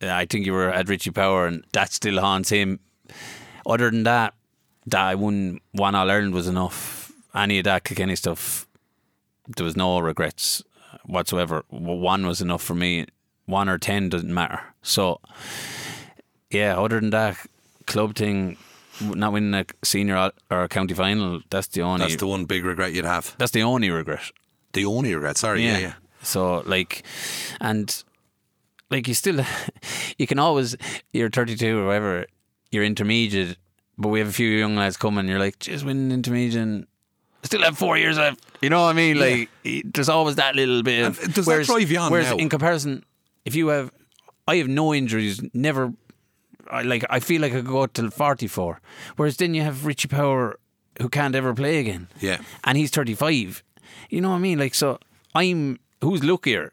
[0.00, 2.80] I think you were at Richie Power, and that still haunts him.
[3.64, 4.34] Other than that,
[4.86, 7.12] that I won one All Ireland was enough.
[7.34, 8.66] Any of that Kilkenny stuff,
[9.56, 10.62] there was no regrets
[11.06, 11.64] whatsoever.
[11.68, 13.06] One was enough for me.
[13.46, 14.60] One or ten doesn't matter.
[14.82, 15.20] So,
[16.50, 16.76] yeah.
[16.78, 17.36] Other than that,
[17.86, 18.56] club thing,
[19.00, 22.00] not winning a senior or- a county final, that's the only.
[22.00, 23.34] that's the one big regret you'd have?
[23.38, 24.30] that's the only regret.
[24.74, 25.36] The only regret.
[25.38, 25.94] Sorry, yeah, yeah.
[26.22, 27.02] So like,
[27.60, 28.02] and
[28.90, 29.44] like you still,
[30.18, 30.76] you can always
[31.12, 32.26] you're 32 or whatever,
[32.70, 33.56] you're intermediate,
[33.98, 35.28] but we have a few young lads coming.
[35.28, 36.62] You're like, just win intermediate.
[36.62, 36.86] And
[37.42, 38.40] I still have four years left.
[38.60, 39.18] You know what I mean?
[39.18, 39.48] Like,
[39.84, 41.04] there's always that little bit.
[41.06, 42.36] Of, And does that drive you on Whereas now?
[42.36, 43.04] in comparison,
[43.44, 43.90] if you have,
[44.46, 45.92] I have no injuries, never.
[46.70, 47.04] I like.
[47.10, 48.80] I feel like I could go till 44.
[49.16, 50.58] Whereas then you have Richie Power,
[51.00, 52.38] who can't ever play again Yeah.
[52.64, 53.62] and he's 35.
[54.08, 54.58] You know what I mean?
[54.58, 54.98] Like, so
[55.34, 56.72] I'm who's luckier?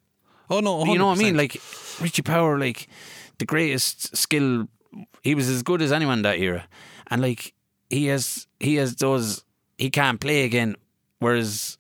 [0.50, 0.92] Oh no, 100%.
[0.94, 1.36] You know what I mean?
[1.38, 1.58] Like
[2.00, 2.88] Richie Power, like
[3.40, 4.68] the greatest skill.
[5.24, 6.68] He was as good as anyone that era,
[7.10, 7.54] and like
[7.90, 9.44] he has, he has those.
[9.78, 10.76] He can't play again.
[11.20, 11.78] Whereas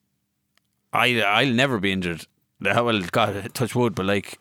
[0.94, 2.26] I, I'll never be injured.
[2.62, 4.40] Well, God, touch wood, but like,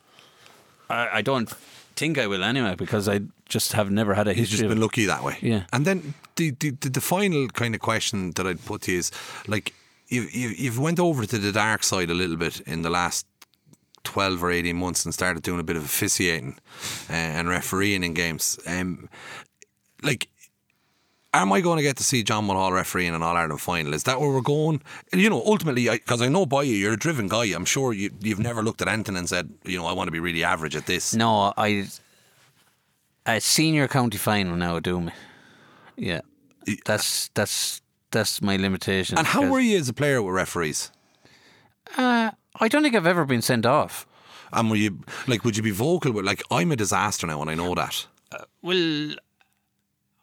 [0.90, 1.48] I, I don't
[1.97, 4.40] think I will anyway because I just have never had a history.
[4.40, 5.39] He's just been lucky that way.
[5.40, 5.65] Yeah.
[5.73, 9.10] And then the, the the final kind of question that I'd put to you is
[9.47, 9.74] like
[10.09, 13.27] you you you've went over to the dark side a little bit in the last.
[14.05, 16.56] 12 or 18 months and started doing a bit of officiating
[17.10, 18.59] uh, and refereeing in games.
[18.66, 19.10] Um,
[20.02, 20.28] like,
[21.34, 23.94] am I going to get to see John Mulhall refereeing an All Ireland final?
[23.94, 24.82] Is that where we're going?
[25.12, 27.44] You know, ultimately, because I, know by you, you're a driven guy.
[27.46, 30.12] I'm sure you, you've never looked at Anton and said, you know, I want to
[30.12, 31.14] be really average at this.
[31.14, 31.86] No, I
[33.26, 35.12] a senior county final now would do me.
[35.96, 36.22] Yeah,
[36.86, 39.18] that's that's that's my limitation.
[39.18, 40.90] And how were you as a player with referees?
[41.96, 42.30] Uh,
[42.60, 44.06] I don't think I've ever been sent off.
[44.52, 47.50] And were you like, would you be vocal with like, I'm a disaster now, and
[47.50, 48.06] I know that.
[48.62, 49.14] Well,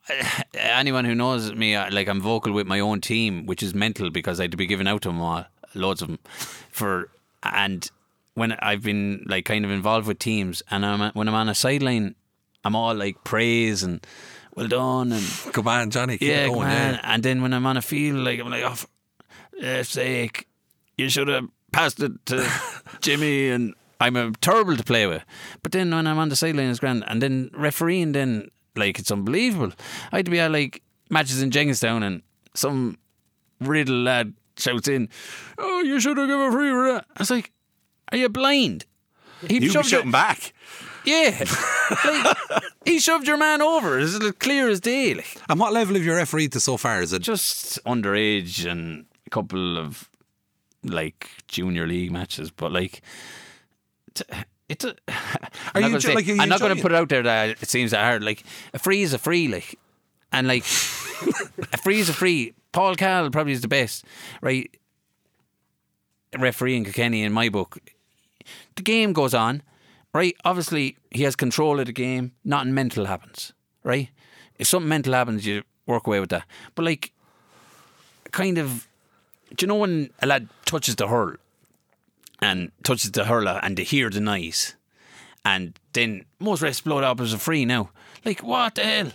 [0.53, 4.09] anyone who knows me, uh, like I'm vocal with my own team, which is mental
[4.09, 6.19] because I'd be giving out to them all, loads of them,
[6.71, 7.09] for
[7.43, 7.89] and
[8.33, 11.55] when I've been like kind of involved with teams, and I'm when I'm on a
[11.55, 12.15] sideline,
[12.63, 14.05] I'm all like praise and
[14.55, 15.23] well done and
[15.53, 16.17] Come on, Johnny.
[16.17, 16.95] Keep yeah, going, man.
[16.95, 17.01] yeah.
[17.03, 18.75] And then when I'm on a field, like I'm like, oh,
[19.59, 20.47] for sake,
[20.97, 22.49] you should have passed it to
[23.01, 23.49] Jimmy.
[23.49, 25.23] And I'm a terrible to play with.
[25.61, 27.03] But then when I'm on the sideline, it's grand.
[27.07, 29.73] And then refereeing, then like it's unbelievable.
[30.11, 32.21] I'd be at like matches in Jenkinstown, and
[32.53, 32.97] some
[33.59, 35.09] riddle lad shouts in,
[35.57, 37.51] "Oh, you should have given a free that." I was like,
[38.11, 38.85] "Are you blind?"
[39.47, 40.53] He You'd be shoved shouting back.
[41.05, 41.45] Yeah,
[42.03, 42.37] like,
[42.85, 43.99] he shoved your man over.
[43.99, 45.13] It's clear as day.
[45.13, 47.01] Like And what level have you refereed to so far?
[47.01, 50.09] Is it just underage and a couple of
[50.83, 53.01] like junior league matches, but like
[54.15, 56.75] a, it's a I'm you not gonna, enjoy- say- like, are you I'm not going
[56.75, 58.23] to put it out there that it seems that hard.
[58.23, 58.43] Like
[58.73, 59.77] a free is a free, like
[60.31, 60.63] and like
[61.73, 62.53] a free is a free.
[62.71, 64.03] Paul Cal probably is the best,
[64.41, 64.69] right?
[66.37, 67.77] Referee in Kilkenny in my book.
[68.75, 69.61] The game goes on,
[70.13, 70.35] right?
[70.43, 72.33] Obviously, he has control of the game.
[72.43, 74.09] Nothing mental happens, right?
[74.59, 76.43] If something mental happens, you work away with that.
[76.75, 77.13] But like,
[78.31, 78.87] kind of,
[79.55, 81.35] do you know when a lad touches the hurl
[82.45, 84.75] and touches the hurler and they hear the noise,
[85.43, 87.89] and then most refs blow it are free now.
[88.23, 89.11] Like what the hell?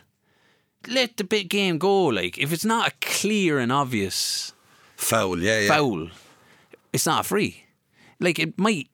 [0.89, 2.07] Let the big game go.
[2.07, 4.52] Like if it's not a clear and obvious
[4.97, 5.39] foul?
[5.39, 5.69] Yeah, yeah.
[5.69, 6.09] foul,
[6.93, 7.65] it's not free.
[8.19, 8.89] Like it might,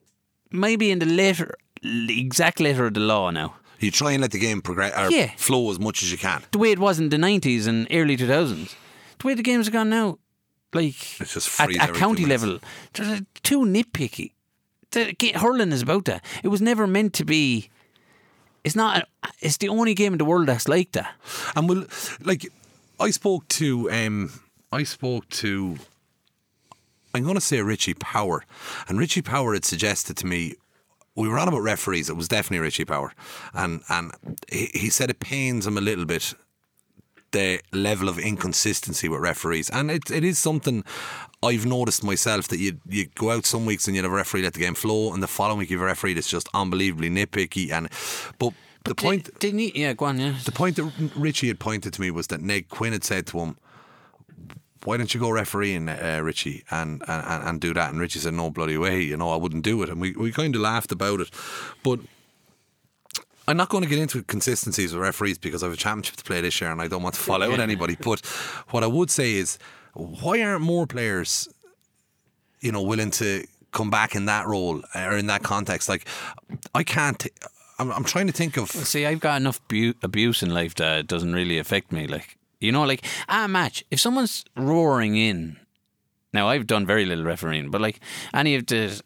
[0.51, 3.55] maybe in the letter, the exact letter of the law now.
[3.81, 5.31] You try and let the game progress or Yeah.
[5.37, 6.43] flow as much as you can.
[6.53, 8.75] The way it was in the nineties and early two thousands,
[9.19, 10.19] the way the games are gone now,
[10.77, 12.59] like It's just at, at county level,
[12.93, 14.33] they're too nitpicky.
[14.93, 16.25] The hurling is about that.
[16.43, 17.71] It was never meant to be.
[18.65, 19.09] It's not.
[19.41, 21.15] It's the only game in the world that's like that.
[21.55, 21.87] And we'll
[22.21, 22.47] like
[23.01, 24.31] I spoke to um
[24.73, 25.77] I spoke to
[27.15, 28.45] I'm gonna say Richie Power.
[28.89, 30.55] And Richie Power had suggested to me
[31.17, 33.13] we were on about referees, it was definitely Richie Power.
[33.55, 34.13] And and
[34.51, 36.35] he, he said it pains him a little bit
[37.37, 39.69] the level of inconsistency with referees.
[39.71, 40.85] And it, it is something
[41.43, 44.43] I've noticed myself that you you go out some weeks and you have a referee
[44.43, 47.11] let the game flow and the following week you have a referee that's just unbelievably
[47.11, 47.89] nitpicky and
[48.39, 48.55] but
[48.85, 49.73] the point Did, didn't he?
[49.83, 50.19] Yeah, go on.
[50.19, 50.35] Yeah.
[50.45, 53.41] the point that Richie had pointed to me was that Ned Quinn had said to
[53.41, 53.57] him,
[54.85, 58.35] "Why don't you go refereeing, uh, Richie, and, and and do that?" And Richie said,
[58.35, 60.93] "No bloody way, you know, I wouldn't do it." And we, we kind of laughed
[60.93, 61.31] about it,
[61.83, 62.01] but.
[63.49, 66.25] I'm not going to get into consistencies with referees because I have a championship to
[66.25, 67.97] play this year and I don't want to fall out with anybody.
[68.01, 68.25] But
[68.71, 69.59] what I would say is,
[69.95, 71.49] why aren't more players,
[72.61, 75.89] you know, willing to come back in that role or in that context?
[75.89, 76.07] Like,
[76.75, 77.27] I can't.
[77.79, 78.71] I'm, I'm trying to think of.
[78.71, 82.07] See, I've got enough bu- abuse in life that it doesn't really affect me.
[82.07, 83.85] Like, you know, like ah, a match.
[83.91, 85.59] If someone's roaring in,
[86.33, 88.01] now I've done very little refereeing, but like
[88.35, 89.03] any of the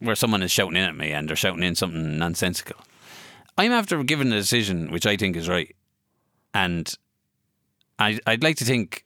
[0.00, 2.76] where someone is shouting in at me and they're shouting in something nonsensical,
[3.62, 5.74] I'm after giving a decision which I think is right,
[6.52, 6.92] and
[7.98, 9.04] I I'd like to think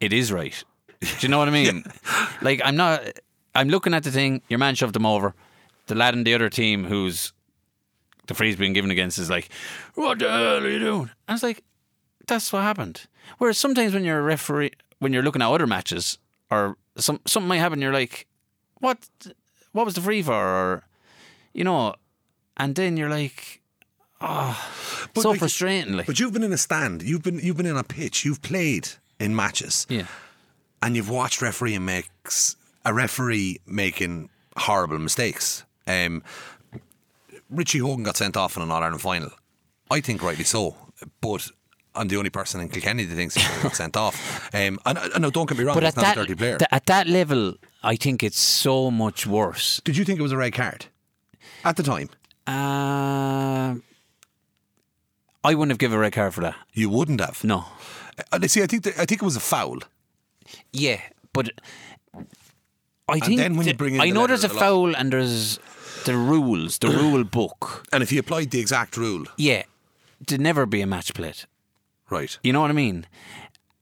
[0.00, 0.64] it is right.
[1.00, 1.84] Do you know what I mean?
[2.42, 3.00] Like I'm not.
[3.54, 4.42] I'm looking at the thing.
[4.48, 5.32] Your man shoved him over.
[5.86, 7.32] The lad in the other team who's
[8.26, 9.48] the free's being given against is like,
[9.94, 11.10] what the hell are you doing?
[11.28, 11.62] I was like,
[12.26, 13.06] that's what happened.
[13.38, 16.18] Whereas sometimes when you're a referee, when you're looking at other matches,
[16.50, 18.26] or some something might happen, you're like,
[18.80, 19.08] what?
[19.70, 20.34] What was the free for?
[20.34, 20.82] Or,
[21.54, 21.94] you know,
[22.56, 23.61] and then you're like,
[24.22, 25.94] oh, But so like- frustrating.
[25.96, 27.02] Like, But you've been in a stand.
[27.02, 28.24] You've been you've been in a pitch.
[28.24, 28.88] You've played
[29.18, 30.06] in matches, yeah,
[30.80, 35.64] and you've watched referee makes a referee making horrible mistakes.
[35.86, 36.22] Um,
[37.50, 39.30] Richie Hogan got sent off in an All Ireland final,
[39.90, 40.76] I think rightly so,
[41.20, 41.48] but.
[41.94, 44.48] I'm the only person in Kilkenny that thinks he got sent off.
[44.54, 46.56] Um, and, and no, don't get me wrong, But not that, a dirty player.
[46.56, 49.82] th- at that level, I think it's so much worse.
[49.84, 50.86] Did you think it was a red card
[51.66, 52.08] at the time?
[52.46, 53.74] Uh,
[55.44, 56.54] I wouldn't have given a red card for that.
[56.72, 57.42] You wouldn't have.
[57.44, 57.64] No.
[58.30, 59.78] Uh, see, I think that, I think it was a foul.
[60.72, 61.00] Yeah,
[61.32, 61.50] but
[63.08, 64.58] I think then when you bring in I the know letter there's a of the
[64.58, 65.58] law- foul and there's
[66.04, 67.84] the rules, the rule book.
[67.92, 69.62] And if he applied the exact rule, Yeah,
[70.26, 71.38] there'd never be a match played.
[72.10, 72.38] right?
[72.42, 73.06] You know what I mean?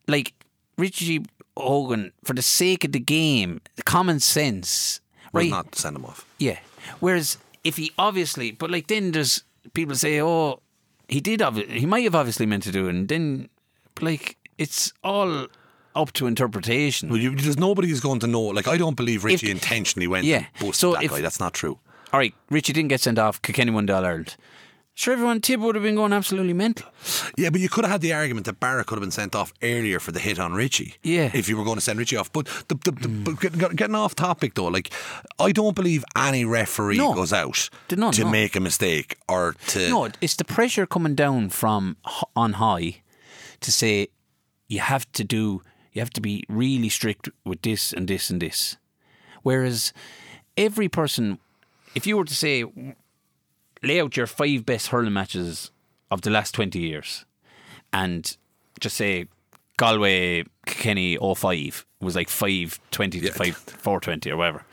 [0.09, 0.33] Like
[0.79, 1.25] Richie
[1.57, 5.01] Hogan, for the sake of the game, common sense,
[5.33, 5.51] right?
[5.51, 6.25] not send him off.
[6.39, 6.59] Yeah.
[7.01, 10.61] Whereas if he obviously, but like then there's people say, oh,
[11.11, 13.49] he did, he might have obviously meant to do it, and then
[14.01, 15.47] like it's all
[15.95, 17.09] up to interpretation.
[17.09, 18.43] Well, you, there's nobody who's going to know.
[18.43, 21.21] Like, I don't believe Richie If- intentionally went Yeah, so that if- guy.
[21.21, 21.79] That's not true.
[22.13, 23.41] All right, Richie didn't get sent off.
[23.43, 24.37] Kilkenny All Ireland.
[24.95, 26.87] Sure, everyone Tib would have been going absolutely mental.
[27.39, 29.53] Yeah, but you could have had the argument that Barrett could have been sent off
[29.63, 30.97] earlier for the hit on Richie.
[31.03, 31.31] Yeah.
[31.33, 32.31] If you were going to send Richie off.
[32.33, 34.91] But, the, the, the, but get- getting off topic though, like,
[35.39, 37.15] I don't believe any referee No.
[37.15, 38.31] goes out not, to no.
[38.31, 39.89] make a mistake or to.
[39.89, 41.97] No, it's the pressure coming down from
[42.37, 43.01] on high
[43.61, 44.09] to say
[44.69, 45.63] you have to do,
[45.93, 48.77] you have to be really strict with this and this and this.
[49.43, 49.95] Whereas
[50.59, 51.39] every person,
[51.95, 52.65] if you were to say,
[53.83, 55.71] lay out your five best hurling matches
[56.11, 57.25] of the last 20 years
[57.93, 58.37] and
[58.81, 59.27] just say
[59.77, 63.33] Galway, Kenny 05 was like 520 to Yeah.
[63.33, 64.65] 5 420 or whatever.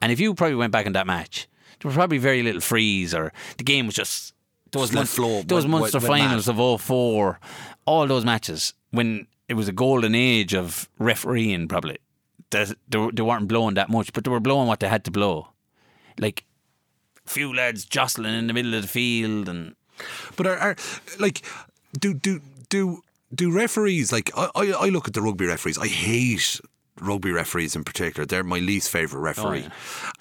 [0.00, 1.48] And if you probably went back in that match,
[1.80, 4.34] there was probably very little freeze or the game was just
[4.72, 7.38] those, Mun- flow, those went- Munster went- went finals of 04,
[7.84, 11.98] all those matches when it was a golden age of refereeing probably.
[12.50, 15.10] They, they, they weren't blowing that much, but they were blowing what they had to
[15.10, 15.48] blow.
[16.18, 16.44] Like
[17.26, 19.74] few lads jostling in the middle of the field and
[20.36, 20.76] But are, are
[21.18, 21.42] like
[21.98, 23.02] do do do
[23.34, 25.78] do referees like I, I I look at the rugby referees.
[25.78, 26.60] I hate
[27.00, 28.24] rugby referees in particular.
[28.24, 29.70] They're my least favorite referee, yeah.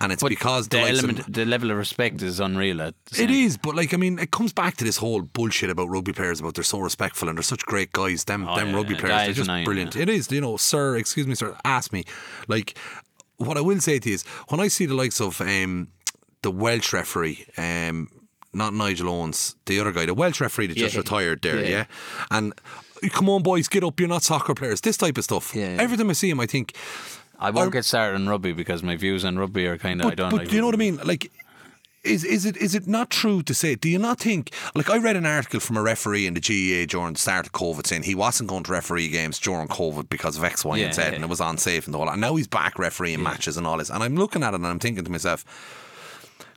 [0.02, 2.82] and it's but because the the likes of- element, the level of respect is unreal.
[2.82, 5.88] It same- is, but like I mean, it comes back to this whole bullshit about
[5.90, 8.24] rugby players about they're so respectful and they're such great guys.
[8.26, 9.96] Them, Oh, them yeah, rugby yeah, players, that they're just annoying, brilliant.
[9.96, 12.04] It is, you know, sir, excuse me, sir, ask me.
[12.50, 12.78] Like,
[13.38, 15.90] what I will say to you is, when I see the likes of um,
[16.46, 18.08] the Welsh referee, um,
[18.54, 21.86] not Nigel Owens, the other guy, the Welsh referee that just retired there, yeah, Yeah.
[22.32, 22.54] and.
[23.12, 24.00] Come on, boys, get up!
[24.00, 24.80] You're not soccer players.
[24.82, 25.54] This type of stuff.
[25.54, 25.82] Yeah, yeah.
[25.84, 26.74] Every time I see him, I think,
[27.38, 30.08] I won't Or- get started on rugby because my views on rugby are kind of
[30.12, 30.32] I don't.
[30.32, 30.98] but like do you know what I mean?
[31.04, 31.30] Like,
[32.04, 33.76] is is it is it not true to say?
[33.76, 34.52] Do you not think?
[34.76, 37.52] Like, I read an article from a referee in the GAA during the start of
[37.52, 40.86] COVID saying he wasn't going to referee games during COVID because of X, Y, Yeah,
[40.86, 41.08] and Z, yeah.
[41.16, 42.06] and it was unsafe and all.
[42.06, 42.14] that.
[42.14, 43.90] And now he's back refereeing matches and all this.
[43.92, 45.44] And I'm looking at it and I'm thinking to myself,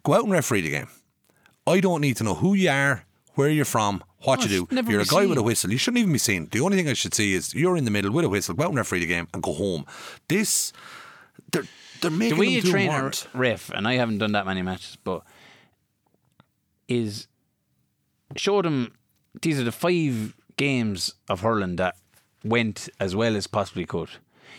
[0.02, 0.88] go out and referee the game.
[1.66, 3.04] I don't need to know who you are,
[3.34, 4.82] where you're from, what Oh, you do.
[4.90, 5.70] You're a guy with a whistle.
[5.70, 6.48] You shouldn't even be seen.
[6.50, 8.54] The only thing I should see is you're in the middle with a whistle.
[8.54, 9.84] Go out and referee the game and go home.
[10.28, 10.72] This,
[11.52, 11.64] they're
[12.00, 14.46] they're making the way them you do train a ref, and I haven't done that
[14.46, 15.22] many matches, but
[16.88, 17.26] is
[18.36, 18.94] show them
[19.42, 21.96] these are the five games of hurling that
[22.44, 24.10] went as well as possibly could.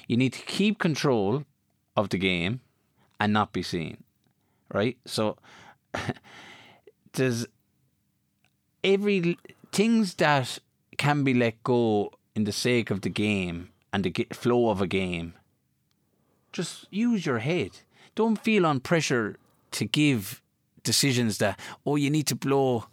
[0.08, 1.44] You need to keep control
[1.96, 2.62] of the game
[3.20, 4.04] and not be seen,
[4.74, 4.98] right?
[5.06, 5.38] So
[7.14, 7.46] there's
[8.84, 9.38] every
[9.72, 10.60] things that
[10.98, 14.88] can be let go in the sake of the game and the flow of a
[14.88, 15.34] game
[16.52, 17.72] just use your head.
[18.16, 19.38] Don't feel on pressure
[19.72, 20.42] to give
[20.84, 22.86] decisions that, oh, you need to blow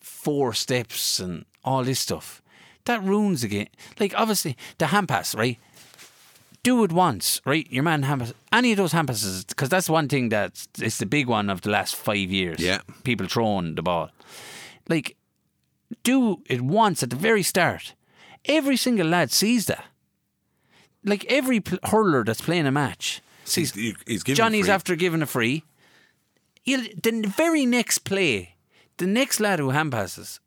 [0.00, 2.42] four steps and all this stuff.
[2.84, 3.68] That ruins the game.
[3.98, 5.58] Like, obviously, the hand pass, right?
[6.64, 7.70] Do it once, right?
[7.70, 8.34] Your man hand.
[8.52, 11.60] Any of those hand passes, because that's one thing that's it's the big one of
[11.60, 12.58] the last five years.
[12.58, 12.80] Yeah.
[13.04, 14.10] People throwing the ball.
[14.88, 15.16] Like,
[16.02, 17.94] do it once at the very start.
[18.46, 19.84] Every single lad sees that
[21.04, 25.26] like every pl- hurler that's playing a match sees He's, he's Johnny's after giving a
[25.26, 25.64] free.
[26.62, 28.54] He'll, the very next play,
[28.96, 30.40] the next lad who hand passes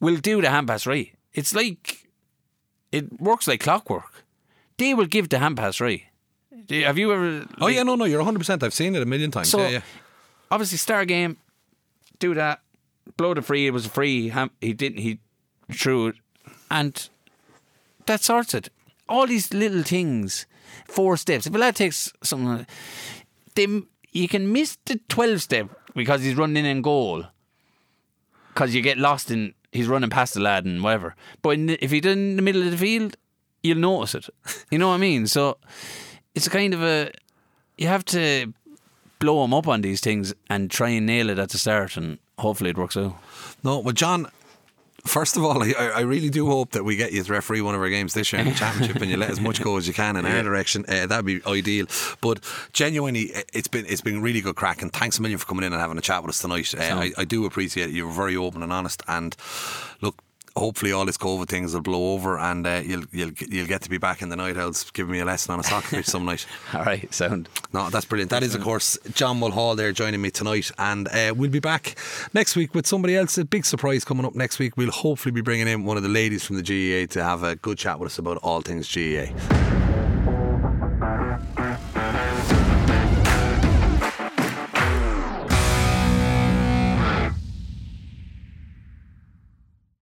[0.00, 1.14] will do the hand pass right.
[1.32, 2.08] It's like
[2.90, 4.24] it works like clockwork.
[4.82, 6.02] They will give the hand pass right.
[6.66, 7.46] Do Have you ever?
[7.60, 8.38] Oh yeah, no, no, you're 100.
[8.40, 9.48] percent I've seen it a million times.
[9.48, 9.80] So yeah, yeah.
[10.50, 11.36] obviously, star game,
[12.18, 12.60] do that,
[13.16, 13.68] blow the free.
[13.68, 14.30] It was a free.
[14.30, 14.98] ham- He didn't.
[14.98, 15.20] He
[15.72, 16.16] threw it,
[16.68, 17.08] and
[18.06, 18.70] that sorts it.
[19.08, 20.46] All these little things,
[20.88, 21.46] four steps.
[21.46, 22.68] If a lad takes something, like-
[23.54, 23.68] they
[24.10, 27.24] you can miss the twelve step because he's running in goal.
[28.52, 31.14] Because you get lost in he's running past the lad and whatever.
[31.40, 33.16] But in the, if he's in the middle of the field,
[33.62, 34.28] you'll notice it.
[34.70, 35.26] You know what I mean?
[35.26, 35.58] So
[36.34, 37.10] it's a kind of a
[37.76, 38.52] you have to
[39.18, 42.18] blow them up on these things and try and nail it at the start, and
[42.38, 43.14] hopefully it works out.
[43.62, 44.26] No, well, John,
[45.04, 47.74] First of all, I, I really do hope that we get you to referee one
[47.74, 49.88] of our games this year in the championship, and you let as much go as
[49.88, 50.84] you can in our direction.
[50.86, 51.86] Uh, that'd be ideal.
[52.20, 52.38] But
[52.72, 55.72] genuinely, it's been it's been really good crack, and thanks a million for coming in
[55.72, 56.72] and having a chat with us tonight.
[56.72, 57.96] Uh, I, I do appreciate it.
[57.96, 59.36] You're very open and honest, and
[60.02, 60.22] look
[60.56, 63.90] hopefully all this COVID things will blow over and uh, you'll you'll you'll get to
[63.90, 66.24] be back in the night owls giving me a lesson on a soccer pitch some
[66.24, 66.46] night.
[66.74, 67.48] All right, sound.
[67.72, 68.30] No, that's brilliant.
[68.30, 71.96] That is, of course, John Mulhall there joining me tonight, and uh, we'll be back
[72.34, 73.38] next week with somebody else.
[73.38, 74.76] A big surprise coming up next week.
[74.76, 77.56] We'll hopefully be bringing in one of the ladies from the GAA to have a
[77.56, 79.81] good chat with us about all things GAA.